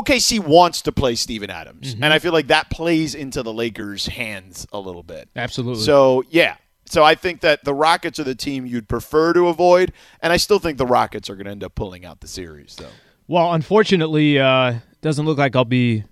OKC 0.00 0.40
wants 0.40 0.82
to 0.82 0.92
play 0.92 1.14
Steven 1.14 1.50
Adams, 1.50 1.94
and 1.94 2.06
I 2.06 2.18
feel 2.18 2.32
like 2.32 2.46
that 2.46 2.70
plays 2.70 3.14
into 3.14 3.42
the 3.42 3.52
Lakers' 3.52 4.06
hands 4.06 4.66
a 4.72 4.78
little 4.78 5.02
bit. 5.02 5.28
absolutely. 5.36 5.82
So 5.84 6.24
yeah. 6.30 6.56
So 6.86 7.02
I 7.02 7.14
think 7.14 7.40
that 7.40 7.64
the 7.64 7.72
Rockets 7.72 8.18
are 8.18 8.24
the 8.24 8.34
team 8.34 8.66
you'd 8.66 8.86
prefer 8.88 9.32
to 9.32 9.48
avoid, 9.48 9.92
and 10.20 10.30
I 10.32 10.36
still 10.36 10.58
think 10.58 10.76
the 10.76 10.86
Rockets 10.86 11.30
are 11.30 11.34
going 11.36 11.46
to 11.46 11.50
end 11.50 11.64
up 11.64 11.74
pulling 11.74 12.04
out 12.04 12.20
the 12.20 12.28
series, 12.28 12.76
though. 12.76 12.90
Well, 13.28 13.54
unfortunately, 13.54 14.38
uh, 14.38 14.74
doesn't 15.00 15.24
look 15.24 15.38
like 15.38 15.56
I'll 15.56 15.64
be 15.64 16.04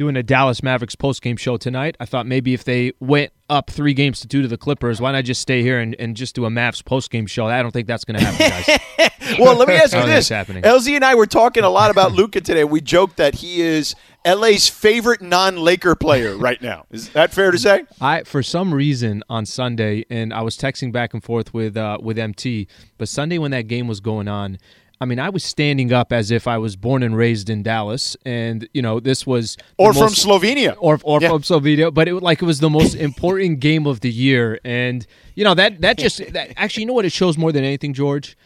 doing 0.00 0.16
a 0.16 0.22
Dallas 0.22 0.62
Mavericks 0.62 0.96
postgame 0.96 1.38
show 1.38 1.58
tonight. 1.58 1.94
I 2.00 2.06
thought 2.06 2.26
maybe 2.26 2.54
if 2.54 2.64
they 2.64 2.94
went 3.00 3.34
up 3.50 3.68
three 3.68 3.92
games 3.92 4.20
to 4.20 4.28
two 4.28 4.40
to 4.40 4.48
the 4.48 4.56
Clippers, 4.56 4.98
why 4.98 5.12
not 5.12 5.24
just 5.24 5.42
stay 5.42 5.60
here 5.60 5.78
and, 5.78 5.94
and 5.98 6.16
just 6.16 6.34
do 6.34 6.46
a 6.46 6.48
Mavs 6.48 6.82
postgame 6.82 7.28
show? 7.28 7.44
I 7.44 7.60
don't 7.60 7.70
think 7.70 7.86
that's 7.86 8.06
going 8.06 8.18
to 8.18 8.24
happen, 8.24 8.48
guys. 8.48 9.10
Well, 9.38 9.54
let 9.54 9.68
me 9.68 9.74
ask 9.74 9.94
you 9.94 10.04
this: 10.06 10.28
happening. 10.28 10.64
LZ 10.64 10.96
and 10.96 11.04
I 11.04 11.14
were 11.14 11.26
talking 11.26 11.62
a 11.62 11.68
lot 11.68 11.92
about 11.92 12.10
Luka 12.10 12.40
today. 12.40 12.64
We 12.64 12.80
joked 12.80 13.16
that 13.18 13.36
he 13.36 13.60
is 13.60 13.94
LA's 14.26 14.68
favorite 14.68 15.22
non-Laker 15.22 15.94
player 15.94 16.36
right 16.36 16.60
now. 16.60 16.86
Is 16.90 17.10
that 17.10 17.32
fair 17.32 17.52
to 17.52 17.58
say? 17.58 17.84
I 18.00 18.24
for 18.24 18.42
some 18.42 18.74
reason 18.74 19.22
on 19.28 19.46
Sunday, 19.46 20.04
and 20.10 20.34
I 20.34 20.42
was 20.42 20.56
texting 20.56 20.90
back 20.90 21.14
and 21.14 21.22
forth 21.22 21.54
with 21.54 21.76
uh, 21.76 21.98
with 22.02 22.18
MT, 22.18 22.66
but 22.98 23.08
Sunday 23.08 23.38
when 23.38 23.52
that 23.52 23.68
game 23.68 23.86
was 23.86 24.00
going 24.00 24.26
on, 24.26 24.58
I 25.02 25.06
mean, 25.06 25.18
I 25.18 25.30
was 25.30 25.42
standing 25.42 25.94
up 25.94 26.12
as 26.12 26.30
if 26.30 26.46
I 26.46 26.58
was 26.58 26.76
born 26.76 27.02
and 27.02 27.16
raised 27.16 27.48
in 27.48 27.62
Dallas, 27.62 28.18
and 28.26 28.68
you 28.74 28.82
know, 28.82 29.00
this 29.00 29.26
was 29.26 29.56
or 29.78 29.94
from 29.94 30.02
most, 30.02 30.26
Slovenia, 30.26 30.76
or 30.78 31.00
or 31.02 31.22
yeah. 31.22 31.30
from 31.30 31.42
Slovenia. 31.42 31.92
But 31.92 32.08
it 32.08 32.14
like 32.16 32.42
it 32.42 32.44
was 32.44 32.60
the 32.60 32.68
most 32.68 32.94
important 32.94 33.60
game 33.60 33.86
of 33.86 34.00
the 34.00 34.10
year, 34.10 34.60
and 34.62 35.06
you 35.34 35.44
know 35.44 35.54
that 35.54 35.80
that 35.80 35.96
just 35.96 36.18
that, 36.34 36.52
actually, 36.56 36.82
you 36.82 36.86
know 36.88 36.92
what 36.92 37.06
it 37.06 37.12
shows 37.12 37.38
more 37.38 37.50
than 37.50 37.64
anything, 37.64 37.94
George. 37.94 38.36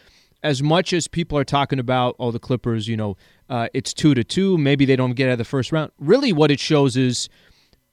As 0.43 0.63
much 0.63 0.93
as 0.93 1.07
people 1.07 1.37
are 1.39 1.43
talking 1.43 1.79
about, 1.79 2.15
oh, 2.19 2.29
the 2.29 2.39
Clippers, 2.39 2.87
you 2.87 2.95
know, 2.95 3.17
uh, 3.49 3.67
it's 3.73 3.93
two 3.93 4.13
to 4.13 4.23
two. 4.23 4.57
Maybe 4.57 4.85
they 4.85 4.95
don't 4.95 5.13
get 5.13 5.27
out 5.27 5.33
of 5.33 5.37
the 5.39 5.45
first 5.45 5.71
round. 5.71 5.91
Really, 5.99 6.31
what 6.31 6.51
it 6.51 6.59
shows 6.59 6.95
is 6.95 7.27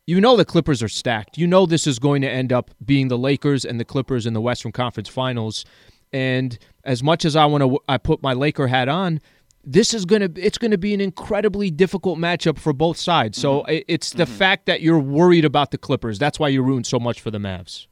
you 0.06 0.20
know 0.20 0.36
the 0.36 0.44
Clippers 0.44 0.82
are 0.82 0.88
stacked. 0.88 1.36
You 1.36 1.48
know 1.48 1.66
this 1.66 1.86
is 1.86 1.98
going 1.98 2.22
to 2.22 2.30
end 2.30 2.52
up 2.52 2.70
being 2.84 3.08
the 3.08 3.18
Lakers 3.18 3.64
and 3.64 3.80
the 3.80 3.84
Clippers 3.84 4.24
in 4.24 4.34
the 4.34 4.40
Western 4.40 4.70
Conference 4.70 5.08
Finals. 5.08 5.64
And 6.12 6.58
as 6.84 7.02
much 7.02 7.24
as 7.24 7.36
I 7.36 7.46
want 7.46 7.62
to, 7.62 7.78
I 7.88 7.98
put 7.98 8.22
my 8.22 8.32
Laker 8.32 8.66
hat 8.66 8.88
on. 8.88 9.20
This 9.64 9.94
is 9.94 10.04
gonna 10.04 10.28
it's 10.34 10.58
gonna 10.58 10.78
be 10.78 10.92
an 10.92 11.00
incredibly 11.00 11.70
difficult 11.70 12.18
matchup 12.18 12.58
for 12.58 12.72
both 12.72 12.96
sides. 12.96 13.40
So 13.40 13.60
mm-hmm. 13.60 13.84
it's 13.86 14.10
the 14.10 14.24
mm-hmm. 14.24 14.32
fact 14.34 14.66
that 14.66 14.80
you're 14.80 14.98
worried 14.98 15.44
about 15.44 15.70
the 15.70 15.78
Clippers. 15.78 16.18
That's 16.18 16.38
why 16.40 16.48
you 16.48 16.62
ruined 16.62 16.86
so 16.86 16.98
much 16.98 17.20
for 17.20 17.30
the 17.30 17.38
Mavs. 17.38 17.86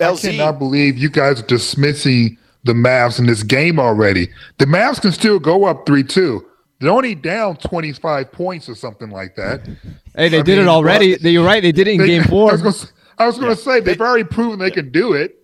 I 0.00 0.14
cannot 0.14 0.60
believe 0.60 0.96
you 0.96 1.10
guys 1.10 1.40
are 1.40 1.46
dismissing 1.46 2.38
the 2.62 2.72
Mavs 2.72 3.18
in 3.18 3.26
this 3.26 3.42
game 3.42 3.80
already. 3.80 4.28
The 4.58 4.66
Mavs 4.66 5.00
can 5.00 5.10
still 5.10 5.40
go 5.40 5.64
up 5.64 5.84
three 5.84 6.04
two. 6.04 6.48
They're 6.80 6.92
only 6.92 7.14
down 7.14 7.56
25 7.56 8.30
points 8.30 8.68
or 8.68 8.74
something 8.74 9.10
like 9.10 9.34
that. 9.34 9.66
Hey, 10.14 10.28
they 10.28 10.38
I 10.38 10.42
did 10.42 10.58
mean, 10.58 10.66
it 10.66 10.68
already. 10.68 11.16
You're 11.20 11.44
right. 11.44 11.60
They 11.62 11.72
did 11.72 11.88
it 11.88 11.92
in 11.92 11.98
they, 11.98 12.06
game 12.06 12.24
four. 12.24 12.52
I 13.18 13.26
was 13.26 13.38
going 13.38 13.54
to 13.54 13.60
say, 13.60 13.80
they've 13.80 14.00
already 14.00 14.24
proven 14.24 14.60
they 14.60 14.70
can 14.70 14.92
do 14.92 15.12
it. 15.12 15.37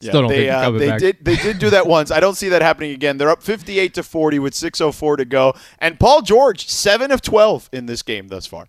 Yeah, 0.00 0.10
Still 0.10 0.22
don't 0.22 0.30
they, 0.30 0.50
uh, 0.50 0.70
they 0.72 0.88
back. 0.88 1.00
did. 1.00 1.24
They 1.24 1.36
did 1.36 1.58
do 1.58 1.70
that 1.70 1.86
once. 1.96 2.10
I 2.10 2.20
don't 2.20 2.34
see 2.34 2.50
that 2.50 2.60
happening 2.60 2.92
again. 2.92 3.16
They're 3.16 3.30
up 3.30 3.42
58 3.42 3.94
to 3.94 4.02
40 4.02 4.38
with 4.38 4.52
6:04 4.52 5.16
to 5.16 5.24
go, 5.24 5.54
and 5.78 5.98
Paul 5.98 6.20
George 6.22 6.68
seven 6.68 7.10
of 7.10 7.22
12 7.22 7.70
in 7.72 7.86
this 7.86 8.02
game 8.02 8.28
thus 8.28 8.46
far. 8.46 8.68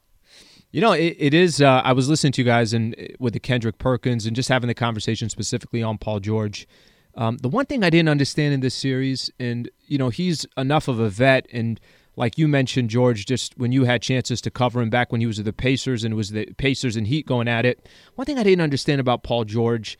You 0.71 0.81
know, 0.81 0.93
it, 0.93 1.15
it 1.19 1.33
is. 1.33 1.61
Uh, 1.61 1.81
I 1.83 1.93
was 1.93 2.07
listening 2.09 2.33
to 2.33 2.41
you 2.41 2.45
guys 2.45 2.73
and 2.73 2.95
uh, 2.97 3.03
with 3.19 3.33
the 3.33 3.39
Kendrick 3.39 3.77
Perkins 3.77 4.25
and 4.25 4.35
just 4.35 4.47
having 4.49 4.67
the 4.67 4.73
conversation 4.73 5.29
specifically 5.29 5.83
on 5.83 5.97
Paul 5.97 6.19
George. 6.19 6.67
Um, 7.15 7.37
the 7.37 7.49
one 7.49 7.65
thing 7.65 7.83
I 7.83 7.89
didn't 7.89 8.09
understand 8.09 8.53
in 8.53 8.59
this 8.59 8.75
series, 8.75 9.29
and 9.39 9.69
you 9.87 9.97
know, 9.97 10.09
he's 10.09 10.45
enough 10.55 10.87
of 10.87 10.99
a 10.99 11.09
vet, 11.09 11.47
and 11.51 11.79
like 12.15 12.37
you 12.37 12.47
mentioned, 12.47 12.89
George, 12.89 13.25
just 13.25 13.57
when 13.57 13.71
you 13.71 13.83
had 13.85 14.01
chances 14.01 14.39
to 14.41 14.51
cover 14.51 14.81
him 14.81 14.89
back 14.89 15.11
when 15.11 15.19
he 15.21 15.27
was 15.27 15.37
with 15.37 15.45
the 15.45 15.53
Pacers 15.53 16.03
and 16.03 16.13
it 16.13 16.15
was 16.15 16.31
the 16.31 16.45
Pacers 16.57 16.95
and 16.95 17.07
Heat 17.07 17.25
going 17.27 17.47
at 17.47 17.65
it. 17.65 17.87
One 18.15 18.25
thing 18.25 18.39
I 18.39 18.43
didn't 18.43 18.61
understand 18.61 18.99
about 19.01 19.23
Paul 19.23 19.43
George 19.45 19.97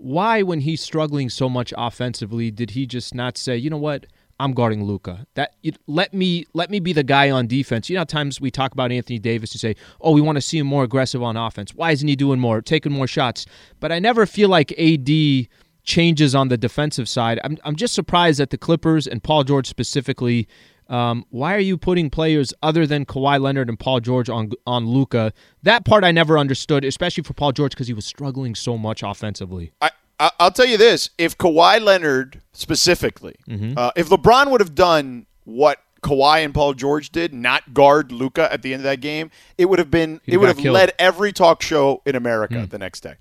why, 0.00 0.42
when 0.42 0.60
he's 0.60 0.80
struggling 0.80 1.28
so 1.28 1.48
much 1.48 1.72
offensively, 1.76 2.50
did 2.50 2.70
he 2.70 2.86
just 2.86 3.14
not 3.14 3.36
say, 3.36 3.56
you 3.56 3.70
know 3.70 3.76
what? 3.76 4.06
I'm 4.40 4.52
guarding 4.52 4.84
Luka. 4.84 5.26
That 5.34 5.54
let 5.86 6.14
me 6.14 6.46
let 6.54 6.70
me 6.70 6.80
be 6.80 6.94
the 6.94 7.02
guy 7.02 7.30
on 7.30 7.46
defense. 7.46 7.90
You 7.90 7.96
know, 7.96 8.04
times 8.04 8.40
we 8.40 8.50
talk 8.50 8.72
about 8.72 8.90
Anthony 8.90 9.18
Davis 9.18 9.52
and 9.52 9.60
say, 9.60 9.76
"Oh, 10.00 10.12
we 10.12 10.22
want 10.22 10.36
to 10.36 10.40
see 10.40 10.56
him 10.56 10.66
more 10.66 10.82
aggressive 10.82 11.22
on 11.22 11.36
offense. 11.36 11.74
Why 11.74 11.90
isn't 11.90 12.08
he 12.08 12.16
doing 12.16 12.40
more, 12.40 12.62
taking 12.62 12.90
more 12.90 13.06
shots?" 13.06 13.44
But 13.80 13.92
I 13.92 13.98
never 13.98 14.24
feel 14.24 14.48
like 14.48 14.72
AD 14.78 15.46
changes 15.84 16.34
on 16.34 16.48
the 16.48 16.56
defensive 16.56 17.06
side. 17.06 17.38
I'm 17.44 17.58
I'm 17.64 17.76
just 17.76 17.92
surprised 17.92 18.40
that 18.40 18.48
the 18.48 18.56
Clippers 18.56 19.06
and 19.06 19.22
Paul 19.22 19.44
George 19.44 19.68
specifically 19.68 20.48
um, 20.90 21.24
why 21.30 21.54
are 21.54 21.60
you 21.60 21.78
putting 21.78 22.10
players 22.10 22.52
other 22.62 22.84
than 22.84 23.06
Kawhi 23.06 23.40
Leonard 23.40 23.68
and 23.68 23.78
Paul 23.78 24.00
George 24.00 24.28
on 24.28 24.50
on 24.66 24.86
Luka? 24.86 25.32
That 25.62 25.84
part 25.84 26.02
I 26.02 26.10
never 26.10 26.36
understood, 26.36 26.84
especially 26.84 27.22
for 27.22 27.32
Paul 27.32 27.52
George 27.52 27.72
because 27.72 27.86
he 27.86 27.94
was 27.94 28.04
struggling 28.04 28.56
so 28.56 28.76
much 28.76 29.02
offensively. 29.04 29.72
I, 29.80 29.90
I 30.18 30.30
will 30.40 30.50
tell 30.50 30.66
you 30.66 30.76
this: 30.76 31.10
if 31.16 31.38
Kawhi 31.38 31.80
Leonard 31.80 32.42
specifically, 32.52 33.36
mm-hmm. 33.48 33.74
uh, 33.76 33.92
if 33.94 34.08
LeBron 34.08 34.50
would 34.50 34.60
have 34.60 34.74
done 34.74 35.26
what 35.44 35.78
Kawhi 36.02 36.44
and 36.44 36.52
Paul 36.52 36.74
George 36.74 37.10
did, 37.10 37.32
not 37.32 37.72
guard 37.72 38.10
Luka 38.10 38.52
at 38.52 38.62
the 38.62 38.74
end 38.74 38.80
of 38.80 38.84
that 38.84 39.00
game, 39.00 39.30
it 39.58 39.66
would 39.66 39.78
have 39.78 39.92
been 39.92 40.20
He'd 40.24 40.34
it 40.34 40.36
would 40.38 40.48
have 40.48 40.58
killed. 40.58 40.74
led 40.74 40.92
every 40.98 41.32
talk 41.32 41.62
show 41.62 42.02
in 42.04 42.16
America 42.16 42.54
mm. 42.54 42.68
the 42.68 42.78
next 42.78 43.00
day. 43.00 43.14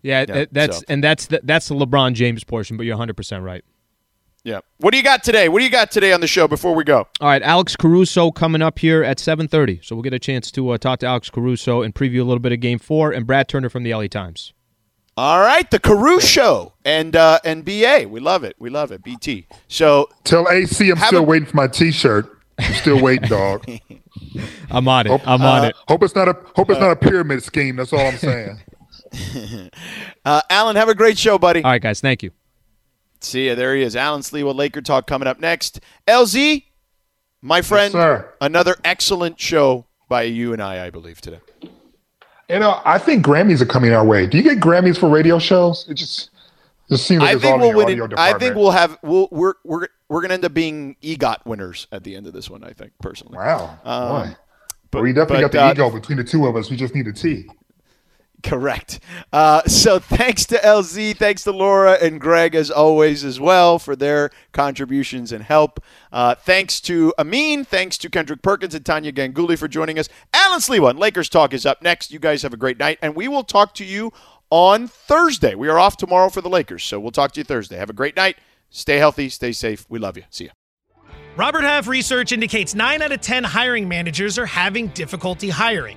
Yeah, 0.00 0.24
yeah 0.26 0.46
that's 0.50 0.78
so. 0.78 0.84
and 0.88 1.04
that's 1.04 1.26
the, 1.26 1.40
that's 1.42 1.68
the 1.68 1.74
LeBron 1.74 2.14
James 2.14 2.44
portion, 2.44 2.78
but 2.78 2.86
you're 2.86 2.94
100 2.94 3.14
percent 3.14 3.44
right. 3.44 3.62
Yeah. 4.44 4.60
What 4.78 4.92
do 4.92 4.96
you 4.96 5.02
got 5.02 5.22
today? 5.22 5.48
What 5.48 5.58
do 5.58 5.64
you 5.64 5.70
got 5.70 5.90
today 5.90 6.12
on 6.12 6.20
the 6.20 6.26
show 6.26 6.48
before 6.48 6.74
we 6.74 6.84
go? 6.84 7.08
All 7.20 7.28
right, 7.28 7.42
Alex 7.42 7.76
Caruso 7.76 8.30
coming 8.30 8.62
up 8.62 8.78
here 8.78 9.02
at 9.02 9.18
7:30. 9.18 9.84
So 9.84 9.96
we'll 9.96 10.02
get 10.02 10.14
a 10.14 10.18
chance 10.18 10.50
to 10.52 10.70
uh, 10.70 10.78
talk 10.78 11.00
to 11.00 11.06
Alex 11.06 11.28
Caruso 11.30 11.82
and 11.82 11.94
preview 11.94 12.20
a 12.20 12.24
little 12.24 12.38
bit 12.38 12.52
of 12.52 12.60
Game 12.60 12.78
Four, 12.78 13.12
and 13.12 13.26
Brad 13.26 13.48
Turner 13.48 13.68
from 13.68 13.82
the 13.82 13.94
LA 13.94 14.06
Times. 14.06 14.52
All 15.16 15.40
right, 15.40 15.68
the 15.68 15.80
Caruso 15.80 16.26
show 16.26 16.72
and 16.84 17.16
uh, 17.16 17.40
and 17.44 17.64
BA, 17.64 18.06
we 18.08 18.20
love 18.20 18.44
it, 18.44 18.54
we 18.58 18.70
love 18.70 18.92
it. 18.92 19.02
BT. 19.02 19.48
So 19.66 20.08
tell 20.22 20.48
AC 20.48 20.90
I'm 20.90 20.96
still 20.98 21.18
a- 21.18 21.22
waiting 21.22 21.46
for 21.46 21.56
my 21.56 21.66
T-shirt. 21.66 22.38
I'm 22.60 22.74
still 22.74 23.02
waiting, 23.02 23.28
dog. 23.28 23.64
I'm 24.70 24.88
on 24.88 25.06
it. 25.06 25.10
Hope, 25.10 25.26
I'm 25.26 25.42
on 25.42 25.64
uh, 25.64 25.68
it. 25.68 25.76
Hope 25.88 26.02
it's 26.04 26.14
not 26.14 26.28
a 26.28 26.36
hope 26.54 26.70
it's 26.70 26.80
not 26.80 26.92
a 26.92 26.96
pyramid 26.96 27.42
scheme. 27.42 27.76
That's 27.76 27.92
all 27.92 28.00
I'm 28.00 28.16
saying. 28.16 28.60
uh, 30.24 30.40
Allen, 30.50 30.76
have 30.76 30.88
a 30.88 30.94
great 30.94 31.18
show, 31.18 31.38
buddy. 31.38 31.64
All 31.64 31.70
right, 31.70 31.82
guys. 31.82 32.00
Thank 32.00 32.22
you. 32.22 32.30
See 33.20 33.48
ya. 33.48 33.54
There 33.54 33.74
he 33.74 33.82
is. 33.82 33.96
Allen 33.96 34.22
Sliwa, 34.22 34.54
Laker 34.54 34.80
Talk 34.80 35.06
coming 35.06 35.28
up 35.28 35.40
next. 35.40 35.80
LZ, 36.06 36.64
my 37.42 37.62
friend, 37.62 37.94
yes, 37.94 38.24
another 38.40 38.76
excellent 38.84 39.40
show 39.40 39.86
by 40.08 40.22
you 40.22 40.52
and 40.52 40.62
I, 40.62 40.86
I 40.86 40.90
believe, 40.90 41.20
today. 41.20 41.40
You 42.48 42.58
know, 42.58 42.80
I 42.84 42.98
think 42.98 43.24
Grammys 43.24 43.60
are 43.60 43.66
coming 43.66 43.92
our 43.92 44.04
way. 44.04 44.26
Do 44.26 44.38
you 44.38 44.42
get 44.42 44.58
Grammys 44.58 44.98
for 44.98 45.08
radio 45.08 45.38
shows? 45.38 45.86
It 45.88 45.94
just 45.94 46.30
just 46.88 47.06
seems 47.06 47.22
like 47.22 47.36
I 47.36 47.38
think 47.38 47.60
we'll 47.60 47.74
win 47.74 47.88
it, 47.90 48.14
I 48.16 48.38
think 48.38 48.56
we'll 48.56 48.70
have 48.70 48.98
we'll, 49.02 49.28
we're 49.30 49.54
we're 49.64 49.88
we're 50.08 50.22
gonna 50.22 50.34
end 50.34 50.44
up 50.46 50.54
being 50.54 50.96
EGOT 51.02 51.44
winners 51.44 51.86
at 51.92 52.04
the 52.04 52.16
end 52.16 52.26
of 52.26 52.32
this 52.32 52.48
one. 52.48 52.64
I 52.64 52.72
think 52.72 52.92
personally. 53.00 53.36
Wow. 53.36 53.78
Um, 53.84 54.36
but, 54.90 55.02
we 55.02 55.12
definitely 55.12 55.44
but, 55.44 55.52
got 55.52 55.74
the 55.74 55.82
uh, 55.82 55.88
ego 55.88 55.90
between 55.94 56.16
the 56.16 56.24
two 56.24 56.46
of 56.46 56.56
us. 56.56 56.70
We 56.70 56.76
just 56.76 56.94
need 56.94 57.06
a 57.06 57.12
T. 57.12 57.46
Correct. 58.42 59.00
Uh, 59.32 59.62
so 59.62 59.98
thanks 59.98 60.46
to 60.46 60.56
LZ, 60.56 61.16
thanks 61.16 61.42
to 61.44 61.52
Laura 61.52 61.92
and 62.00 62.20
Greg 62.20 62.54
as 62.54 62.70
always 62.70 63.24
as 63.24 63.40
well 63.40 63.78
for 63.78 63.96
their 63.96 64.30
contributions 64.52 65.32
and 65.32 65.42
help. 65.42 65.80
Uh, 66.12 66.34
thanks 66.34 66.80
to 66.82 67.12
Amin, 67.18 67.64
thanks 67.64 67.98
to 67.98 68.08
Kendrick 68.10 68.42
Perkins 68.42 68.74
and 68.74 68.84
Tania 68.86 69.12
Ganguli 69.12 69.58
for 69.58 69.68
joining 69.68 69.98
us. 69.98 70.08
Allen 70.32 70.60
Sliwa, 70.60 70.98
Lakers 70.98 71.28
Talk 71.28 71.52
is 71.52 71.66
up 71.66 71.82
next. 71.82 72.12
You 72.12 72.18
guys 72.18 72.42
have 72.42 72.54
a 72.54 72.58
great 72.58 72.78
night, 72.78 72.98
and 73.02 73.14
we 73.14 73.28
will 73.28 73.44
talk 73.44 73.74
to 73.74 73.84
you 73.84 74.12
on 74.50 74.88
Thursday. 74.88 75.54
We 75.54 75.68
are 75.68 75.78
off 75.78 75.96
tomorrow 75.96 76.28
for 76.28 76.40
the 76.40 76.48
Lakers, 76.48 76.84
so 76.84 77.00
we'll 77.00 77.10
talk 77.10 77.32
to 77.32 77.40
you 77.40 77.44
Thursday. 77.44 77.76
Have 77.76 77.90
a 77.90 77.94
great 77.94 78.16
night. 78.16 78.36
Stay 78.70 78.98
healthy, 78.98 79.28
stay 79.28 79.52
safe. 79.52 79.86
We 79.88 79.98
love 79.98 80.16
you. 80.16 80.24
See 80.30 80.44
you. 80.44 80.50
Robert 81.36 81.62
Half 81.62 81.86
research 81.86 82.32
indicates 82.32 82.74
9 82.74 83.00
out 83.00 83.12
of 83.12 83.20
10 83.20 83.44
hiring 83.44 83.88
managers 83.88 84.38
are 84.38 84.46
having 84.46 84.88
difficulty 84.88 85.48
hiring. 85.48 85.96